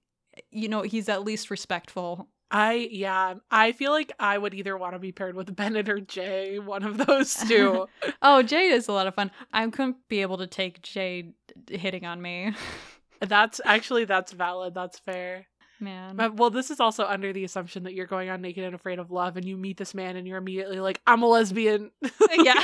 you 0.51 0.67
know, 0.67 0.81
he's 0.81 1.07
at 1.07 1.23
least 1.23 1.49
respectful. 1.49 2.27
I 2.49 2.87
yeah, 2.91 3.35
I 3.51 3.73
feel 3.73 3.91
like 3.91 4.13
I 4.19 4.37
would 4.37 4.53
either 4.53 4.77
want 4.77 4.93
to 4.93 4.99
be 4.99 5.11
paired 5.11 5.35
with 5.35 5.53
Bennett 5.55 5.89
or 5.89 5.99
Jay, 5.99 6.59
one 6.59 6.83
of 6.83 6.97
those 7.05 7.33
two. 7.35 7.87
Oh, 8.21 8.41
Jade 8.41 8.71
is 8.71 8.87
a 8.87 8.93
lot 8.93 9.07
of 9.07 9.15
fun. 9.15 9.31
I 9.53 9.67
couldn't 9.67 9.97
be 10.07 10.21
able 10.21 10.37
to 10.39 10.47
take 10.47 10.81
Jade 10.81 11.33
hitting 11.69 12.05
on 12.05 12.21
me. 12.21 12.53
that's 13.21 13.59
actually 13.65 14.05
that's 14.05 14.31
valid. 14.31 14.73
That's 14.73 14.97
fair. 14.99 15.47
Man. 15.79 16.15
But, 16.15 16.37
well, 16.37 16.49
this 16.49 16.71
is 16.71 16.79
also 16.79 17.05
under 17.05 17.31
the 17.31 17.43
assumption 17.43 17.83
that 17.83 17.93
you're 17.93 18.07
going 18.07 18.29
on 18.29 18.41
Naked 18.41 18.63
and 18.63 18.73
Afraid 18.73 18.97
of 18.97 19.11
Love, 19.11 19.37
and 19.37 19.45
you 19.45 19.55
meet 19.57 19.77
this 19.77 19.93
man, 19.93 20.15
and 20.15 20.27
you're 20.27 20.39
immediately 20.39 20.79
like, 20.79 20.99
"I'm 21.05 21.21
a 21.21 21.27
lesbian." 21.27 21.91
yeah. 22.33 22.55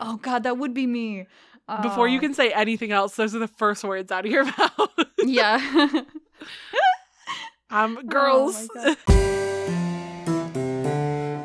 oh 0.00 0.18
god, 0.20 0.42
that 0.42 0.58
would 0.58 0.74
be 0.74 0.86
me. 0.86 1.26
Before 1.82 2.08
you 2.08 2.18
Oh. 2.18 2.20
can 2.20 2.34
say 2.34 2.50
anything 2.52 2.90
else, 2.92 3.14
those 3.16 3.34
are 3.34 3.38
the 3.38 3.48
first 3.48 3.84
words 3.84 4.10
out 4.12 4.26
of 4.26 4.30
your 4.30 4.44
mouth. 4.44 4.90
Yeah. 5.18 6.02
Um, 7.70 7.98
Oh 7.98 8.02
girls. 8.02 8.68
my 8.74 8.96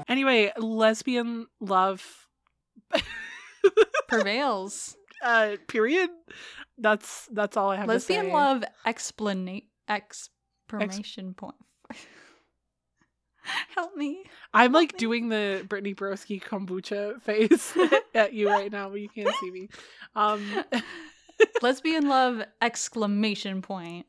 anyway, 0.07 0.51
lesbian 0.57 1.47
love. 1.59 2.27
Prevails. 4.07 4.95
uh, 5.23 5.57
period. 5.67 6.09
That's 6.77 7.27
that's 7.31 7.57
all 7.57 7.71
I 7.71 7.77
have 7.77 7.87
to 7.87 7.99
say. 7.99 8.17
Lesbian 8.17 8.33
love 8.33 8.63
explanation 8.85 9.63
point. 11.33 11.55
Help 13.75 13.95
me. 13.95 14.23
I'm 14.53 14.71
like 14.71 14.93
me. 14.93 14.99
doing 14.99 15.29
the 15.29 15.63
Brittany 15.67 15.93
Broski 15.93 16.41
kombucha 16.41 17.21
face 17.21 17.77
at 18.15 18.33
you 18.33 18.49
right 18.49 18.71
now, 18.71 18.89
but 18.89 18.99
you 18.99 19.09
can't 19.09 19.33
see 19.39 19.51
me. 19.51 19.69
Um, 20.15 20.63
Lesbian 21.61 22.07
love 22.07 22.43
exclamation 22.61 23.61
point. 23.61 24.07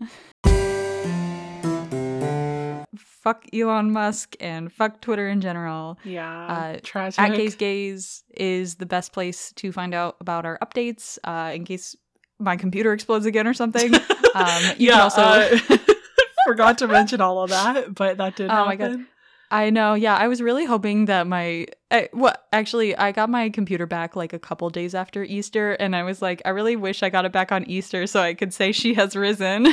Fuck 3.26 3.44
Elon 3.52 3.90
Musk 3.90 4.36
and 4.38 4.72
fuck 4.72 5.00
Twitter 5.00 5.28
in 5.28 5.40
general. 5.40 5.98
yeah, 6.04 6.46
Uh, 6.46 6.78
tragic. 6.84 7.18
At 7.18 7.34
Gays 7.34 7.56
Gaze 7.56 8.22
is 8.36 8.76
the 8.76 8.86
best 8.86 9.12
place 9.12 9.50
to 9.56 9.72
find 9.72 9.94
out 9.94 10.14
about 10.20 10.46
our 10.46 10.60
updates 10.60 11.18
uh, 11.24 11.50
in 11.52 11.64
case 11.64 11.96
my 12.38 12.56
computer 12.56 12.92
explodes 12.92 13.26
again 13.26 13.48
or 13.48 13.54
something. 13.54 13.92
Um, 14.36 14.62
you 14.76 14.90
can 14.90 15.00
also. 15.00 15.22
uh, 15.22 15.58
forgot 16.46 16.78
to 16.78 16.86
mention 16.86 17.20
all 17.22 17.42
of 17.42 17.48
that, 17.50 17.94
but 17.94 18.18
that 18.18 18.36
did 18.36 18.48
Oh 18.50 18.66
my. 18.66 18.76
God. 18.76 19.00
I 19.50 19.70
know. 19.70 19.94
Yeah, 19.94 20.14
I 20.14 20.28
was 20.28 20.40
really 20.42 20.66
hoping 20.66 21.06
that 21.06 21.26
my 21.26 21.66
I, 21.90 22.10
what 22.12 22.46
actually 22.52 22.94
I 22.96 23.10
got 23.12 23.30
my 23.30 23.48
computer 23.48 23.86
back 23.86 24.14
like 24.14 24.32
a 24.34 24.38
couple 24.38 24.68
days 24.70 24.94
after 24.94 25.24
Easter, 25.24 25.72
and 25.72 25.96
I 25.96 26.02
was 26.02 26.20
like, 26.20 26.42
I 26.44 26.50
really 26.50 26.76
wish 26.76 27.02
I 27.02 27.08
got 27.08 27.24
it 27.24 27.32
back 27.32 27.50
on 27.50 27.64
Easter 27.64 28.06
so 28.06 28.20
I 28.20 28.34
could 28.34 28.52
say 28.52 28.70
she 28.72 28.94
has 28.94 29.16
risen. 29.16 29.66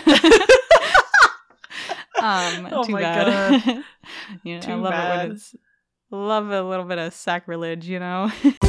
Um, 2.24 2.67
Oh 2.71 2.84
too 2.84 2.91
my 2.93 3.01
bad. 3.01 3.63
you 4.43 4.55
know, 4.55 4.59
I 4.59 4.61
Too 4.61 4.76
love 4.76 4.93
it 4.93 4.97
bad. 4.97 5.19
when 5.28 5.32
it's 5.32 5.55
love 6.11 6.49
a 6.49 6.61
little 6.63 6.86
bit 6.86 6.97
of 6.99 7.13
sacrilege. 7.13 7.88
You 7.88 7.99
know. 7.99 8.32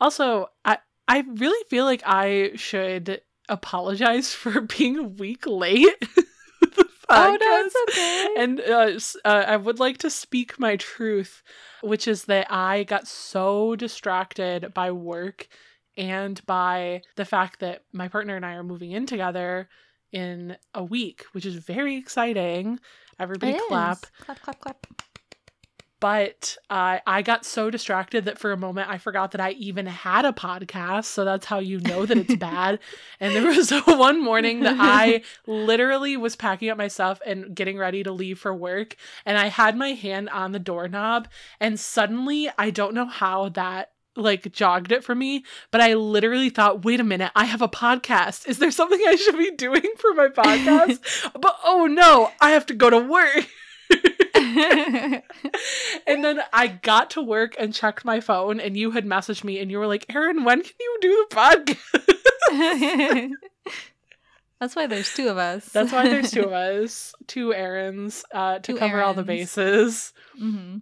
Also, 0.00 0.48
I 0.64 0.78
I 1.08 1.24
really 1.36 1.64
feel 1.68 1.84
like 1.84 2.02
I 2.04 2.52
should 2.56 3.22
apologize 3.48 4.32
for 4.34 4.60
being 4.60 4.98
a 4.98 5.02
week 5.02 5.46
late. 5.46 5.86
with 6.60 6.74
the 6.76 6.88
oh 7.08 7.38
no, 7.40 7.62
it's 7.64 7.76
okay. 7.90 8.28
And 8.36 8.60
uh, 8.60 8.98
uh, 9.28 9.44
I 9.46 9.56
would 9.56 9.78
like 9.78 9.98
to 9.98 10.10
speak 10.10 10.58
my 10.58 10.76
truth, 10.76 11.42
which 11.82 12.06
is 12.08 12.24
that 12.24 12.50
I 12.50 12.84
got 12.84 13.06
so 13.06 13.76
distracted 13.76 14.74
by 14.74 14.90
work 14.90 15.48
and 15.96 16.44
by 16.44 17.02
the 17.16 17.24
fact 17.24 17.60
that 17.60 17.84
my 17.92 18.08
partner 18.08 18.36
and 18.36 18.44
I 18.44 18.54
are 18.54 18.64
moving 18.64 18.90
in 18.92 19.06
together 19.06 19.68
in 20.14 20.56
a 20.72 20.82
week, 20.82 21.24
which 21.32 21.44
is 21.44 21.56
very 21.56 21.96
exciting. 21.96 22.78
Everybody 23.18 23.58
clap. 23.68 24.06
Clap, 24.20 24.40
clap, 24.40 24.60
clap. 24.60 24.86
But 26.00 26.58
uh, 26.68 26.98
I 27.06 27.22
got 27.22 27.46
so 27.46 27.70
distracted 27.70 28.26
that 28.26 28.38
for 28.38 28.52
a 28.52 28.58
moment 28.58 28.90
I 28.90 28.98
forgot 28.98 29.30
that 29.30 29.40
I 29.40 29.52
even 29.52 29.86
had 29.86 30.26
a 30.26 30.32
podcast. 30.32 31.06
So 31.06 31.24
that's 31.24 31.46
how 31.46 31.60
you 31.60 31.80
know 31.80 32.04
that 32.04 32.18
it's 32.18 32.34
bad. 32.38 32.78
and 33.20 33.34
there 33.34 33.46
was 33.46 33.70
one 33.86 34.22
morning 34.22 34.60
that 34.60 34.76
I 34.78 35.22
literally 35.46 36.18
was 36.18 36.36
packing 36.36 36.68
up 36.68 36.76
my 36.76 36.88
stuff 36.88 37.22
and 37.24 37.54
getting 37.56 37.78
ready 37.78 38.02
to 38.02 38.12
leave 38.12 38.38
for 38.38 38.54
work. 38.54 38.96
And 39.24 39.38
I 39.38 39.46
had 39.46 39.78
my 39.78 39.94
hand 39.94 40.28
on 40.28 40.52
the 40.52 40.58
doorknob. 40.58 41.26
And 41.58 41.80
suddenly, 41.80 42.50
I 42.58 42.68
don't 42.68 42.94
know 42.94 43.06
how 43.06 43.48
that 43.50 43.93
like 44.16 44.52
jogged 44.52 44.92
it 44.92 45.02
for 45.04 45.14
me, 45.14 45.44
but 45.70 45.80
I 45.80 45.94
literally 45.94 46.50
thought, 46.50 46.84
wait 46.84 47.00
a 47.00 47.04
minute, 47.04 47.32
I 47.34 47.44
have 47.46 47.62
a 47.62 47.68
podcast. 47.68 48.46
Is 48.48 48.58
there 48.58 48.70
something 48.70 49.00
I 49.06 49.16
should 49.16 49.36
be 49.38 49.50
doing 49.52 49.82
for 49.98 50.14
my 50.14 50.28
podcast? 50.28 51.32
but 51.40 51.56
oh 51.64 51.86
no, 51.86 52.30
I 52.40 52.50
have 52.50 52.66
to 52.66 52.74
go 52.74 52.90
to 52.90 52.98
work. 52.98 53.46
and 56.06 56.24
then 56.24 56.40
I 56.52 56.66
got 56.68 57.10
to 57.10 57.22
work 57.22 57.54
and 57.58 57.72
checked 57.74 58.04
my 58.04 58.20
phone, 58.20 58.60
and 58.60 58.76
you 58.76 58.90
had 58.92 59.04
messaged 59.06 59.44
me, 59.44 59.58
and 59.58 59.70
you 59.70 59.78
were 59.78 59.86
like, 59.86 60.06
"Erin, 60.14 60.44
when 60.44 60.62
can 60.62 60.72
you 60.80 60.98
do 61.00 61.26
the 61.30 61.36
podcast?" 61.36 63.30
That's 64.60 64.76
why 64.76 64.86
there's 64.86 65.12
two 65.12 65.28
of 65.28 65.36
us. 65.36 65.66
That's 65.66 65.92
why 65.92 66.08
there's 66.08 66.30
two 66.30 66.44
of 66.44 66.52
us, 66.52 67.14
two 67.26 67.48
Erins, 67.48 68.22
uh, 68.32 68.60
to 68.60 68.72
Two 68.72 68.78
cover 68.78 69.02
all 69.02 69.12
the 69.12 69.22
errands. 69.24 69.54
bases. 69.54 70.12
hmm 70.38 70.78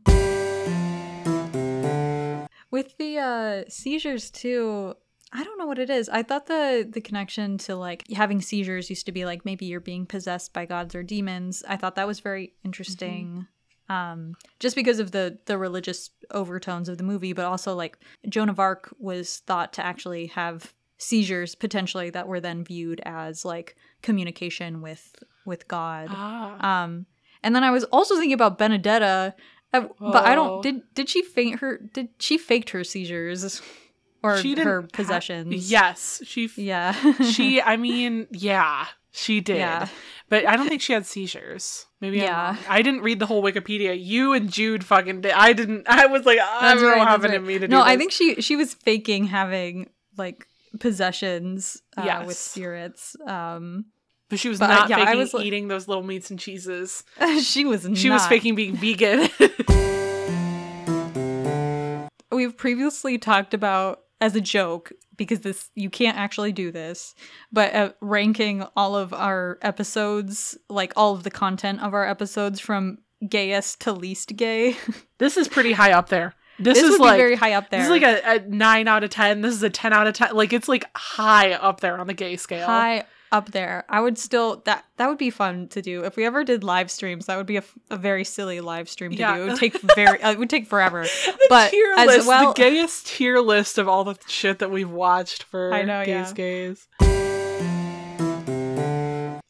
With 2.83 2.97
the 2.99 3.19
uh, 3.19 3.63
seizures 3.69 4.31
too, 4.31 4.95
I 5.33 5.45
don't 5.45 5.59
know 5.59 5.67
what 5.67 5.79
it 5.79 5.89
is. 5.91 6.09
I 6.09 6.23
thought 6.23 6.47
the 6.47 6.89
the 6.91 7.01
connection 7.01 7.59
to 7.59 7.77
like 7.77 8.07
having 8.11 8.41
seizures 8.41 8.91
used 8.91 9.07
to 9.07 9.13
be 9.13 9.25
like 9.25 9.45
maybe 9.45 9.67
you're 9.67 9.81
being 9.81 10.05
possessed 10.07 10.53
by 10.53 10.67
gods 10.67 10.95
or 10.95 11.03
demons. 11.03 11.63
I 11.69 11.77
thought 11.77 11.95
that 11.95 12.07
was 12.07 12.21
very 12.21 12.55
interesting. 12.65 13.47
Um, 13.89 14.35
just 14.59 14.75
because 14.75 14.99
of 14.99 15.11
the 15.13 15.39
the 15.47 15.59
religious 15.59 16.11
overtones 16.33 16.89
of 16.89 16.99
the 16.99 17.05
movie, 17.05 17.33
but 17.33 17.45
also 17.45 17.75
like 17.75 17.99
Joan 18.29 18.49
of 18.49 18.59
Arc 18.59 18.93
was 18.99 19.39
thought 19.47 19.73
to 19.75 19.85
actually 19.85 20.27
have 20.29 20.73
seizures 20.99 21.55
potentially 21.55 22.11
that 22.11 22.29
were 22.29 22.41
then 22.41 22.65
viewed 22.65 23.01
as 23.05 23.45
like 23.45 23.77
communication 24.03 24.81
with 24.83 25.15
with 25.45 25.69
God. 25.69 26.09
Ah, 26.11 26.83
Um, 26.83 27.07
and 27.43 27.55
then 27.55 27.65
I 27.65 27.71
was 27.71 27.85
also 27.85 28.15
thinking 28.15 28.35
about 28.35 28.59
Benedetta, 28.59 29.35
but 29.73 30.25
I 30.25 30.33
Oh. 30.33 30.35
don't. 30.35 30.63
Did 30.63 30.83
did 30.95 31.09
she 31.09 31.23
faint 31.23 31.61
her? 31.61 31.79
Did 31.79 32.09
she 32.19 32.39
faked 32.39 32.71
her 32.71 32.85
seizures 32.85 33.61
or 34.23 34.39
She 34.39 34.55
her 34.61 34.83
ha- 34.83 34.89
possessions? 34.93 35.71
yes, 35.71 36.21
she. 36.25 36.45
f- 36.45 36.59
yeah. 36.59 36.93
She. 37.25 37.61
I 37.61 37.77
mean, 37.77 38.27
yeah, 38.31 38.87
she 39.11 39.41
did. 39.41 39.57
Yeah. 39.59 39.89
But 40.29 40.47
I 40.47 40.57
don't 40.57 40.67
think 40.69 40.81
she 40.81 40.93
had 40.95 41.05
seizures. 41.05 41.85
Maybe 42.01 42.21
I'm 42.23 42.27
Yeah. 42.27 42.57
I 42.69 42.81
didn't 42.83 43.03
read 43.03 43.19
the 43.19 43.27
whole 43.27 43.43
Wikipedia. 43.43 43.95
You 44.03 44.33
and 44.33 44.51
Jude 44.51 44.83
fucking 44.85 45.21
did. 45.21 45.33
I 45.33 45.53
didn't. 45.53 45.87
I 45.89 46.07
was 46.07 46.25
like, 46.25 46.39
I 46.41 46.73
don't 46.75 46.83
right, 46.83 46.99
how 46.99 47.05
that's 47.05 47.11
happened 47.11 47.33
to 47.35 47.39
right. 47.41 47.47
me 47.47 47.59
to 47.59 47.69
no, 47.69 47.83
I 47.83 47.97
think 47.99 48.13
she 48.13 48.41
she 48.41 48.57
was 48.57 48.73
faking 48.75 49.27
having 49.27 49.91
like 50.17 50.47
possessions 50.81 51.83
uh, 51.97 52.25
with 52.27 52.37
spirits. 52.37 53.17
Um, 53.27 53.87
But 54.33 54.41
she 54.41 54.49
was 54.49 54.61
but 54.61 54.69
not 54.69 54.89
yeah, 54.89 54.97
I 54.97 55.15
was 55.15 55.35
eating 55.35 55.69
those 55.69 55.87
little 55.87 56.03
meats 56.03 56.31
and 56.31 56.41
cheeses. 56.41 57.05
she 57.43 57.67
was 57.67 57.87
She 57.97 58.09
was 58.09 58.27
faking 58.29 58.55
being 58.55 58.77
vegan. 58.77 59.29
we've 62.33 62.57
previously 62.57 63.19
talked 63.19 63.53
about 63.53 64.05
as 64.23 64.35
a 64.35 64.41
joke 64.41 64.91
because 65.19 65.41
this 65.41 65.69
you 65.75 65.91
can't 65.91 66.17
actually 66.17 66.51
do 66.51 66.73
this 66.73 67.15
but 67.53 67.75
uh, 67.75 67.93
ranking 68.01 68.65
all 68.75 68.97
of 68.97 69.13
our 69.13 69.59
episodes 69.61 70.57
like 70.71 70.95
all 70.97 71.13
of 71.13 71.25
the 71.25 71.31
content 71.31 71.83
of 71.83 71.93
our 71.93 72.09
episodes 72.09 72.59
from 72.59 72.97
gayest 73.29 73.83
to 73.83 73.93
least 73.93 74.35
gay 74.35 74.75
this 75.19 75.37
is 75.37 75.47
pretty 75.47 75.73
high 75.73 75.93
up 75.93 76.09
there. 76.09 76.35
This, 76.59 76.81
this, 76.81 76.95
is 76.95 77.01
like 77.01 77.19
very 77.19 77.35
high 77.35 77.53
up 77.53 77.69
there 77.69 77.81
this 77.81 77.89
is 77.89 77.91
like 77.91 78.03
a, 78.03 78.37
a 78.37 78.49
nine 78.49 78.89
out 78.89 79.05
of 79.05 79.11
ten. 79.11 79.43
This 79.43 79.55
is 79.55 79.63
a 79.63 79.71
ten 79.71 79.93
out 79.93 80.07
of 80.07 80.15
ten. 80.15 80.35
Like 80.35 80.53
it's 80.53 80.69
like 80.69 80.85
high 80.95 81.53
up 81.53 81.81
there 81.81 81.99
on 81.99 82.07
the 82.07 82.15
gay 82.15 82.37
scale. 82.37 82.67
high 82.67 83.05
up 83.33 83.51
there 83.53 83.85
i 83.89 83.99
would 84.01 84.17
still 84.19 84.63
that 84.67 84.85
that 84.99 85.09
would 85.09 85.19
be 85.19 85.31
fun 85.31 85.67
to 85.69 85.81
do 85.83 86.05
if 86.05 86.15
we 86.17 86.25
ever 86.25 86.45
did 86.45 86.63
live 86.63 86.91
streams 86.91 87.27
that 87.27 87.37
would 87.37 87.47
be 87.47 87.57
a, 87.57 87.65
a 87.91 87.97
very 87.97 88.25
silly 88.25 88.61
live 88.61 88.89
stream 88.89 89.11
to 89.11 89.17
Yeah. 89.17 89.37
do 89.37 89.43
it 89.43 89.47
would 89.49 89.59
take 89.59 89.81
very 89.97 90.23
uh, 90.23 90.33
it 90.33 90.39
would 90.39 90.51
take 90.51 90.67
forever 90.67 91.03
The 91.27 91.47
but 91.49 91.71
tier 91.71 91.95
as 91.97 92.07
list, 92.07 92.29
well 92.29 92.53
the 92.53 92.61
gayest 92.63 93.07
tier 93.07 93.41
list 93.41 93.79
of 93.79 93.89
all 93.89 94.05
the 94.05 94.17
shit 94.29 94.59
that 94.61 94.71
we've 94.71 94.91
watched 94.91 95.45
for 95.45 95.73
I 95.73 95.83
know, 95.83 96.05
gays 96.05 96.29
yeah. 96.29 96.33
gays. 96.35 96.89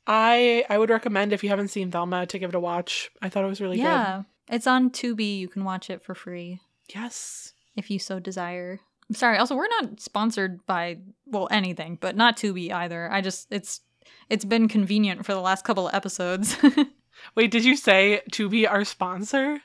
I 0.06 0.64
I 0.68 0.78
would 0.78 0.90
recommend 0.90 1.32
if 1.32 1.42
you 1.44 1.50
haven't 1.50 1.68
seen 1.68 1.90
Velma 1.90 2.26
to 2.26 2.38
give 2.38 2.50
it 2.50 2.54
a 2.56 2.60
watch. 2.60 3.10
I 3.20 3.28
thought 3.28 3.44
it 3.44 3.48
was 3.48 3.60
really 3.60 3.76
good. 3.76 3.82
yeah, 3.84 4.22
it's 4.48 4.66
on 4.66 4.90
Tubi. 4.90 5.38
You 5.38 5.48
can 5.48 5.64
watch 5.64 5.90
it 5.90 6.02
for 6.02 6.14
free. 6.14 6.60
Yes. 6.94 7.52
if 7.76 7.90
you 7.90 7.98
so 7.98 8.18
desire. 8.18 8.80
Sorry. 9.12 9.36
Also, 9.38 9.54
we're 9.56 9.68
not 9.68 10.00
sponsored 10.00 10.64
by 10.66 10.98
well 11.26 11.48
anything, 11.50 11.98
but 12.00 12.16
not 12.16 12.36
Tubi 12.36 12.72
either. 12.72 13.10
I 13.10 13.20
just 13.20 13.48
it's 13.50 13.80
it's 14.28 14.44
been 14.44 14.68
convenient 14.68 15.24
for 15.26 15.34
the 15.34 15.40
last 15.40 15.64
couple 15.64 15.88
of 15.88 15.94
episodes. 15.94 16.56
Wait, 17.34 17.50
did 17.50 17.64
you 17.64 17.76
say 17.76 18.22
to 18.32 18.48
be 18.48 18.66
our 18.66 18.84
sponsor? 18.84 19.60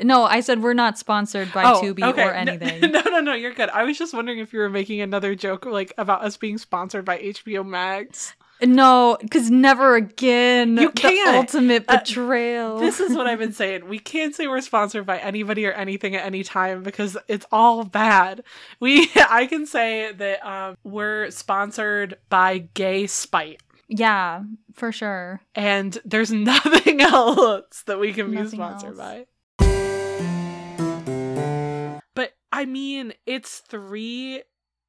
no, 0.00 0.22
I 0.24 0.40
said 0.40 0.62
we're 0.62 0.74
not 0.74 0.96
sponsored 0.96 1.52
by 1.52 1.64
oh, 1.64 1.82
Tubi 1.82 2.02
or 2.02 2.14
No- 2.14 2.28
anything. 2.32 2.92
No, 2.92 3.00
no, 3.02 3.20
no, 3.20 3.34
you're 3.34 3.52
good. 3.52 3.68
I 3.70 3.82
was 3.84 3.98
just 3.98 4.14
wondering 4.14 4.38
if 4.38 4.52
you 4.52 4.60
were 4.60 4.70
making 4.70 5.00
another 5.00 5.34
joke 5.34 5.66
like 5.66 5.92
about 5.98 6.24
us 6.24 6.36
being 6.36 6.58
sponsored 6.58 7.04
by 7.04 7.18
HBO 7.18 7.66
Max. 7.66 8.34
No, 8.60 9.16
because 9.20 9.50
never 9.50 9.94
again. 9.94 10.76
You 10.76 10.90
can't. 10.90 11.30
The 11.32 11.36
ultimate 11.38 11.84
Uh, 11.88 11.98
betrayal. 11.98 12.78
This 12.78 12.98
is 13.00 13.16
what 13.16 13.26
I've 13.26 13.38
been 13.38 13.52
saying. 13.62 13.88
We 13.88 13.98
can't 13.98 14.34
say 14.34 14.48
we're 14.48 14.60
sponsored 14.60 15.06
by 15.06 15.18
anybody 15.18 15.64
or 15.66 15.72
anything 15.72 16.16
at 16.16 16.24
any 16.24 16.42
time 16.42 16.82
because 16.82 17.16
it's 17.28 17.46
all 17.52 17.84
bad. 17.84 18.42
We 18.80 19.10
I 19.30 19.46
can 19.46 19.64
say 19.66 20.12
that 20.12 20.44
um, 20.44 20.76
we're 20.82 21.30
sponsored 21.30 22.18
by 22.28 22.58
Gay 22.74 23.06
Spite. 23.06 23.62
yeah, 23.88 24.42
for 24.74 24.90
sure. 24.92 25.40
And 25.54 25.96
there's 26.04 26.32
nothing 26.32 27.00
else 27.00 27.82
that 27.86 28.00
we 28.00 28.12
can 28.12 28.30
be 28.30 28.38
Nothing 28.38 28.58
sponsored 28.58 28.98
else. 28.98 28.98
by. 28.98 29.26
But 32.14 32.32
I 32.50 32.64
mean, 32.64 33.12
it's 33.26 33.58
three 33.60 34.42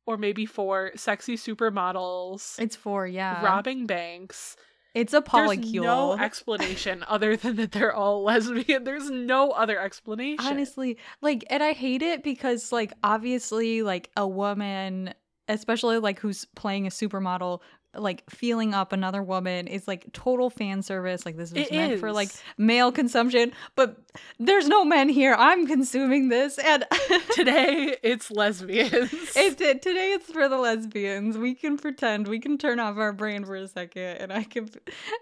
or 0.09 0.17
maybe 0.17 0.43
four 0.43 0.91
sexy 0.95 1.37
supermodels 1.37 2.59
It's 2.59 2.75
four. 2.75 3.05
Yeah, 3.05 3.45
robbing 3.45 3.85
banks. 3.85 4.57
It's 4.95 5.13
a 5.13 5.21
There's 5.21 5.49
polycule. 5.51 5.83
no 5.83 6.17
explanation 6.17 7.05
other 7.07 7.37
than 7.37 7.57
that 7.57 7.73
they're 7.73 7.93
all 7.93 8.23
lesbian. 8.29 8.85
There's 8.85 9.11
no 9.11 9.51
other 9.51 9.79
explanation. 9.79 10.43
Honestly, 10.43 10.97
like, 11.21 11.45
and 11.51 11.61
I 11.61 11.73
hate 11.73 12.01
it 12.01 12.23
because, 12.23 12.71
like, 12.71 12.91
obviously, 13.03 13.83
like, 13.83 14.09
a 14.17 14.27
woman, 14.27 15.13
especially 15.47 15.99
like 15.99 16.19
who's 16.19 16.45
playing 16.55 16.87
a 16.87 16.89
supermodel, 16.89 17.59
like 17.95 18.29
feeling 18.29 18.73
up 18.73 18.93
another 18.93 19.23
woman 19.23 19.67
is 19.67 19.87
like 19.87 20.11
total 20.13 20.49
fan 20.49 20.83
service. 20.83 21.25
Like, 21.25 21.37
this 21.37 21.51
was 21.51 21.63
It 21.67 21.71
meant 21.71 21.99
for 21.99 22.11
like 22.11 22.29
male 22.57 22.91
consumption, 22.91 23.51
but 23.75 23.97
there's 24.39 24.67
no 24.67 24.85
men 24.85 25.09
here. 25.09 25.35
I'm 25.37 25.65
consuming 25.65 26.29
this, 26.29 26.57
and 26.59 26.85
Today 27.33 27.97
it's 28.03 28.29
lesbians. 28.29 29.11
It, 29.35 29.59
it- 29.61 29.81
today 29.81 30.11
it's 30.13 30.31
for 30.31 30.47
the 30.47 30.57
lesbians. 30.57 31.37
We 31.37 31.55
can 31.55 31.77
pretend. 31.77 32.27
We 32.27 32.39
can 32.39 32.57
turn 32.57 32.79
off 32.79 32.97
our 32.97 33.13
brain 33.13 33.43
for 33.45 33.55
a 33.55 33.67
second, 33.67 34.17
and 34.17 34.33
I 34.33 34.43
can, 34.43 34.69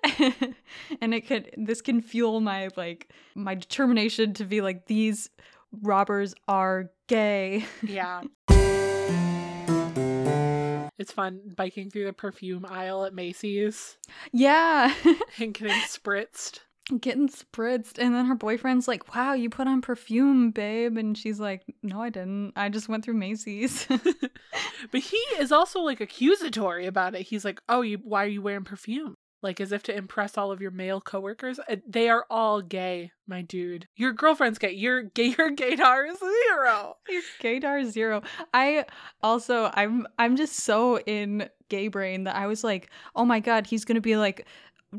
and 1.02 1.14
it 1.14 1.28
could. 1.28 1.52
This 1.58 1.82
can 1.82 2.02
fuel 2.02 2.42
my 2.42 2.70
like 2.76 3.10
my 3.36 3.56
determination 3.56 4.34
to 4.36 4.46
be 4.46 4.62
like 4.62 4.88
these 4.88 5.30
robbers 5.82 6.34
are 6.48 6.92
gay. 7.08 7.66
yeah. 7.84 8.24
It's 10.98 11.12
fun 11.12 11.42
biking 11.56 11.90
through 11.92 12.06
the 12.06 12.14
perfume 12.14 12.66
aisle 12.68 13.06
at 13.06 13.14
Macy's 13.14 13.98
Yeah, 14.32 14.94
and 15.40 15.54
getting 15.54 15.78
spritzed. 15.82 16.60
getting 17.00 17.30
spritzed, 17.30 18.00
and 18.00 18.16
then 18.16 18.26
her 18.26 18.36
boyfriend's 18.36 18.88
like, 18.88 19.14
"Wow, 19.14 19.34
you 19.34 19.50
put 19.50 19.68
on 19.68 19.82
perfume, 19.82 20.52
babe," 20.52 20.98
and 20.98 21.18
she's 21.18 21.40
like, 21.40 21.64
"No, 21.84 22.02
I 22.02 22.10
didn't. 22.10 22.54
I 22.56 22.70
just 22.70 22.90
went 22.90 23.04
through 23.06 23.16
Macy's." 23.16 23.88
But 24.92 25.02
he 25.02 25.18
is 25.40 25.52
also 25.52 25.82
like 25.82 26.00
accusatory 26.02 26.86
about 26.86 27.14
it. 27.16 27.22
He's 27.24 27.44
like, 27.44 27.62
"Oh, 27.68 27.82
you 27.82 27.98
why 28.04 28.24
are 28.24 28.28
you 28.28 28.42
wearing 28.42 28.64
perfume?" 28.64 29.16
Like 29.44 29.62
as 29.62 29.72
if 29.72 29.84
to 29.84 29.96
impress 29.96 30.38
all 30.38 30.52
of 30.52 30.62
your 30.62 30.72
male 30.72 31.00
coworkers. 31.00 31.60
Uh, 31.60 31.76
They 31.88 32.10
are 32.10 32.26
all 32.30 32.62
gay, 32.62 33.12
my 33.28 33.44
dude. 33.44 33.88
Your 33.96 34.12
girlfriend's 34.12 34.58
gay. 34.58 34.72
Your 34.72 35.04
gay 35.04 35.28
your 35.38 35.52
gaydar 35.52 36.10
is 36.10 36.18
zero. 36.20 36.98
Your 37.08 37.22
gaydar 37.42 37.86
zero. 37.86 38.24
I 38.54 38.86
also 39.22 39.70
I'm 39.74 40.08
I'm 40.18 40.36
just 40.38 40.56
so 40.56 41.00
in 41.00 41.50
gay 41.70 41.88
brain 41.88 42.24
that 42.24 42.36
I 42.36 42.48
was 42.48 42.64
like, 42.64 42.90
oh 43.16 43.26
my 43.26 43.40
god, 43.40 43.68
he's 43.68 43.86
gonna 43.86 44.02
be 44.02 44.18
like, 44.18 44.48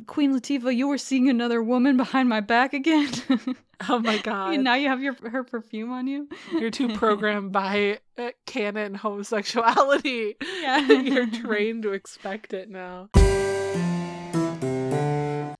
Queen 0.07 0.39
Latifah, 0.39 0.75
you 0.77 0.87
were 0.87 0.99
seeing 0.99 1.29
another 1.29 1.63
woman 1.63 1.97
behind 1.97 2.29
my 2.29 2.41
back 2.41 2.73
again. 2.75 3.11
Oh 3.89 4.01
my 4.01 4.19
god. 4.19 4.59
now 4.59 4.75
you 4.75 4.89
have 4.89 5.01
your 5.01 5.15
her 5.31 5.45
perfume 5.45 5.93
on 5.93 6.09
you. 6.09 6.29
You're 6.51 6.69
too 6.73 6.89
programmed 6.97 7.53
by 7.53 8.01
uh, 8.19 8.31
canon 8.45 8.97
homosexuality. 8.97 10.35
Yeah. 10.61 10.85
You're 10.91 11.29
trained 11.31 11.85
to 11.85 11.93
expect 11.93 12.53
it 12.53 12.69
now. 12.69 13.09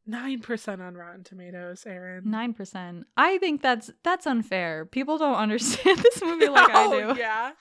9% 0.09 0.81
on 0.81 0.95
Rotten 0.97 1.23
Tomatoes, 1.25 1.85
Erin. 1.87 2.23
Nine 2.25 2.55
percent. 2.55 3.07
I 3.17 3.39
think 3.39 3.61
that's 3.63 3.91
that's 4.03 4.27
unfair. 4.27 4.87
People 4.87 5.19
don't 5.19 5.35
understand 5.37 5.99
this 6.03 6.23
movie 6.23 6.49
like 6.59 6.71
I 6.71 6.85
Oh, 6.87 7.15
do. 7.15 7.21
Yeah. 7.21 7.53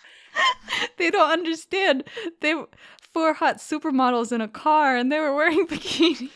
They 0.98 1.10
don't 1.10 1.30
understand. 1.32 2.04
They 2.42 2.54
four 3.14 3.34
hot 3.34 3.58
supermodels 3.58 4.32
in 4.32 4.40
a 4.42 4.48
car 4.48 4.96
and 4.96 5.12
they 5.12 5.20
were 5.20 5.36
wearing 5.36 5.66
bikinis. 5.68 6.30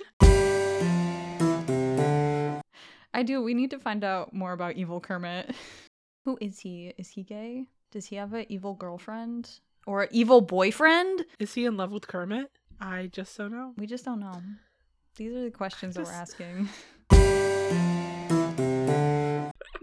I 3.13 3.23
do. 3.23 3.41
We 3.43 3.53
need 3.53 3.69
to 3.71 3.79
find 3.79 4.03
out 4.03 4.33
more 4.33 4.53
about 4.53 4.75
evil 4.75 4.99
Kermit. 4.99 5.53
Who 6.25 6.37
is 6.41 6.59
he? 6.59 6.93
Is 6.97 7.09
he 7.09 7.23
gay? 7.23 7.65
Does 7.91 8.05
he 8.07 8.15
have 8.15 8.33
an 8.33 8.45
evil 8.49 8.73
girlfriend 8.73 9.59
or 9.85 10.03
an 10.03 10.09
evil 10.11 10.41
boyfriend? 10.41 11.25
Is 11.39 11.53
he 11.53 11.65
in 11.65 11.77
love 11.77 11.91
with 11.91 12.07
Kermit? 12.07 12.49
I 12.79 13.07
just 13.11 13.37
don't 13.37 13.51
know. 13.51 13.73
We 13.77 13.85
just 13.85 14.05
don't 14.05 14.19
know. 14.19 14.41
These 15.21 15.33
are 15.33 15.43
the 15.43 15.51
questions 15.51 15.93
that 15.97 16.05
we're 16.05 16.11
asking. 16.13 16.67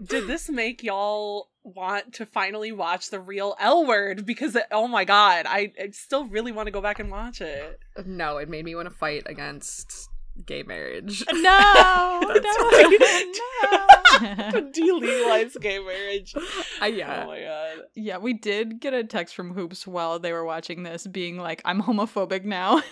Did 0.05 0.27
this 0.27 0.49
make 0.49 0.83
y'all 0.83 1.47
want 1.63 2.15
to 2.15 2.25
finally 2.25 2.73
watch 2.73 3.09
the 3.09 3.21
real 3.21 3.55
L 3.57 3.87
word? 3.87 4.25
Because, 4.25 4.57
oh 4.69 4.89
my 4.89 5.05
god, 5.05 5.45
I, 5.47 5.71
I 5.79 5.91
still 5.91 6.27
really 6.27 6.51
want 6.51 6.67
to 6.67 6.71
go 6.71 6.81
back 6.81 6.99
and 6.99 7.09
watch 7.09 7.39
it. 7.39 7.79
No, 8.05 8.35
it 8.35 8.49
made 8.49 8.65
me 8.65 8.75
want 8.75 8.89
to 8.89 8.93
fight 8.93 9.23
against 9.27 10.09
gay 10.45 10.63
marriage. 10.63 11.23
No, 11.31 12.19
no, 12.21 12.33
That's 12.33 12.57
no. 12.57 13.91
Delegalize 14.75 15.57
gay 15.61 15.79
marriage. 15.79 16.35
Uh, 16.81 16.85
yeah. 16.85 17.23
Oh 17.23 17.27
my 17.27 17.39
god. 17.39 17.85
Yeah, 17.95 18.17
we 18.17 18.33
did 18.33 18.81
get 18.81 18.93
a 18.93 19.05
text 19.05 19.35
from 19.35 19.55
Hoopz 19.55 19.87
while 19.87 20.19
they 20.19 20.33
were 20.33 20.43
watching 20.43 20.83
this 20.83 21.07
being 21.07 21.37
like, 21.37 21.61
I'm 21.63 21.81
homophobic 21.81 22.43
now. 22.43 22.81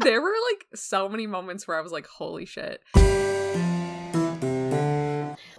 there 0.00 0.20
were 0.20 0.34
like 0.50 0.66
so 0.74 1.08
many 1.08 1.26
moments 1.26 1.66
where 1.66 1.78
I 1.78 1.80
was 1.80 1.92
like, 1.92 2.06
holy 2.06 2.44
shit. 2.44 2.82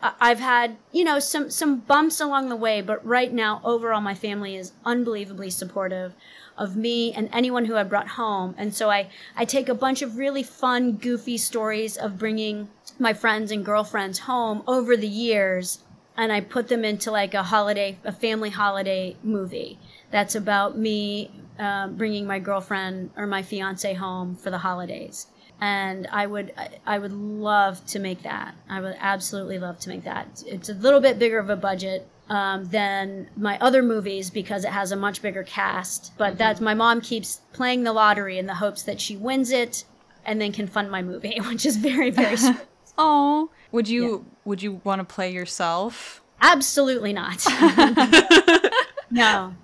I've 0.02 0.40
had, 0.40 0.78
you 0.92 1.04
know, 1.04 1.20
some 1.20 1.50
some 1.50 1.80
bumps 1.80 2.22
along 2.22 2.50
the 2.50 2.56
way, 2.56 2.82
but 2.82 3.06
right 3.06 3.32
now, 3.34 3.62
overall, 3.64 4.02
my 4.02 4.16
family 4.16 4.56
is 4.56 4.72
unbelievably 4.86 5.50
supportive 5.50 6.14
of 6.58 6.76
me 6.76 7.14
and 7.14 7.30
anyone 7.34 7.66
who 7.66 7.76
I 7.76 7.84
brought 7.84 8.08
home. 8.10 8.56
And 8.58 8.74
so 8.74 8.90
I 8.90 9.10
I 9.36 9.46
take 9.46 9.68
a 9.68 9.74
bunch 9.74 10.02
of 10.02 10.18
really 10.18 10.44
fun, 10.44 10.94
goofy 10.94 11.38
stories 11.38 11.98
of 11.98 12.18
bringing 12.18 12.70
my 12.98 13.14
friends 13.14 13.52
and 13.52 13.66
girlfriends 13.66 14.20
home 14.20 14.64
over 14.68 14.96
the 14.96 15.08
years, 15.08 15.80
and 16.16 16.32
I 16.32 16.42
put 16.42 16.70
them 16.70 16.86
into 16.86 17.12
like 17.12 17.34
a 17.34 17.44
holiday, 17.44 17.98
a 18.06 18.12
family 18.14 18.50
holiday 18.50 19.18
movie 19.24 19.80
that's 20.12 20.36
about 20.36 20.78
me 20.78 21.32
um, 21.60 21.96
bringing 21.96 22.26
my 22.26 22.40
girlfriend 22.40 23.12
or 23.16 23.28
my 23.28 23.44
fiance 23.44 23.94
home 23.94 24.36
for 24.36 24.50
the 24.50 24.58
holidays 24.58 25.28
and 25.62 26.08
I 26.12 26.26
would 26.26 26.54
I 26.86 27.00
would 27.00 27.12
love 27.12 27.86
to 27.88 28.00
make 28.00 28.24
that. 28.24 28.56
I 28.70 28.80
would 28.82 28.96
absolutely 29.00 29.60
love 29.60 29.80
to 29.80 29.90
make 29.90 30.04
that. 30.04 30.44
It's 30.46 30.70
a 30.70 30.74
little 30.74 31.02
bit 31.02 31.20
bigger 31.20 31.38
of 31.38 31.50
a 31.50 31.56
budget 31.56 32.08
um, 32.30 32.66
than 32.66 33.30
my 33.36 33.58
other 33.60 33.84
movies 33.84 34.30
because 34.30 34.64
it 34.64 34.72
has 34.72 34.92
a 34.92 34.96
much 34.96 35.22
bigger 35.22 35.44
cast. 35.44 36.14
But 36.18 36.38
that's 36.38 36.62
my 36.62 36.74
mom 36.74 37.02
keeps 37.02 37.42
playing 37.52 37.84
the 37.84 37.94
lottery 37.94 38.38
in 38.38 38.46
the 38.46 38.56
hopes 38.56 38.84
that 38.84 39.02
she 39.02 39.18
wins 39.18 39.52
it 39.52 39.84
and 40.26 40.40
then 40.40 40.52
can 40.52 40.68
fund 40.68 40.92
my 40.92 41.02
movie, 41.02 41.40
which 41.48 41.66
is 41.66 41.76
very 41.76 42.10
very 42.10 42.38
sweet. 42.38 42.58
Oh, 42.98 43.50
would 43.72 43.88
you 43.88 44.26
would 44.46 44.62
you 44.62 44.82
want 44.84 45.00
to 45.00 45.06
play 45.06 45.32
yourself? 45.32 46.22
Absolutely 46.42 47.12
not. 47.12 47.46
no. 49.12 49.56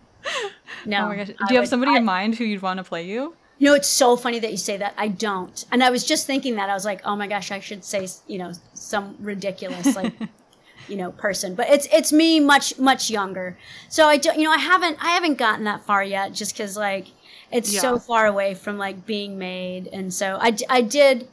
No. 0.85 1.05
Oh 1.05 1.07
my 1.09 1.15
gosh. 1.17 1.27
Do 1.27 1.33
I 1.39 1.47
you 1.49 1.55
have 1.57 1.63
would- 1.63 1.69
somebody 1.69 1.91
I- 1.93 1.97
in 1.97 2.05
mind 2.05 2.35
who 2.35 2.43
you'd 2.43 2.61
want 2.61 2.77
to 2.77 2.83
play 2.83 3.03
you? 3.03 3.35
You 3.57 3.69
know, 3.69 3.73
it's 3.75 3.87
so 3.87 4.17
funny 4.17 4.39
that 4.39 4.51
you 4.51 4.57
say 4.57 4.75
that. 4.77 4.93
I 4.97 5.07
don't. 5.07 5.63
And 5.71 5.81
I 5.81 5.89
was 5.89 6.03
just 6.03 6.27
thinking 6.27 6.55
that. 6.57 6.69
I 6.69 6.73
was 6.73 6.83
like, 6.83 6.99
oh 7.05 7.15
my 7.15 7.25
gosh, 7.25 7.51
I 7.51 7.61
should 7.61 7.85
say, 7.85 8.05
you 8.27 8.37
know, 8.37 8.51
some 8.73 9.15
ridiculous, 9.21 9.95
like, 9.95 10.11
you 10.89 10.97
know, 10.97 11.11
person. 11.13 11.55
But 11.55 11.69
it's 11.69 11.87
it's 11.93 12.11
me 12.11 12.41
much 12.41 12.77
much 12.77 13.09
younger. 13.09 13.57
So 13.87 14.07
I 14.07 14.17
don't, 14.17 14.37
you 14.37 14.43
know, 14.43 14.51
I 14.51 14.57
haven't 14.57 14.97
I 15.01 15.11
haven't 15.11 15.35
gotten 15.37 15.63
that 15.63 15.85
far 15.85 16.03
yet, 16.03 16.33
just 16.33 16.53
because 16.53 16.75
like 16.75 17.07
it's 17.49 17.73
Yeah. 17.73 17.79
so 17.79 17.97
far 17.97 18.25
away 18.25 18.55
from 18.55 18.77
like 18.77 19.05
being 19.05 19.37
made. 19.37 19.87
And 19.93 20.13
so 20.13 20.37
I, 20.41 20.55
I 20.69 20.81
did. 20.81 21.29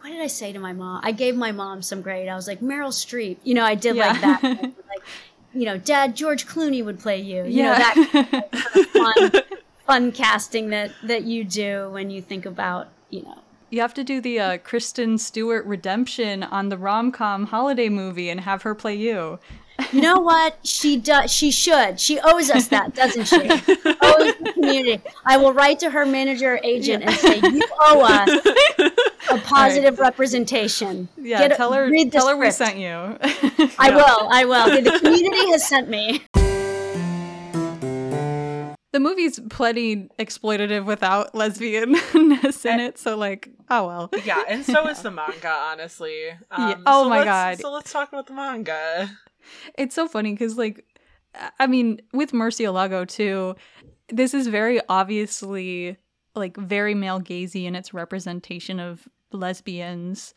What 0.00 0.10
did 0.10 0.20
I 0.20 0.28
say 0.28 0.52
to 0.52 0.60
my 0.60 0.72
mom? 0.74 1.00
I 1.02 1.10
gave 1.10 1.34
my 1.34 1.50
mom 1.50 1.82
some 1.82 2.02
grade. 2.02 2.28
I 2.28 2.36
was 2.36 2.46
like 2.46 2.60
Meryl 2.60 2.90
Streep. 2.92 3.38
You 3.42 3.54
know, 3.54 3.64
I 3.64 3.74
did 3.74 3.96
like 3.96 4.20
that. 4.20 4.42
like, 4.62 5.02
you 5.54 5.64
know, 5.64 5.78
Dad, 5.78 6.16
George 6.16 6.46
Clooney 6.46 6.84
would 6.84 6.98
play 7.00 7.20
you. 7.20 7.44
You 7.44 7.62
Yeah. 7.62 7.66
know 7.72 7.74
that 7.78 8.88
fun, 8.92 9.42
fun 9.86 10.12
casting 10.12 10.70
that 10.70 10.90
that 11.02 11.22
you 11.24 11.44
do 11.44 11.88
when 11.90 12.10
you 12.10 12.20
think 12.22 12.44
about 12.46 12.88
you 13.10 13.22
know 13.22 13.38
You 13.70 13.80
have 13.80 13.94
to 13.94 14.04
do 14.04 14.20
the 14.20 14.38
uh, 14.40 14.58
Kristen 14.58 15.18
Stewart 15.18 15.64
redemption 15.66 16.42
on 16.42 16.68
the 16.68 16.78
rom 16.78 17.12
com 17.12 17.46
holiday 17.46 17.88
movie 17.88 18.28
and 18.30 18.40
have 18.40 18.62
her 18.62 18.74
play 18.74 18.94
you. 18.94 19.38
You 19.92 20.00
know 20.02 20.20
what? 20.20 20.56
She 20.62 20.96
does. 20.96 21.32
She 21.32 21.50
should. 21.50 21.98
She 21.98 22.20
owes 22.20 22.48
us 22.48 22.68
that, 22.68 22.94
doesn't 22.94 23.24
she? 23.24 23.36
owes 23.50 24.32
the 24.38 24.52
community. 24.54 25.02
I 25.26 25.36
will 25.36 25.52
write 25.52 25.80
to 25.80 25.90
her 25.90 26.06
manager 26.06 26.54
or 26.54 26.60
agent 26.62 27.02
and 27.02 27.12
say, 27.16 27.40
"You 27.42 27.60
owe 27.80 28.00
us 28.02 28.30
a 29.30 29.38
positive 29.44 29.98
representation." 29.98 31.08
Yeah, 31.16 31.48
Get- 31.48 31.56
tell 31.56 31.72
her 31.72 31.88
read 31.90 32.08
the 32.12 32.18
tell 32.18 32.28
her 32.28 32.36
we 32.36 32.50
sent 32.50 32.78
you. 32.78 32.88
I 33.78 33.90
will. 33.90 34.28
I 34.30 34.44
will. 34.44 34.82
The 34.82 34.98
community 34.98 35.50
has 35.50 35.66
sent 35.66 35.88
me. 35.88 36.22
the 38.94 39.00
movie's 39.00 39.40
plenty 39.50 40.08
exploitative 40.20 40.84
without 40.84 41.32
lesbianness 41.32 42.64
in 42.64 42.78
it, 42.78 42.96
so 42.96 43.16
like, 43.16 43.50
oh 43.68 43.88
well. 43.88 44.10
Yeah, 44.24 44.44
and 44.48 44.64
so 44.64 44.86
is 44.86 45.02
the 45.02 45.10
manga, 45.20 45.48
honestly. 45.48 46.30
Um, 46.52 46.68
Yeah. 46.70 46.76
Oh 46.86 47.02
so 47.02 47.08
my 47.08 47.24
God. 47.24 47.58
So 47.58 47.72
let's 47.72 47.92
talk 47.92 48.12
about 48.12 48.28
the 48.28 48.34
manga. 48.34 49.10
It's 49.76 49.96
so 49.96 50.06
funny 50.06 50.32
because, 50.32 50.56
like, 50.56 50.84
I 51.58 51.66
mean, 51.66 52.02
with 52.12 52.30
Murcielago 52.30 53.06
too, 53.08 53.56
this 54.10 54.32
is 54.32 54.46
very 54.46 54.80
obviously 54.88 55.96
like 56.34 56.56
very 56.56 56.94
male 56.94 57.20
gazy 57.20 57.64
in 57.64 57.74
its 57.74 57.94
representation 57.94 58.80
of 58.80 59.08
lesbians. 59.32 60.34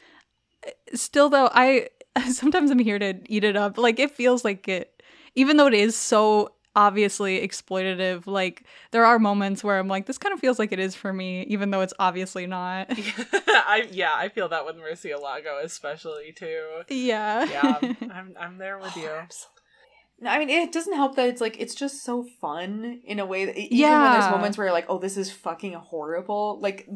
Still, 0.93 1.30
though, 1.30 1.50
I 1.54 1.89
sometimes 2.32 2.72
I'm 2.72 2.80
here 2.80 3.00
to 3.00 3.20
eat 3.28 3.43
it 3.43 3.56
up. 3.56 3.78
Like, 3.78 4.00
it 4.00 4.12
feels 4.12 4.43
like 4.43 4.68
it, 4.68 5.02
even 5.36 5.58
though 5.58 5.68
it 5.68 5.74
is 5.74 5.95
so 5.95 6.54
obviously 6.78 7.45
exploitative. 7.45 8.28
Like, 8.28 8.64
there 8.91 9.04
are 9.04 9.20
moments 9.20 9.64
where 9.64 9.80
I'm 9.80 9.89
like, 9.89 10.06
this 10.06 10.18
kind 10.18 10.32
of 10.34 10.39
feels 10.39 10.60
like 10.60 10.72
it 10.72 10.80
is 10.80 10.95
for 10.95 11.12
me, 11.12 11.41
even 11.43 11.72
though 11.72 11.82
it's 11.82 11.93
obviously 12.00 12.45
not. 12.45 12.88
I 12.91 13.89
yeah, 13.91 14.14
I 14.16 14.30
feel 14.30 14.48
that 14.50 14.66
with 14.66 14.78
Murcielago 14.78 15.64
especially 15.64 16.32
too. 16.34 16.84
yeah. 16.89 17.45
Yeah, 17.45 17.93
I'm 18.14 18.36
I'm 18.39 18.58
there 18.58 18.78
with 18.78 18.93
oh, 18.95 19.02
you. 19.02 19.10
Absolutely. 19.10 19.57
No, 20.20 20.32
I 20.32 20.39
mean, 20.39 20.49
it 20.49 20.72
doesn't 20.72 20.95
help 20.95 21.15
that 21.15 21.28
it's 21.30 21.41
like 21.41 21.59
it's 21.59 21.76
just 21.76 22.03
so 22.03 22.26
fun 22.41 23.01
in 23.05 23.20
a 23.20 23.26
way 23.26 23.45
that 23.45 23.55
even 23.57 24.01
when 24.01 24.11
there's 24.13 24.30
moments 24.32 24.57
where 24.57 24.65
you're 24.65 24.74
like, 24.74 24.88
"Oh, 24.89 24.97
this 24.97 25.15
is 25.15 25.32
fucking 25.32 25.74
horrible." 25.74 26.59
Like, 26.59 26.88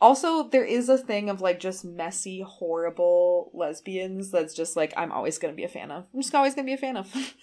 also 0.00 0.48
there 0.48 0.64
is 0.64 0.88
a 0.88 0.96
thing 0.96 1.28
of 1.28 1.40
like 1.40 1.58
just 1.58 1.84
messy, 1.84 2.40
horrible 2.46 3.50
lesbians 3.52 4.30
that's 4.30 4.54
just 4.54 4.76
like 4.76 4.92
I'm 4.96 5.10
always 5.10 5.38
gonna 5.38 5.54
be 5.54 5.64
a 5.64 5.68
fan 5.68 5.90
of. 5.90 6.06
I'm 6.14 6.20
just 6.20 6.34
always 6.36 6.54
gonna 6.54 6.66
be 6.66 6.72
a 6.74 6.78
fan 6.78 6.96
of. 6.96 7.12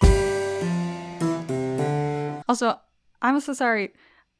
Also, 2.48 2.80
I'm 3.22 3.38
so 3.38 3.52
sorry. 3.52 3.92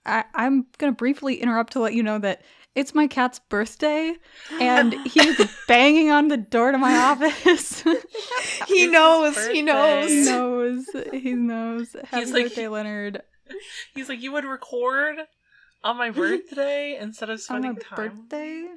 I- 0.05 0.25
I'm 0.35 0.67
gonna 0.79 0.91
briefly 0.91 1.37
interrupt 1.37 1.75
to 1.75 1.81
let 1.81 1.95
you 1.95 2.03
know 2.03 2.19
that 2.19 2.43
it's 2.75 2.95
my 2.95 3.07
cat's 3.07 3.39
birthday, 3.39 4.15
and 4.61 4.95
he's 5.07 5.41
banging 5.69 6.11
on 6.11 6.29
the 6.29 6.37
door 6.37 6.73
to 6.73 6.79
my 6.79 6.97
office. 6.97 7.83
he 8.69 8.87
knows, 8.87 9.47
he 9.49 9.63
knows. 9.63 10.09
He 10.09 10.17
he 10.17 10.23
knows. 10.23 10.87
knows. 10.95 11.05
He 11.13 11.33
knows. 11.35 11.93
Happy 12.05 12.25
He's 12.25 12.33
like- 12.33 12.45
birthday, 12.45 12.69
Leonard. 12.69 13.23
He's 13.95 14.09
like, 14.09 14.23
you 14.23 14.31
would 14.33 14.45
record 14.45 15.17
on 15.83 15.97
my 15.97 16.11
birthday 16.11 16.97
instead 17.01 17.31
of 17.31 17.41
spending 17.41 17.71
On 17.71 17.75
my 17.77 17.81
spending 17.83 18.11
time. 18.13 18.21
birthday. 18.29 18.69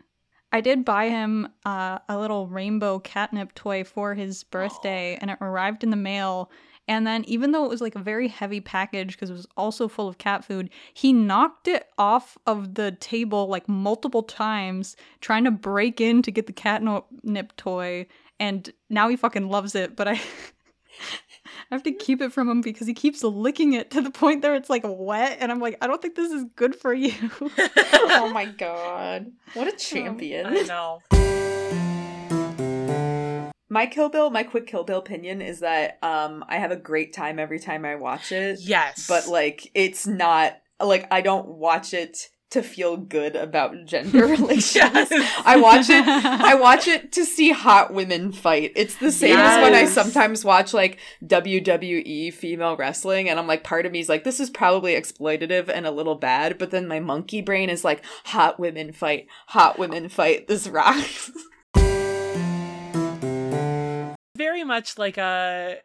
I 0.52 0.62
did 0.62 0.86
buy 0.86 1.10
him 1.10 1.48
uh, 1.66 2.00
a 2.10 2.18
little 2.18 2.48
rainbow 2.48 3.00
catnip 3.00 3.54
toy 3.56 3.84
for 3.84 4.14
his 4.16 4.44
birthday, 4.44 5.18
and 5.22 5.30
it 5.32 5.38
arrived 5.41 5.84
in 5.84 5.89
the 5.89 5.96
mail. 5.96 6.50
And 6.88 7.08
then, 7.08 7.24
even 7.26 7.52
though 7.52 7.64
it 7.64 7.70
was 7.70 7.82
like 7.82 7.96
a 7.96 8.00
very 8.00 8.28
heavy 8.28 8.60
package 8.60 9.14
because 9.14 9.30
it 9.30 9.34
was 9.34 9.48
also 9.56 9.88
full 9.88 10.08
of 10.08 10.18
cat 10.18 10.44
food, 10.44 10.70
he 10.94 11.14
knocked 11.14 11.68
it 11.68 11.88
off 11.98 12.38
of 12.46 12.76
the 12.76 12.92
table 13.00 13.48
like 13.48 13.70
multiple 13.70 14.24
times, 14.24 14.98
trying 15.22 15.46
to 15.46 15.52
break 15.52 16.02
in 16.02 16.22
to 16.24 16.32
get 16.32 16.48
the 16.48 16.54
catnip 16.54 17.56
toy. 17.56 18.06
And 18.40 18.70
now 18.90 19.08
he 19.08 19.16
fucking 19.16 19.48
loves 19.50 19.76
it, 19.76 19.96
but 19.96 20.08
I. 20.08 20.22
I 21.72 21.76
have 21.76 21.84
to 21.84 21.92
keep 21.92 22.22
it 22.22 22.32
from 22.32 22.48
him 22.48 22.62
because 22.62 22.86
he 22.86 22.94
keeps 22.94 23.24
licking 23.24 23.74
it 23.74 23.90
to 23.92 24.02
the 24.02 24.12
point 24.12 24.44
that 24.44 24.54
it's 24.54 24.70
like 24.70 24.84
wet, 24.86 25.38
and 25.42 25.52
I'm 25.52 25.60
like, 25.60 25.78
I 25.82 25.88
don't 25.88 26.00
think 26.02 26.16
this 26.16 26.32
is 26.32 26.46
good 26.56 26.76
for 26.76 26.94
you. 26.94 27.14
oh 27.42 28.30
my 28.32 28.46
god. 28.46 29.32
What 29.56 29.68
a 29.68 29.76
champion. 29.76 30.46
I 30.46 30.62
know. 30.62 31.02
My 33.70 33.86
Kill 33.86 34.09
Bill, 34.09 34.30
my 34.30 34.43
quick 34.43 34.68
Kill 34.68 34.84
Bill 34.84 34.99
opinion 34.99 35.41
is 35.41 35.61
that 35.61 35.97
um 36.03 36.43
I 36.47 36.57
have 36.57 36.72
a 36.72 36.76
great 36.76 37.14
time 37.14 37.39
every 37.39 37.59
time 37.59 37.86
I 37.86 37.95
watch 37.95 38.32
it. 38.32 38.59
Yes, 38.61 39.07
But 39.07 39.28
like 39.28 39.72
it's 39.74 40.05
not 40.05 40.57
like 40.80 41.07
I 41.11 41.22
don't 41.22 41.47
watch 41.47 41.93
it 41.93 42.30
to 42.51 42.61
feel 42.61 42.97
good 42.97 43.36
about 43.36 43.74
gender 43.86 44.28
relations. 44.28 44.76
Yes. 44.76 45.11
I 45.43 45.57
watch 45.57 45.89
it 45.89 46.05
I 46.07 46.53
watch 46.53 46.88
it 46.88 47.11
to 47.14 47.26
see 47.26 47.51
hot 47.51 47.91
women 47.91 48.32
fight. 48.32 48.74
It's 48.76 48.97
the 48.97 49.11
same 49.11 49.36
as 49.36 49.59
when 49.64 49.74
I 49.74 49.86
sometimes 49.86 50.45
watch 50.45 50.72
like 50.72 50.99
WWE 51.26 52.32
female 52.32 52.76
wrestling 52.78 53.28
and 53.28 53.39
I'm 53.39 53.47
like 53.47 53.64
part 53.64 53.88
of 53.88 53.91
me 53.91 54.01
is 54.01 54.09
like 54.09 54.24
this 54.24 54.39
is 54.39 54.51
probably 54.51 54.93
exploitative 54.93 55.68
and 55.68 55.88
a 55.88 55.91
little 55.91 56.16
bad, 56.16 56.59
but 56.59 56.70
then 56.70 56.88
my 56.88 56.99
monkey 56.99 57.41
brain 57.41 57.72
is 57.72 57.84
like 57.84 58.03
hot 58.26 58.59
women 58.59 58.91
fight, 58.93 59.26
hot 59.47 59.80
women 59.80 60.07
fight. 60.09 60.47
This 60.47 60.68
rocks. 60.68 61.32
very 64.36 64.64
much 64.64 64.98
like 64.98 65.18
a 65.18 65.78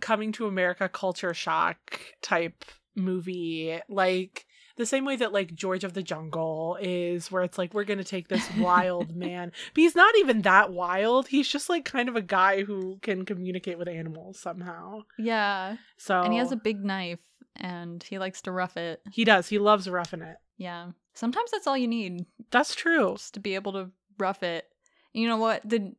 coming 0.00 0.32
to 0.32 0.46
America 0.46 0.88
culture 0.88 1.34
shock 1.34 2.00
type 2.22 2.64
movie. 2.94 3.78
Like 3.88 4.46
the 4.76 4.86
same 4.86 5.04
way 5.04 5.16
that 5.16 5.32
like 5.32 5.54
George 5.54 5.84
of 5.84 5.94
the 5.94 6.02
Jungle 6.02 6.76
is 6.80 7.30
where 7.32 7.42
it's 7.42 7.58
like 7.58 7.72
we're 7.74 7.84
going 7.84 7.98
to 7.98 8.04
take 8.04 8.28
this 8.28 8.48
wild 8.58 9.14
man. 9.16 9.52
But 9.74 9.80
he's 9.80 9.96
not 9.96 10.14
even 10.18 10.42
that 10.42 10.72
wild. 10.72 11.28
He's 11.28 11.48
just 11.48 11.68
like 11.68 11.84
kind 11.84 12.08
of 12.08 12.16
a 12.16 12.22
guy 12.22 12.62
who 12.64 12.98
can 13.02 13.24
communicate 13.24 13.78
with 13.78 13.88
animals 13.88 14.38
somehow. 14.38 15.00
yeah. 15.18 15.76
So 15.96 16.20
And 16.22 16.32
he 16.32 16.38
has 16.38 16.52
a 16.52 16.56
big 16.56 16.84
knife 16.84 17.20
and 17.56 18.02
he 18.02 18.18
likes 18.18 18.42
to 18.42 18.52
rough 18.52 18.76
it. 18.76 19.00
He 19.10 19.24
does. 19.24 19.48
He 19.48 19.58
loves 19.58 19.88
roughing 19.88 20.22
it. 20.22 20.36
Yeah. 20.58 20.90
Sometimes 21.14 21.50
that's 21.50 21.66
all 21.66 21.78
you 21.78 21.88
need, 21.88 22.26
That's 22.50 22.74
true. 22.74 23.14
just 23.16 23.32
to 23.34 23.40
be 23.40 23.54
able 23.54 23.72
to 23.72 23.90
rough 24.18 24.42
it. 24.42 24.66
You 25.14 25.26
know 25.26 25.38
what? 25.38 25.62
The 25.66 25.94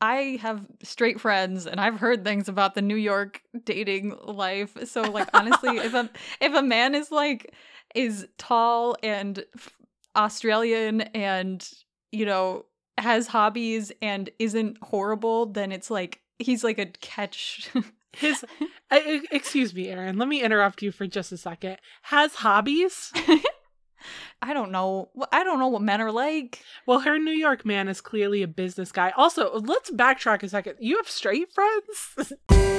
I 0.00 0.38
have 0.40 0.64
straight 0.82 1.20
friends 1.20 1.66
and 1.66 1.80
I've 1.80 1.98
heard 2.00 2.24
things 2.24 2.48
about 2.48 2.74
the 2.74 2.82
New 2.82 2.96
York 2.96 3.42
dating 3.64 4.16
life. 4.24 4.76
So 4.88 5.02
like 5.02 5.28
honestly, 5.34 5.76
if 5.78 5.94
a 5.94 6.08
if 6.40 6.54
a 6.54 6.62
man 6.62 6.94
is 6.94 7.10
like 7.10 7.54
is 7.94 8.26
tall 8.38 8.96
and 9.02 9.44
Australian 10.16 11.02
and 11.02 11.68
you 12.12 12.24
know 12.26 12.64
has 12.98 13.26
hobbies 13.26 13.92
and 14.02 14.30
isn't 14.38 14.78
horrible, 14.82 15.46
then 15.46 15.72
it's 15.72 15.90
like 15.90 16.20
he's 16.38 16.64
like 16.64 16.78
a 16.78 16.86
catch. 16.86 17.70
His 18.12 18.44
I- 18.90 19.22
excuse 19.30 19.74
me, 19.74 19.88
Erin. 19.88 20.18
Let 20.18 20.28
me 20.28 20.42
interrupt 20.42 20.82
you 20.82 20.92
for 20.92 21.06
just 21.06 21.30
a 21.32 21.36
second. 21.36 21.76
Has 22.02 22.34
hobbies? 22.36 23.12
I 24.42 24.52
don't 24.54 24.70
know. 24.70 25.10
I 25.32 25.44
don't 25.44 25.58
know 25.58 25.68
what 25.68 25.82
men 25.82 26.00
are 26.00 26.12
like. 26.12 26.62
Well, 26.86 27.00
her 27.00 27.18
New 27.18 27.32
York 27.32 27.64
man 27.64 27.88
is 27.88 28.00
clearly 28.00 28.42
a 28.42 28.48
business 28.48 28.92
guy. 28.92 29.12
Also, 29.16 29.58
let's 29.58 29.90
backtrack 29.90 30.42
a 30.42 30.48
second. 30.48 30.76
You 30.80 30.96
have 30.96 31.08
straight 31.08 31.52
friends? 31.52 32.32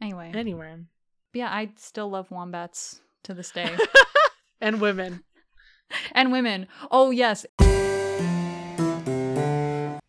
Anyway, 0.00 0.30
anyway. 0.34 0.76
yeah, 1.32 1.48
I 1.48 1.70
still 1.76 2.10
love 2.10 2.30
wombats 2.30 3.00
to 3.24 3.32
this 3.32 3.50
day. 3.52 3.74
And 4.60 4.80
women. 4.80 5.22
and 6.12 6.30
women. 6.30 6.66
Oh, 6.90 7.10
yes. 7.10 7.46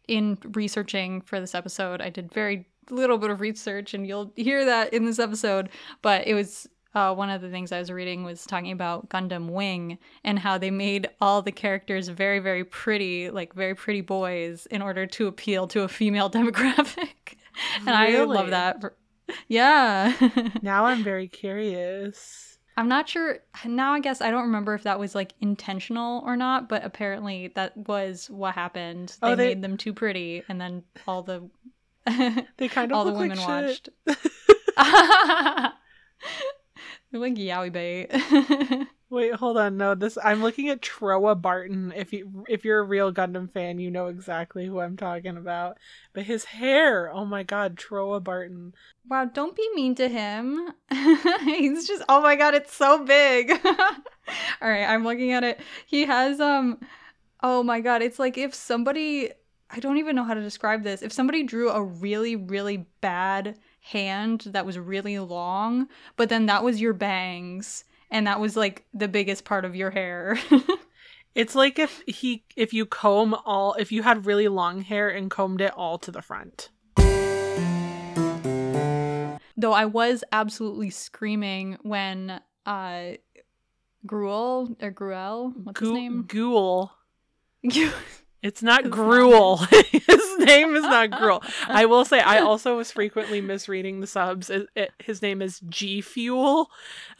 In 0.07 0.37
researching 0.53 1.21
for 1.21 1.39
this 1.39 1.55
episode, 1.55 2.01
I 2.01 2.09
did 2.09 2.31
very 2.33 2.67
little 2.89 3.17
bit 3.17 3.31
of 3.31 3.39
research, 3.41 3.93
and 3.93 4.05
you'll 4.05 4.31
hear 4.35 4.65
that 4.65 4.93
in 4.93 5.05
this 5.05 5.17
episode. 5.17 5.69
But 6.01 6.27
it 6.27 6.33
was 6.33 6.67
uh, 6.95 7.13
one 7.13 7.29
of 7.29 7.41
the 7.41 7.49
things 7.49 7.71
I 7.71 7.79
was 7.79 7.91
reading 7.91 8.23
was 8.23 8.45
talking 8.45 8.71
about 8.71 9.09
Gundam 9.09 9.49
Wing 9.49 9.97
and 10.23 10.39
how 10.39 10.57
they 10.57 10.71
made 10.71 11.07
all 11.21 11.41
the 11.41 11.51
characters 11.51 12.07
very, 12.07 12.39
very 12.39 12.63
pretty, 12.63 13.29
like 13.29 13.53
very 13.53 13.75
pretty 13.75 14.01
boys, 14.01 14.65
in 14.67 14.81
order 14.81 15.05
to 15.05 15.27
appeal 15.27 15.67
to 15.67 15.81
a 15.81 15.87
female 15.87 16.29
demographic. 16.37 17.35
and 17.81 17.89
I 17.89 18.23
love 18.23 18.49
that. 18.51 18.81
Yeah. 19.47 20.13
Now 20.61 20.85
I'm 20.85 21.03
very 21.03 21.27
curious. 21.27 22.57
I'm 22.77 22.87
not 22.89 23.07
sure 23.07 23.39
now. 23.65 23.93
I 23.93 23.99
guess 24.01 24.19
I 24.21 24.31
don't 24.31 24.43
remember 24.43 24.73
if 24.73 24.83
that 24.83 24.99
was 24.99 25.15
like 25.15 25.33
intentional 25.41 26.21
or 26.25 26.35
not, 26.35 26.67
but 26.67 26.83
apparently 26.83 27.51
that 27.55 27.75
was 27.77 28.29
what 28.29 28.53
happened. 28.55 29.15
They, 29.21 29.27
Oh, 29.31 29.35
they- 29.35 29.47
made 29.49 29.61
them 29.61 29.77
too 29.77 29.93
pretty, 29.93 30.43
and 30.49 30.59
then 30.59 30.83
all 31.07 31.23
the 31.23 31.49
They 32.57 32.67
kind 32.67 32.91
of 32.91 32.97
all 32.97 33.05
the 33.05 33.13
women 33.13 33.37
like 33.37 33.47
watched. 33.47 33.89
They're 37.15 37.21
like 37.21 37.35
yaoi 37.35 37.71
bait. 37.71 38.11
Wait, 39.09 39.33
hold 39.35 39.55
on. 39.57 39.77
No, 39.77 39.95
this 39.95 40.17
I'm 40.21 40.41
looking 40.41 40.67
at 40.67 40.81
Trowa 40.81 41.41
Barton. 41.41 41.93
If 41.95 42.11
you 42.11 42.43
if 42.49 42.65
you're 42.65 42.79
a 42.79 42.83
real 42.83 43.13
Gundam 43.13 43.49
fan, 43.49 43.79
you 43.79 43.89
know 43.89 44.07
exactly 44.07 44.65
who 44.65 44.81
I'm 44.81 44.97
talking 44.97 45.37
about. 45.37 45.77
But 46.11 46.23
his 46.23 46.43
hair, 46.43 47.09
oh 47.09 47.23
my 47.23 47.43
god, 47.43 47.77
Trowa 47.77 48.21
Barton. 48.21 48.73
wow! 49.07 49.23
Don't 49.23 49.55
be 49.55 49.65
mean 49.75 49.95
to 49.95 50.09
him. 50.09 50.73
He's 51.45 51.87
just 51.87 52.03
oh 52.09 52.21
my 52.21 52.35
god, 52.35 52.53
it's 52.53 52.75
so 52.75 53.05
big. 53.05 53.49
all 53.65 54.69
right, 54.69 54.83
I'm 54.83 55.05
looking 55.05 55.31
at 55.31 55.45
it. 55.45 55.61
He 55.85 56.03
has 56.03 56.41
um 56.41 56.79
Oh 57.41 57.63
my 57.63 57.79
god, 57.79 58.01
it's 58.01 58.19
like 58.19 58.37
if 58.37 58.53
somebody 58.53 59.31
I 59.71 59.79
don't 59.79 59.99
even 59.99 60.17
know 60.17 60.25
how 60.25 60.33
to 60.33 60.41
describe 60.41 60.83
this. 60.83 61.01
If 61.01 61.13
somebody 61.13 61.43
drew 61.43 61.69
a 61.69 61.81
really 61.81 62.35
really 62.35 62.87
bad 62.99 63.57
hand 63.85 64.41
that 64.51 64.65
was 64.65 64.77
really 64.77 65.19
long, 65.19 65.87
but 66.15 66.29
then 66.29 66.47
that 66.47 66.63
was 66.63 66.81
your 66.81 66.93
bangs 66.93 67.85
and 68.11 68.27
that 68.27 68.39
was 68.39 68.55
like 68.55 68.85
the 68.93 69.07
biggest 69.07 69.45
part 69.45 69.65
of 69.65 69.75
your 69.75 69.91
hair. 69.91 70.37
It's 71.35 71.53
like 71.53 71.77
if 71.77 72.01
he 72.07 72.45
if 72.55 72.73
you 72.73 72.85
comb 72.85 73.35
all 73.45 73.73
if 73.73 73.91
you 73.91 74.03
had 74.03 74.25
really 74.25 74.47
long 74.47 74.81
hair 74.81 75.09
and 75.09 75.29
combed 75.29 75.59
it 75.59 75.73
all 75.75 75.97
to 75.99 76.09
the 76.09 76.21
front. 76.21 76.69
Though 79.57 79.73
I 79.73 79.85
was 79.85 80.23
absolutely 80.31 80.91
screaming 80.91 81.77
when 81.81 82.39
uh 82.65 83.11
Gruel 84.05 84.77
or 84.81 84.91
Gruel, 84.91 85.53
what's 85.61 85.81
his 85.81 85.91
name? 85.91 86.23
Ghoul. 86.25 86.91
It's 88.41 88.61
not. 88.61 88.89
Gruel. 88.91 89.57
his 89.91 90.37
name 90.39 90.75
is 90.75 90.83
not 90.83 91.11
Gruel. 91.11 91.41
I 91.67 91.85
will 91.85 92.05
say 92.05 92.19
I 92.19 92.39
also 92.39 92.77
was 92.77 92.91
frequently 92.91 93.41
misreading 93.41 94.01
the 94.01 94.07
subs. 94.07 94.49
It, 94.49 94.67
it, 94.75 94.91
his 94.99 95.21
name 95.21 95.41
is 95.41 95.59
G 95.61 96.01
Fuel. 96.01 96.69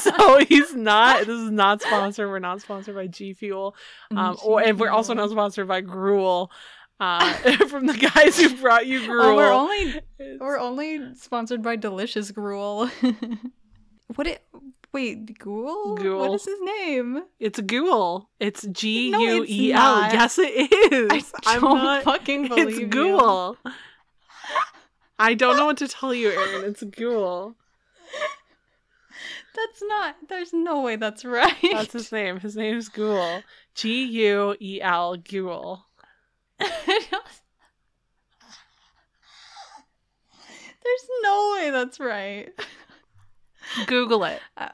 so 0.00 0.38
he's 0.48 0.74
not 0.74 1.20
this 1.20 1.40
is 1.40 1.50
not 1.50 1.82
sponsored. 1.82 2.28
We're 2.28 2.38
not 2.38 2.60
sponsored 2.60 2.94
by 2.94 3.08
G 3.08 3.32
Fuel. 3.34 3.74
Um 4.12 4.36
or 4.44 4.62
and 4.62 4.78
we're 4.78 4.90
also 4.90 5.14
not 5.14 5.30
sponsored 5.30 5.66
by 5.68 5.80
Gruel. 5.80 6.50
Uh, 7.00 7.32
from 7.68 7.86
the 7.86 7.94
guys 7.94 8.38
who 8.38 8.54
brought 8.60 8.86
you 8.86 9.04
Gruel. 9.04 9.30
Oh, 9.30 9.36
we're 9.36 9.50
only 9.52 9.82
It's- 9.88 10.38
we're 10.38 10.58
only 10.60 11.14
sponsored 11.16 11.60
by 11.60 11.74
Delicious 11.74 12.30
Gruel. 12.30 12.88
what 14.14 14.28
it 14.28 14.44
wait, 14.92 15.38
Gruel? 15.38 15.96
Gruel. 15.96 16.18
What 16.20 16.32
is 16.34 16.44
his 16.44 16.58
name? 16.60 17.22
It's 17.40 17.60
Ghoul. 17.60 18.28
It's 18.40 18.66
G 18.70 19.10
U 19.10 19.44
E 19.48 19.72
L. 19.72 20.00
not. 20.00 20.12
Yes, 20.12 20.38
it 20.38 20.72
is. 20.92 21.32
I 21.46 21.56
I'm 21.56 21.60
don't 21.60 22.04
fucking 22.04 22.48
believe 22.48 22.68
It's 22.68 22.78
you. 22.78 22.86
Ghoul. 22.86 23.56
I 25.18 25.34
don't 25.34 25.56
know 25.56 25.66
what 25.66 25.76
to 25.78 25.88
tell 25.88 26.14
you, 26.14 26.30
Erin. 26.30 26.70
It's 26.70 26.82
Ghoul. 26.82 27.54
That's 29.54 29.82
not. 29.86 30.16
There's 30.28 30.52
no 30.52 30.80
way 30.80 30.96
that's 30.96 31.24
right. 31.24 31.54
That's 31.72 31.92
his 31.92 32.10
name. 32.10 32.40
His 32.40 32.56
name 32.56 32.76
is 32.76 32.88
Ghoul. 32.88 33.42
G 33.74 34.04
U 34.04 34.56
E 34.60 34.80
L. 34.80 35.16
Ghoul. 35.16 35.84
There's 36.58 37.10
no 41.22 41.56
way 41.56 41.70
that's 41.70 42.00
right. 42.00 42.48
Google 43.86 44.24
it. 44.24 44.40
Uh, 44.56 44.70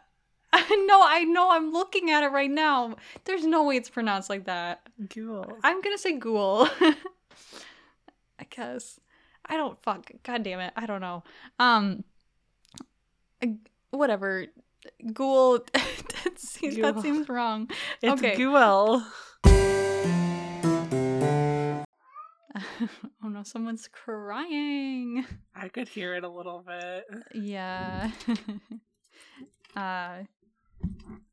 no, 0.87 1.03
I 1.05 1.25
know. 1.25 1.51
I'm 1.51 1.73
looking 1.73 2.11
at 2.11 2.23
it 2.23 2.29
right 2.29 2.51
now. 2.51 2.97
There's 3.25 3.45
no 3.45 3.65
way 3.65 3.77
it's 3.77 3.91
pronounced 3.91 4.31
like 4.31 4.47
that. 4.47 4.81
Ghoul. 5.15 5.59
I'm 5.63 5.83
gonna 5.83 5.99
say 5.99 6.13
ghoul. 6.13 6.69
I 8.39 8.45
guess. 8.49 8.99
I 9.45 9.57
don't 9.57 9.81
fuck. 9.83 10.11
God 10.23 10.43
damn 10.43 10.61
it. 10.61 10.73
I 10.75 10.87
don't 10.87 11.03
know. 11.03 11.23
Um. 11.59 12.03
Whatever. 13.91 14.47
Ghoul. 15.13 15.59
that, 15.75 16.39
seems, 16.39 16.77
that 16.77 17.01
seems 17.01 17.29
wrong. 17.29 17.71
It's 18.01 18.13
okay. 18.15 18.37
Ghoul. 18.37 19.03
oh 23.23 23.29
no, 23.29 23.43
someone's 23.43 23.87
crying. 23.93 25.27
I 25.55 25.69
could 25.69 25.89
hear 25.89 26.15
it 26.15 26.25
a 26.25 26.29
little 26.29 26.65
bit. 26.67 27.05
Yeah. 27.35 28.11
uh. 29.77 30.21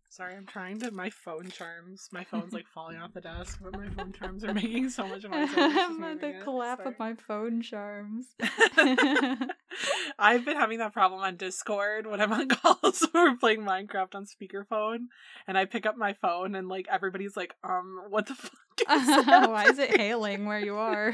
Sorry, 0.10 0.34
I'm 0.38 0.46
trying 0.46 0.80
to. 0.80 0.92
My 0.92 1.10
phone 1.10 1.50
charms. 1.50 2.08
My 2.14 2.24
phone's 2.24 2.54
like 2.54 2.68
falling 2.74 2.96
off 2.98 3.14
the 3.14 3.20
desk, 3.20 3.60
but 3.62 3.74
my 3.74 3.90
phone 3.90 4.14
charms 4.14 4.46
are 4.46 4.54
making 4.54 4.90
so 4.90 5.06
much 5.06 5.24
noise. 5.24 5.50
I'm 5.58 6.02
at 6.06 6.22
the 6.22 6.32
Sorry. 6.80 6.88
of 6.88 6.98
my 6.98 7.16
phone 7.16 7.62
charms. 7.62 8.28
I've 10.18 10.46
been 10.46 10.56
having 10.56 10.80
that 10.80 10.94
problem 10.94 11.20
on 11.20 11.36
Discord 11.36 12.08
when 12.08 12.22
I'm 12.22 12.32
on 12.32 12.48
calls 12.48 13.04
or 13.14 13.32
we're 13.32 13.36
playing 13.36 13.60
Minecraft 13.64 14.16
on 14.16 14.26
speakerphone, 14.26 15.08
and 15.50 15.58
I 15.58 15.66
pick 15.66 15.86
up 15.86 15.98
my 15.98 16.14
phone 16.14 16.56
and 16.56 16.70
like 16.70 16.86
everybody's 16.90 17.36
like, 17.36 17.54
um, 17.66 18.00
what 18.10 18.28
the 18.28 18.36
fuck? 18.36 18.54
Is 18.90 19.26
Why 19.28 19.66
is 19.70 19.80
it 19.80 19.98
hailing 19.98 20.46
where 20.46 20.60
you 20.60 20.76
are? 20.78 21.14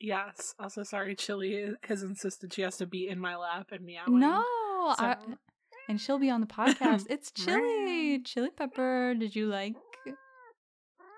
Yes. 0.00 0.54
Also, 0.58 0.82
sorry, 0.82 1.14
Chili 1.14 1.70
has 1.84 2.02
insisted 2.02 2.52
she 2.52 2.62
has 2.62 2.76
to 2.78 2.86
be 2.86 3.08
in 3.08 3.18
my 3.20 3.36
lap 3.36 3.68
and 3.72 3.84
meowing. 3.86 4.18
No, 4.18 4.44
I, 4.98 5.16
So- 5.20 5.34
and 5.88 6.00
she'll 6.00 6.18
be 6.18 6.30
on 6.30 6.40
the 6.40 6.46
podcast. 6.58 7.06
It's 7.10 7.30
Chili, 7.30 8.20
Chili 8.24 8.50
Pepper. 8.50 9.14
Did 9.14 9.34
you 9.34 9.46
like 9.46 9.74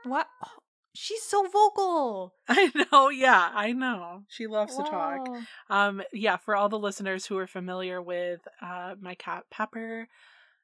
what? 0.05 0.27
Oh, 0.45 0.49
she's 0.95 1.23
so 1.23 1.47
vocal. 1.49 2.35
I 2.49 2.71
know. 2.93 3.11
Yeah, 3.11 3.51
I 3.55 3.73
know. 3.73 4.23
She 4.29 4.47
loves 4.47 4.77
to 4.77 4.83
talk. 4.83 5.29
Um, 5.69 6.03
yeah, 6.13 6.37
for 6.37 6.57
all 6.57 6.69
the 6.69 6.79
listeners 6.79 7.27
who 7.27 7.37
are 7.39 7.47
familiar 7.47 8.01
with 8.01 8.41
uh, 8.63 8.95
my 9.01 9.15
cat 9.15 9.45
Pepper, 9.51 10.09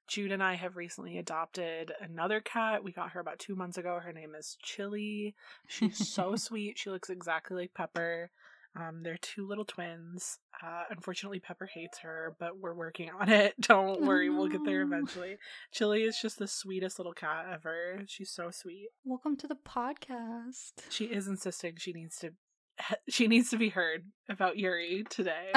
Jude 0.09 0.33
and 0.33 0.43
I 0.43 0.55
have 0.55 0.77
recently 0.77 1.19
adopted 1.19 1.93
another 2.01 2.41
cat. 2.41 2.85
We 2.85 2.93
got 2.93 3.11
her 3.11 3.21
about 3.21 3.39
two 3.39 3.55
months 3.55 3.79
ago. 3.79 3.99
Her 4.03 4.13
name 4.13 4.35
is 4.39 4.57
Chili. 4.63 5.35
She's 5.69 6.09
so 6.09 6.37
sweet. 6.37 6.79
She 6.79 6.91
looks 6.91 7.11
exactly 7.11 7.57
like 7.57 7.75
Pepper. 7.75 8.31
Um, 8.75 9.03
they're 9.03 9.19
two 9.19 9.47
little 9.47 9.67
twins. 9.67 10.39
Uh, 10.63 10.85
unfortunately, 10.91 11.41
Pepper 11.41 11.67
hates 11.67 11.99
her, 11.99 12.35
but 12.39 12.59
we're 12.59 12.75
working 12.75 13.11
on 13.11 13.29
it. 13.29 13.55
Don't 13.61 14.03
worry, 14.03 14.31
we'll 14.31 14.49
get 14.49 14.65
there 14.65 14.83
eventually. 14.83 15.37
Chili 15.73 16.05
is 16.05 16.19
just 16.21 16.39
the 16.39 16.49
sweetest 16.49 16.99
little 16.99 17.13
cat 17.13 17.47
ever. 17.53 18.03
She's 18.07 18.31
so 18.31 18.51
sweet. 18.51 18.89
Welcome 19.05 19.37
to 19.39 19.47
the 19.47 19.57
podcast. 19.57 20.73
She 20.89 21.05
is 21.07 21.27
insisting 21.29 21.75
she 21.77 21.93
needs 21.93 22.17
to. 22.19 22.31
She 23.09 23.29
needs 23.29 23.51
to 23.51 23.59
be 23.59 23.69
heard 23.69 24.05
about 24.31 24.57
Yuri 24.57 25.05
today. 25.11 25.51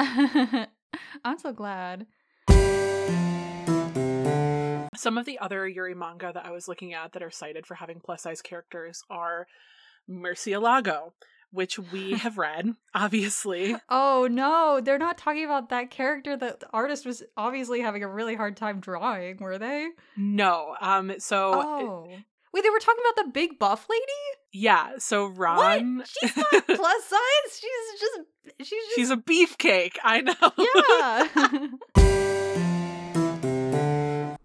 I'm 1.24 1.38
so 1.38 1.52
glad. 1.52 2.06
Some 4.94 5.18
of 5.18 5.24
the 5.24 5.38
other 5.40 5.66
Yuri 5.66 5.94
manga 5.94 6.30
that 6.34 6.44
I 6.44 6.50
was 6.50 6.68
looking 6.68 6.92
at 6.92 7.12
that 7.12 7.22
are 7.22 7.30
cited 7.30 7.66
for 7.66 7.74
having 7.74 8.00
plus 8.04 8.22
size 8.22 8.42
characters 8.42 9.02
are 9.08 9.46
Murcielago, 10.08 11.12
which 11.50 11.78
we 11.78 12.12
have 12.18 12.38
read, 12.38 12.74
obviously. 12.94 13.76
Oh 13.88 14.28
no, 14.30 14.80
they're 14.82 14.98
not 14.98 15.18
talking 15.18 15.44
about 15.44 15.68
that 15.70 15.90
character 15.90 16.36
that 16.36 16.60
the 16.60 16.68
artist 16.72 17.06
was 17.06 17.22
obviously 17.36 17.80
having 17.80 18.02
a 18.02 18.08
really 18.08 18.34
hard 18.34 18.56
time 18.56 18.80
drawing, 18.80 19.38
were 19.38 19.58
they? 19.58 19.88
No, 20.16 20.74
um, 20.80 21.12
so 21.18 21.52
Oh. 21.54 22.08
Wait, 22.52 22.62
they 22.62 22.70
were 22.70 22.78
talking 22.78 23.02
about 23.10 23.26
the 23.26 23.30
big 23.32 23.58
buff 23.58 23.86
lady? 23.90 24.02
yeah, 24.52 24.92
so 24.98 25.26
Ron, 25.26 25.98
What? 25.98 26.08
She's 26.08 26.36
not 26.36 26.66
plus 26.66 27.04
size. 27.04 27.60
She's 27.60 28.00
just 28.00 28.20
she's 28.60 28.68
just 28.70 28.94
she's 28.94 29.10
a 29.10 29.16
beefcake. 29.16 29.96
I 30.02 30.20
know. 30.22 30.34
Yeah. 31.96 32.22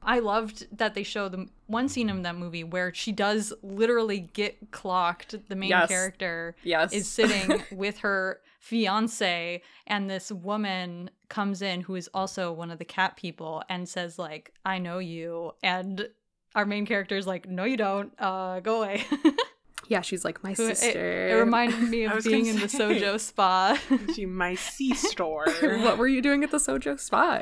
I 0.04 0.20
loved 0.20 0.66
that 0.78 0.94
they 0.96 1.04
show 1.04 1.30
the 1.30 1.48
one 1.68 1.88
scene 1.88 2.10
in 2.10 2.24
that 2.24 2.36
movie 2.36 2.64
where 2.64 2.94
she 2.94 3.12
does 3.12 3.54
literally 3.62 4.20
get 4.34 4.72
clocked. 4.72 5.36
The 5.48 5.56
main 5.56 5.70
Yes. 5.70 5.90
character 5.90 6.56
Yes. 6.64 6.92
is 6.94 7.08
sitting 7.08 7.64
with 7.72 8.00
her 8.00 8.42
fiance 8.60 9.62
and 9.88 10.10
this 10.10 10.32
woman 10.32 11.10
comes 11.30 11.62
in 11.62 11.82
who 11.82 11.96
is 11.96 12.10
also 12.14 12.52
one 12.52 12.70
of 12.72 12.78
the 12.80 12.86
cat 12.86 13.18
people 13.18 13.64
and 13.70 13.90
says 13.90 14.20
like 14.20 14.54
i 14.64 14.78
know 14.78 15.00
you 15.00 15.52
and 15.64 16.08
our 16.54 16.64
main 16.66 16.86
character 16.86 17.18
is 17.18 17.26
like 17.26 17.50
no 17.50 17.64
you 17.64 17.76
don't 17.76 18.14
uh 18.20 18.60
go 18.60 18.84
away 18.84 19.04
Yeah, 19.92 20.00
she's 20.00 20.24
like 20.24 20.42
my 20.42 20.54
Who- 20.54 20.68
it- 20.70 20.78
sister. 20.78 21.28
it, 21.28 21.34
reminded 21.34 21.90
me 21.90 22.06
of 22.06 22.24
being 22.24 22.46
in 22.46 22.56
the 22.62 22.68
sojo 22.68 23.20
spa 23.20 23.78
she 24.16 24.26
my 24.26 24.56
sea 24.56 24.94
store. 24.96 25.46
what 25.62 25.98
were 25.98 26.08
you 26.08 26.22
doing 26.22 26.46
at 26.46 26.52
the 26.52 26.58
Sojo 26.60 26.98
spa? 26.98 27.40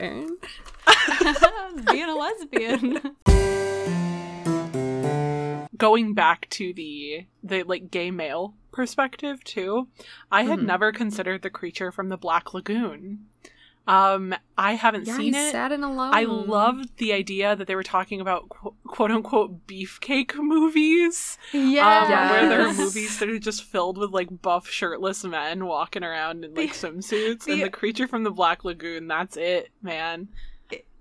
being 1.92 2.10
a 2.10 2.16
lesbian 2.16 3.00
going 5.78 6.14
back 6.14 6.50
to 6.50 6.74
the 6.74 7.26
the 7.44 7.64
like 7.64 7.90
gay 7.92 8.12
male 8.12 8.54
perspective 8.72 9.44
too 9.44 9.88
i 10.32 10.44
had 10.44 10.60
Mhm. 10.60 10.66
never 10.66 10.92
considered 10.92 11.42
the 11.42 11.50
creature 11.50 11.92
from 11.92 12.10
the 12.10 12.18
black 12.18 12.54
lagoon 12.54 13.28
um 13.90 14.34
i 14.58 14.74
haven't 14.74 15.08
Yeah, 15.08 15.18
seen 15.18 15.34
it. 15.36 15.52
sad 15.52 15.72
and 15.72 15.84
alone. 15.84 16.14
i 16.14 16.24
loved 16.24 16.98
the 16.98 17.12
idea 17.14 17.56
that 17.56 17.66
they 17.68 17.76
were 17.76 17.84
talking 17.84 18.22
about 18.22 18.48
qu- 18.50 18.76
quote 18.88 19.12
unquote 19.12 19.66
beefcake 19.68 20.36
movies. 20.36 21.38
Yeah 21.54 22.04
um, 22.04 22.30
where 22.32 22.50
there 22.50 22.68
are 22.68 22.74
movies 22.74 23.18
that 23.20 23.30
are 23.30 23.40
just 23.40 23.64
filled 23.64 23.98
with 23.98 24.12
like 24.12 24.42
buff 24.42 24.68
shirtless 24.70 25.24
men 25.24 25.66
walking 25.66 26.04
around 26.04 26.46
in 26.46 26.54
like 26.54 26.74
The- 26.74 26.88
swimsuits 26.88 27.48
and 27.48 27.60
the- 27.60 27.64
the 27.64 27.70
creature 27.70 28.08
from 28.08 28.24
the 28.24 28.32
black 28.32 28.64
lagoon 28.64 29.08
that's 29.08 29.36
it 29.38 29.70
man. 29.82 30.30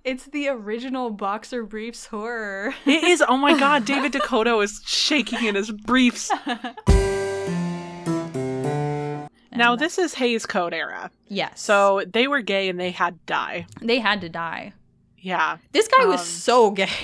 It's 0.05 0.25
the 0.25 0.49
original 0.49 1.11
boxer 1.11 1.65
briefs 1.65 2.07
horror. 2.07 2.73
it 2.87 3.05
is. 3.05 3.23
Oh 3.29 3.37
my 3.37 3.59
god 3.59 3.85
david 3.93 4.13
dakota 4.13 4.57
is 4.61 4.81
shaking 4.87 5.45
in 5.45 5.55
his 5.55 5.71
briefs 5.71 6.31
now 9.59 9.77
this 9.77 9.99
is 9.99 10.15
Hays 10.15 10.47
code 10.47 10.73
era 10.75 11.11
yes. 11.29 11.61
So 11.61 12.03
they 12.11 12.27
were 12.29 12.41
gay 12.41 12.69
and 12.69 12.79
they 12.81 12.91
had 12.91 13.15
to 13.15 13.21
die. 13.27 13.67
they 13.83 13.99
had 13.99 14.21
to 14.23 14.29
die. 14.29 14.73
Yeah. 15.19 15.59
This 15.73 15.89
guy 15.89 16.05
was 16.07 16.21
Um, 16.21 16.27
so 16.27 16.71
gay. 16.71 16.89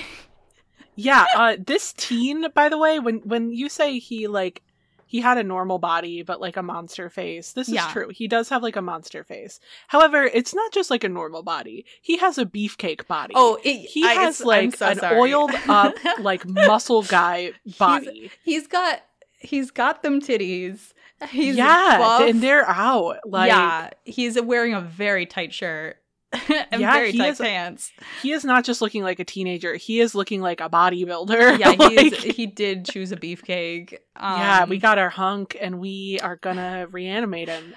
Yeah, 0.97 1.25
uh 1.35 1.57
this 1.59 1.91
teen, 1.93 2.47
by 2.53 2.69
the 2.69 2.77
way, 2.77 2.99
when 2.99 3.17
when 3.25 3.51
you 3.51 3.67
say 3.67 3.99
he 3.99 4.27
like 4.27 4.61
he 5.07 5.19
had 5.21 5.37
a 5.37 5.43
normal 5.43 5.77
body 5.77 6.23
but 6.23 6.39
like 6.41 6.55
a 6.57 6.63
monster 6.63 7.09
face. 7.09 7.51
This 7.51 7.67
is 7.67 7.73
Yeah. 7.75 7.91
true. 7.91 8.09
He 8.09 8.27
does 8.29 8.47
have 8.49 8.63
like 8.63 8.75
a 8.77 8.81
monster 8.81 9.23
face. 9.25 9.59
However, 9.87 10.23
it's 10.23 10.53
not 10.55 10.71
just 10.71 10.89
like 10.89 11.03
a 11.03 11.09
normal 11.09 11.43
body. 11.43 11.85
He 12.01 12.17
has 12.17 12.37
a 12.37 12.45
beefcake 12.45 13.07
body. 13.07 13.33
Oh, 13.35 13.59
it, 13.63 13.77
he 13.89 14.05
I 14.05 14.13
has 14.13 14.39
like 14.41 14.77
so 14.77 14.87
an 14.87 14.99
sorry. 14.99 15.17
oiled 15.33 15.51
up 15.67 15.93
like 16.19 16.47
muscle 16.47 17.03
guy 17.03 17.51
body. 17.77 18.31
he's 18.43 18.65
got 18.67 19.01
he's 19.39 19.71
got 19.71 20.01
them 20.01 20.21
titties. 20.21 20.93
He's 21.31 21.55
yeah, 21.55 21.97
buff. 21.97 22.21
and 22.21 22.41
they're 22.41 22.67
out. 22.69 23.17
Like 23.25 23.49
yeah, 23.49 23.89
he's 24.03 24.39
wearing 24.41 24.73
a 24.73 24.81
very 24.81 25.25
tight 25.25 25.53
shirt 25.53 25.97
and 26.71 26.81
Yeah, 26.81 26.93
very 26.93 27.13
tight 27.13 27.33
is- 27.33 27.37
pants. 27.39 27.91
he 28.21 28.31
is 28.31 28.43
not 28.45 28.63
just 28.65 28.81
looking 28.81 29.03
like 29.03 29.19
a 29.19 29.23
teenager. 29.25 29.75
He 29.75 29.99
is 29.99 30.15
looking 30.15 30.41
like 30.41 30.61
a 30.61 30.69
bodybuilder. 30.69 31.59
Yeah, 31.59 31.71
he, 31.71 31.95
Like, 32.09 32.13
he 32.13 32.45
did 32.45 32.85
choose 32.85 33.11
a 33.11 33.15
beefcake. 33.17 33.93
Um, 34.15 34.39
yeah, 34.39 34.65
we 34.65 34.77
got 34.77 34.97
our 34.97 35.09
hunk 35.09 35.55
and 35.59 35.79
we 35.79 36.19
are 36.21 36.35
gonna 36.37 36.87
reanimate 36.91 37.49
him. 37.49 37.75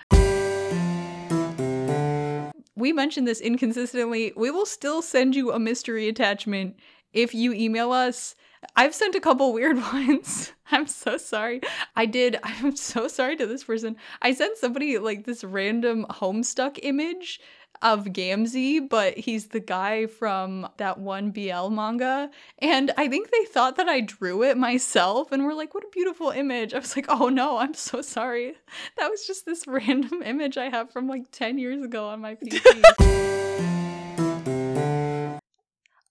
we 2.76 2.92
mentioned 2.92 3.26
this 3.26 3.40
inconsistently. 3.40 4.32
We 4.36 4.50
will 4.50 4.66
still 4.66 5.02
send 5.02 5.34
you 5.34 5.52
a 5.52 5.58
mystery 5.58 6.08
attachment 6.08 6.76
if 7.12 7.34
you 7.34 7.52
email 7.52 7.92
us. 7.92 8.34
I've 8.76 8.94
sent 8.94 9.14
a 9.14 9.20
couple 9.20 9.52
weird 9.52 9.76
ones. 9.92 10.52
I'm 10.70 10.86
so 10.86 11.16
sorry. 11.16 11.60
I 11.96 12.06
did. 12.06 12.38
I'm 12.42 12.76
so 12.76 13.08
sorry 13.08 13.36
to 13.36 13.46
this 13.46 13.64
person. 13.64 13.96
I 14.22 14.32
sent 14.34 14.58
somebody 14.58 14.98
like 14.98 15.24
this 15.24 15.44
random 15.44 16.06
Homestuck 16.10 16.78
image 16.82 17.40
of 17.80 18.06
Gamzee, 18.06 18.88
but 18.88 19.16
he's 19.16 19.48
the 19.48 19.60
guy 19.60 20.06
from 20.06 20.68
that 20.78 20.98
one 20.98 21.30
BL 21.30 21.68
manga. 21.68 22.30
And 22.58 22.90
I 22.96 23.08
think 23.08 23.30
they 23.30 23.44
thought 23.44 23.76
that 23.76 23.88
I 23.88 24.00
drew 24.00 24.42
it 24.42 24.56
myself 24.56 25.30
and 25.30 25.44
were 25.44 25.54
like, 25.54 25.74
what 25.74 25.84
a 25.84 25.88
beautiful 25.92 26.30
image. 26.30 26.74
I 26.74 26.78
was 26.78 26.96
like, 26.96 27.06
oh 27.08 27.28
no, 27.28 27.58
I'm 27.58 27.74
so 27.74 28.02
sorry. 28.02 28.54
That 28.96 29.10
was 29.10 29.26
just 29.26 29.46
this 29.46 29.66
random 29.66 30.22
image 30.22 30.56
I 30.56 30.70
have 30.70 30.90
from 30.90 31.08
like 31.08 31.30
10 31.30 31.58
years 31.58 31.82
ago 31.84 32.08
on 32.08 32.20
my 32.20 32.34
PC. 32.34 33.76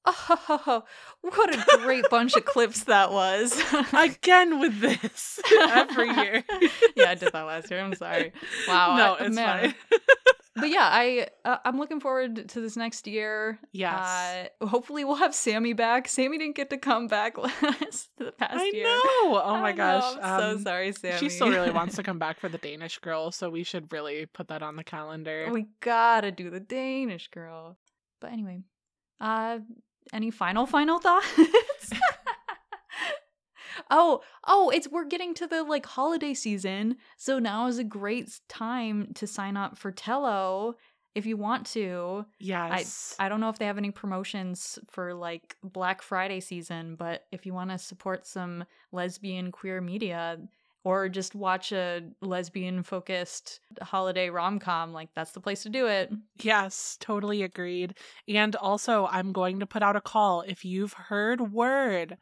Oh, 0.09 0.83
what 1.21 1.53
a 1.53 1.77
great 1.79 2.05
bunch 2.09 2.35
of 2.35 2.45
clips 2.45 2.85
that 2.85 3.11
was. 3.11 3.61
Again 3.93 4.59
with 4.59 4.79
this 4.79 5.39
every 5.61 6.09
year. 6.09 6.43
yeah, 6.95 7.09
I 7.11 7.15
did 7.15 7.33
that 7.33 7.41
last 7.43 7.69
year. 7.69 7.81
I'm 7.81 7.93
sorry. 7.95 8.31
Wow. 8.67 8.95
no, 8.97 9.13
I- 9.15 9.25
it's 9.25 9.35
man. 9.35 9.59
fine. 9.89 9.99
But 10.59 10.69
yeah, 10.71 10.89
I 10.91 11.27
uh, 11.45 11.57
I'm 11.65 11.77
looking 11.77 11.99
forward 11.99 12.49
to 12.49 12.61
this 12.61 12.75
next 12.75 13.05
year. 13.05 13.59
Yes. 13.73 14.49
Uh, 14.59 14.65
hopefully 14.65 15.05
we'll 15.05 15.15
have 15.17 15.35
Sammy 15.35 15.73
back. 15.73 16.07
Sammy 16.07 16.39
didn't 16.39 16.55
get 16.55 16.71
to 16.71 16.77
come 16.77 17.05
back 17.07 17.37
last 17.37 18.09
the 18.17 18.31
past 18.31 18.55
I 18.55 18.71
year. 18.73 18.85
know. 18.85 18.95
Oh 19.39 19.53
I 19.55 19.61
my 19.61 19.71
know, 19.71 19.77
gosh. 19.77 20.15
I'm 20.19 20.41
Um, 20.43 20.57
so 20.57 20.63
sorry, 20.63 20.91
Sammy. 20.93 21.17
She 21.19 21.29
still 21.29 21.49
really 21.49 21.69
wants 21.69 21.95
to 21.97 22.01
come 22.03 22.17
back 22.17 22.39
for 22.39 22.49
the 22.49 22.57
Danish 22.57 22.97
girl, 22.99 23.31
so 23.31 23.51
we 23.51 23.61
should 23.63 23.91
really 23.93 24.25
put 24.25 24.47
that 24.47 24.63
on 24.63 24.77
the 24.77 24.83
calendar. 24.83 25.47
we 25.51 25.67
gotta 25.79 26.31
do 26.31 26.49
the 26.49 26.59
Danish 26.59 27.27
girl. 27.27 27.77
But 28.19 28.31
anyway, 28.31 28.61
uh, 29.21 29.59
any 30.13 30.31
final 30.31 30.65
final 30.65 30.99
thoughts? 30.99 31.27
oh, 33.89 34.21
oh, 34.45 34.69
it's 34.69 34.87
we're 34.87 35.05
getting 35.05 35.33
to 35.35 35.47
the 35.47 35.63
like 35.63 35.85
holiday 35.85 36.33
season, 36.33 36.97
so 37.17 37.39
now 37.39 37.67
is 37.67 37.79
a 37.79 37.83
great 37.83 38.39
time 38.47 39.11
to 39.15 39.27
sign 39.27 39.57
up 39.57 39.77
for 39.77 39.91
Tello 39.91 40.75
if 41.17 41.25
you 41.25 41.35
want 41.35 41.65
to. 41.65 42.25
yes. 42.39 43.15
I 43.17 43.27
don't 43.27 43.41
know 43.41 43.49
if 43.49 43.57
they 43.57 43.65
have 43.65 43.79
any 43.79 43.89
promotions 43.89 44.77
for 44.87 45.15
like 45.15 45.57
Black 45.63 46.03
Friday 46.03 46.39
season, 46.39 46.95
but 46.95 47.25
if 47.31 47.43
you 47.43 47.55
want 47.55 47.71
to 47.71 47.79
support 47.79 48.27
some 48.27 48.65
lesbian 48.91 49.51
queer 49.51 49.81
media 49.81 50.37
or 50.87 51.09
just 51.09 51.35
watch 51.35 51.73
a 51.73 52.01
lesbian 52.21 52.81
focused 52.81 53.59
holiday 53.81 54.29
rom 54.29 54.57
com, 54.57 54.93
like 54.93 55.09
that's 55.13 55.31
the 55.31 55.41
place 55.41 55.63
to 55.63 55.69
do 55.69 55.85
it. 55.85 56.09
Yes, 56.41 56.95
totally 57.01 57.43
agreed. 57.43 57.95
And 58.25 58.55
also, 58.55 59.05
I'm 59.11 59.33
going 59.33 59.59
to 59.59 59.65
put 59.65 59.83
out 59.83 59.97
a 59.97 60.01
call 60.01 60.43
if 60.47 60.63
you've 60.63 60.93
heard 60.93 61.51
word 61.51 62.17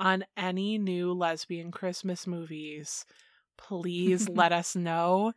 on 0.00 0.24
any 0.36 0.78
new 0.78 1.12
lesbian 1.12 1.70
Christmas 1.70 2.26
movies. 2.26 3.04
Please 3.56 4.28
let 4.34 4.50
us 4.52 4.74
know. 4.74 5.32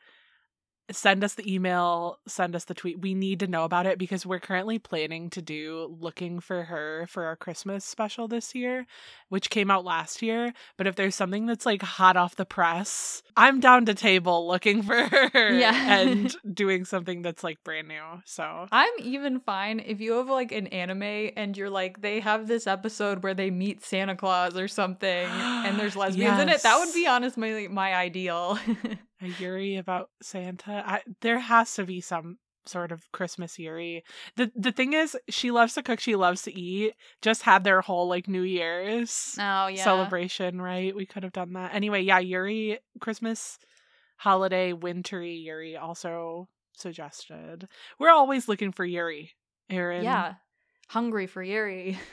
Send 0.96 1.24
us 1.24 1.36
the 1.36 1.54
email, 1.54 2.20
send 2.28 2.56
us 2.56 2.66
the 2.66 2.74
tweet. 2.74 3.00
We 3.02 3.14
need 3.14 3.40
to 3.42 3.48
know 3.48 3.64
about 3.64 3.86
it 3.86 3.98
because 3.98 4.26
we're 4.26 4.40
currently 4.40 4.80
planning 4.80 5.30
to 5.32 5.42
do 5.42 5.96
Looking 6.00 6.40
for 6.40 6.64
Her 6.64 7.06
for 7.10 7.26
our 7.26 7.36
Christmas 7.36 7.84
special 7.86 8.28
this 8.28 8.54
year, 8.56 8.86
which 9.30 9.50
came 9.50 9.72
out 9.72 9.86
last 9.86 10.22
year. 10.22 10.54
But 10.78 10.88
if 10.88 10.96
there's 10.96 11.16
something 11.16 11.46
that's 11.46 11.66
like 11.66 11.82
hot 11.82 12.18
off 12.18 12.36
the 12.36 12.46
press, 12.46 13.24
I'm 13.38 13.60
down 13.60 13.86
to 13.86 13.94
table 13.94 14.48
looking 14.48 14.84
for 14.84 15.04
her 15.04 15.54
Yeah. 15.54 16.00
and 16.00 16.36
doing 16.54 16.86
something 16.86 17.22
that's 17.22 17.44
like 17.44 17.64
brand 17.64 17.88
new. 17.88 18.02
So 18.26 18.68
I'm 18.72 18.92
even 19.00 19.40
fine 19.40 19.80
if 19.80 20.02
you 20.02 20.14
have 20.14 20.30
like 20.30 20.52
an 20.52 20.68
anime 20.68 21.32
and 21.38 21.56
you're 21.58 21.70
like, 21.70 22.02
they 22.02 22.20
have 22.20 22.48
this 22.48 22.68
episode 22.68 23.24
where 23.24 23.34
they 23.34 23.52
meet 23.52 23.84
Santa 23.84 24.16
Claus 24.16 24.58
or 24.58 24.68
something 24.68 25.28
and 25.28 25.80
there's 25.80 25.96
lesbians 25.96 26.40
in 26.40 26.50
it. 26.50 26.62
That 26.64 26.78
would 26.80 26.94
be 26.94 27.02
Yes. 27.02 27.12
honestly 27.12 27.68
my 27.68 27.94
ideal. 27.96 28.60
a 29.22 29.28
Yuri 29.42 29.78
about 29.78 30.10
Santa. 30.22 30.84
I, 30.86 31.02
there 31.22 31.40
has 31.40 31.74
to 31.76 31.86
be 31.86 32.02
some 32.02 32.38
sort 32.66 32.92
of 32.92 33.12
Christmas 33.12 33.58
Yuri. 33.58 34.04
The 34.36 34.52
the 34.56 34.72
thing 34.72 34.94
is, 34.94 35.18
she 35.30 35.52
loves 35.52 35.74
to 35.74 35.84
cook, 35.84 36.00
she 36.00 36.16
loves 36.16 36.44
to 36.44 36.58
eat. 36.58 36.94
Just 37.22 37.44
had 37.44 37.64
their 37.64 37.82
whole 37.82 38.08
like 38.08 38.28
New 38.28 38.44
Year's 38.44 39.36
oh, 39.40 39.68
yeah. 39.68 39.84
celebration, 39.84 40.62
right? 40.62 40.96
We 40.96 41.06
could 41.06 41.24
have 41.24 41.34
done 41.34 41.54
that. 41.54 41.74
Anyway, 41.74 42.02
yeah, 42.02 42.20
Yuri 42.20 42.80
Christmas 43.00 43.58
holiday 44.18 44.72
wintry 44.74 45.34
Yuri 45.34 45.76
also 45.76 46.48
suggested. 46.74 47.68
We're 48.00 48.12
always 48.12 48.48
looking 48.48 48.72
for 48.72 48.86
Yuri. 48.86 49.32
Erin. 49.70 50.04
Yeah. 50.04 50.36
Hungry 50.90 51.28
for 51.28 51.42
Yuri. 51.42 51.98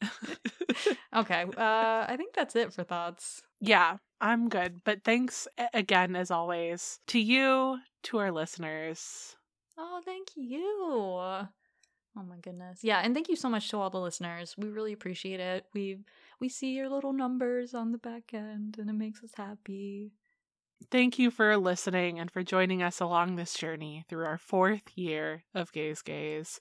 okay. 1.14 1.44
Uh 1.56 2.06
I 2.08 2.14
think 2.16 2.34
that's 2.34 2.56
it 2.56 2.72
for 2.72 2.84
thoughts. 2.84 3.42
Yeah, 3.60 3.96
I'm 4.20 4.48
good. 4.48 4.82
But 4.84 5.04
thanks 5.04 5.46
again, 5.72 6.16
as 6.16 6.30
always, 6.30 7.00
to 7.08 7.18
you, 7.18 7.78
to 8.04 8.18
our 8.18 8.32
listeners. 8.32 9.36
Oh, 9.76 10.00
thank 10.04 10.28
you. 10.34 11.48
Oh 12.18 12.24
my 12.28 12.36
goodness. 12.42 12.80
Yeah, 12.82 12.98
and 12.98 13.14
thank 13.14 13.28
you 13.28 13.36
so 13.36 13.48
much 13.48 13.68
to 13.70 13.76
all 13.76 13.90
the 13.90 14.00
listeners. 14.00 14.56
We 14.58 14.68
really 14.68 14.92
appreciate 14.92 15.38
it. 15.38 15.66
We 15.72 15.98
we 16.40 16.48
see 16.48 16.72
your 16.72 16.88
little 16.88 17.12
numbers 17.12 17.74
on 17.74 17.92
the 17.92 17.98
back 17.98 18.34
end 18.34 18.76
and 18.78 18.90
it 18.90 18.94
makes 18.94 19.22
us 19.22 19.30
happy. 19.36 20.10
Thank 20.90 21.18
you 21.18 21.30
for 21.30 21.56
listening 21.56 22.18
and 22.18 22.30
for 22.30 22.42
joining 22.42 22.82
us 22.82 23.00
along 23.00 23.36
this 23.36 23.54
journey 23.54 24.04
through 24.08 24.24
our 24.26 24.38
fourth 24.38 24.96
year 24.96 25.44
of 25.54 25.72
Gays 25.72 26.02
Gaze. 26.02 26.58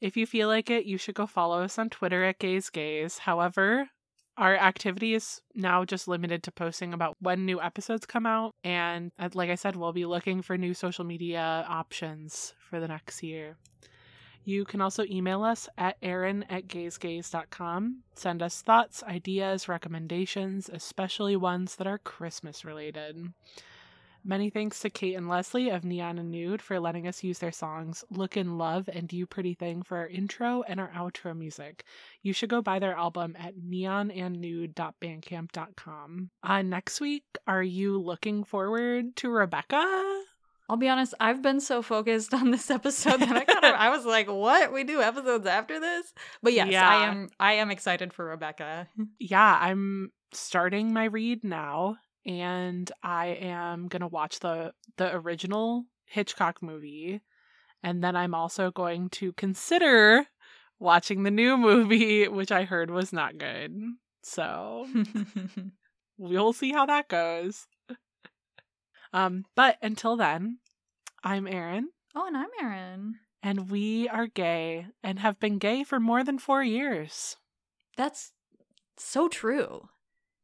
If 0.00 0.16
you 0.16 0.26
feel 0.26 0.48
like 0.48 0.68
it, 0.68 0.84
you 0.84 0.98
should 0.98 1.14
go 1.14 1.26
follow 1.26 1.62
us 1.62 1.78
on 1.78 1.88
Twitter 1.88 2.24
at 2.24 2.38
Gays 2.38 2.70
Gaze. 2.70 3.18
However, 3.18 3.88
our 4.36 4.56
activity 4.56 5.14
is 5.14 5.40
now 5.54 5.84
just 5.84 6.08
limited 6.08 6.42
to 6.42 6.52
posting 6.52 6.94
about 6.94 7.16
when 7.20 7.44
new 7.44 7.60
episodes 7.60 8.06
come 8.06 8.26
out. 8.26 8.54
And 8.64 9.12
uh, 9.18 9.28
like 9.34 9.50
I 9.50 9.56
said, 9.56 9.76
we'll 9.76 9.92
be 9.92 10.06
looking 10.06 10.42
for 10.42 10.56
new 10.56 10.74
social 10.74 11.04
media 11.04 11.66
options 11.68 12.54
for 12.68 12.80
the 12.80 12.88
next 12.88 13.22
year. 13.22 13.56
You 14.44 14.64
can 14.64 14.80
also 14.80 15.04
email 15.04 15.44
us 15.44 15.68
at 15.78 15.96
erin 16.02 16.44
at 16.50 16.66
gaysgaze.com. 16.66 18.02
Send 18.16 18.42
us 18.42 18.60
thoughts, 18.60 19.02
ideas, 19.04 19.68
recommendations, 19.68 20.68
especially 20.72 21.36
ones 21.36 21.76
that 21.76 21.86
are 21.86 21.98
Christmas 21.98 22.64
related. 22.64 23.32
Many 24.24 24.50
thanks 24.50 24.78
to 24.80 24.90
Kate 24.90 25.14
and 25.16 25.28
Leslie 25.28 25.70
of 25.70 25.84
Neon 25.84 26.18
and 26.18 26.30
Nude 26.30 26.62
for 26.62 26.78
letting 26.78 27.08
us 27.08 27.24
use 27.24 27.40
their 27.40 27.50
songs 27.50 28.04
Look 28.10 28.36
in 28.36 28.56
Love 28.56 28.88
and 28.92 29.12
You 29.12 29.26
Pretty 29.26 29.54
Thing 29.54 29.82
for 29.82 29.98
our 29.98 30.06
intro 30.06 30.62
and 30.62 30.78
our 30.78 30.90
outro 30.90 31.36
music. 31.36 31.82
You 32.22 32.32
should 32.32 32.48
go 32.48 32.62
buy 32.62 32.78
their 32.78 32.94
album 32.94 33.34
at 33.38 33.56
neonandnude.bandcamp.com. 33.56 36.30
Uh, 36.42 36.62
next 36.62 37.00
week, 37.00 37.24
are 37.46 37.62
you 37.62 38.00
looking 38.00 38.44
forward 38.44 39.14
to 39.16 39.28
Rebecca? 39.28 40.22
I'll 40.68 40.76
be 40.76 40.88
honest, 40.88 41.14
I've 41.20 41.42
been 41.42 41.60
so 41.60 41.82
focused 41.82 42.32
on 42.32 42.50
this 42.50 42.70
episode 42.70 43.20
that 43.20 43.36
I 43.36 43.44
kind 43.44 43.64
of 43.64 43.74
I 43.74 43.90
was 43.90 44.06
like, 44.06 44.28
"What? 44.28 44.72
We 44.72 44.84
do 44.84 45.02
episodes 45.02 45.46
after 45.46 45.78
this?" 45.80 46.14
But 46.42 46.54
yes, 46.54 46.72
I 46.74 47.04
am 47.06 47.28
I 47.38 47.52
am 47.54 47.70
excited 47.70 48.14
for 48.14 48.24
Rebecca. 48.26 48.88
yeah, 49.18 49.58
I'm 49.60 50.12
starting 50.32 50.92
my 50.92 51.04
read 51.04 51.44
now, 51.44 51.96
and 52.26 52.90
I 53.02 53.26
am 53.28 53.88
gonna 53.88 54.08
watch 54.08 54.40
the 54.40 54.72
the 54.96 55.14
original 55.14 55.84
Hitchcock 56.06 56.62
movie, 56.62 57.20
and 57.82 58.02
then 58.02 58.16
I'm 58.16 58.34
also 58.34 58.70
going 58.70 59.08
to 59.10 59.32
consider 59.32 60.26
watching 60.78 61.22
the 61.22 61.30
new 61.30 61.56
movie, 61.56 62.28
which 62.28 62.52
I 62.52 62.64
heard 62.64 62.90
was 62.90 63.12
not 63.12 63.38
good. 63.38 63.76
So 64.22 64.86
we'll 66.18 66.52
see 66.52 66.72
how 66.72 66.86
that 66.86 67.08
goes. 67.08 67.66
um, 69.12 69.44
but 69.54 69.78
until 69.82 70.16
then, 70.16 70.58
I'm 71.24 71.46
Erin, 71.46 71.88
oh, 72.14 72.26
and 72.26 72.36
I'm 72.36 72.48
Erin. 72.60 73.16
and 73.42 73.70
we 73.70 74.08
are 74.08 74.26
gay 74.26 74.86
and 75.02 75.18
have 75.18 75.38
been 75.40 75.58
gay 75.58 75.84
for 75.84 75.98
more 76.00 76.24
than 76.24 76.38
four 76.38 76.62
years. 76.62 77.36
That's 77.96 78.32
So 78.96 79.28
true. 79.28 79.88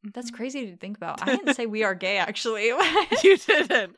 That's 0.03 0.27
mm-hmm. 0.27 0.35
crazy 0.35 0.71
to 0.71 0.77
think 0.77 0.97
about. 0.97 1.21
I 1.21 1.35
didn't 1.35 1.55
say 1.55 1.65
we 1.67 1.83
are 1.83 1.95
gay, 1.95 2.17
actually. 2.17 2.67
you 2.67 3.37
didn't. 3.37 3.95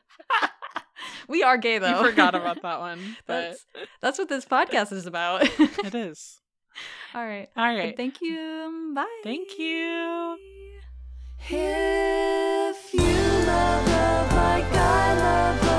we 1.28 1.42
are 1.42 1.56
gay, 1.56 1.78
though. 1.78 1.98
You 2.00 2.10
forgot 2.10 2.34
about 2.34 2.62
that 2.62 2.80
one. 2.80 3.16
But... 3.26 3.40
That's, 3.42 3.66
that's 4.00 4.18
what 4.18 4.28
this 4.28 4.44
podcast 4.44 4.92
is 4.92 5.06
about. 5.06 5.42
it 5.58 5.94
is. 5.94 6.40
All 7.14 7.24
right. 7.24 7.48
All 7.56 7.64
right. 7.64 7.96
Thank 7.96 8.20
you. 8.20 8.92
Bye. 8.94 9.20
Thank 9.22 9.58
you. 9.58 10.36
If 11.44 12.94
you 12.94 13.02
love 13.02 13.88
love 13.88 14.32
like 14.32 14.64
I 14.72 15.14
love 15.16 15.71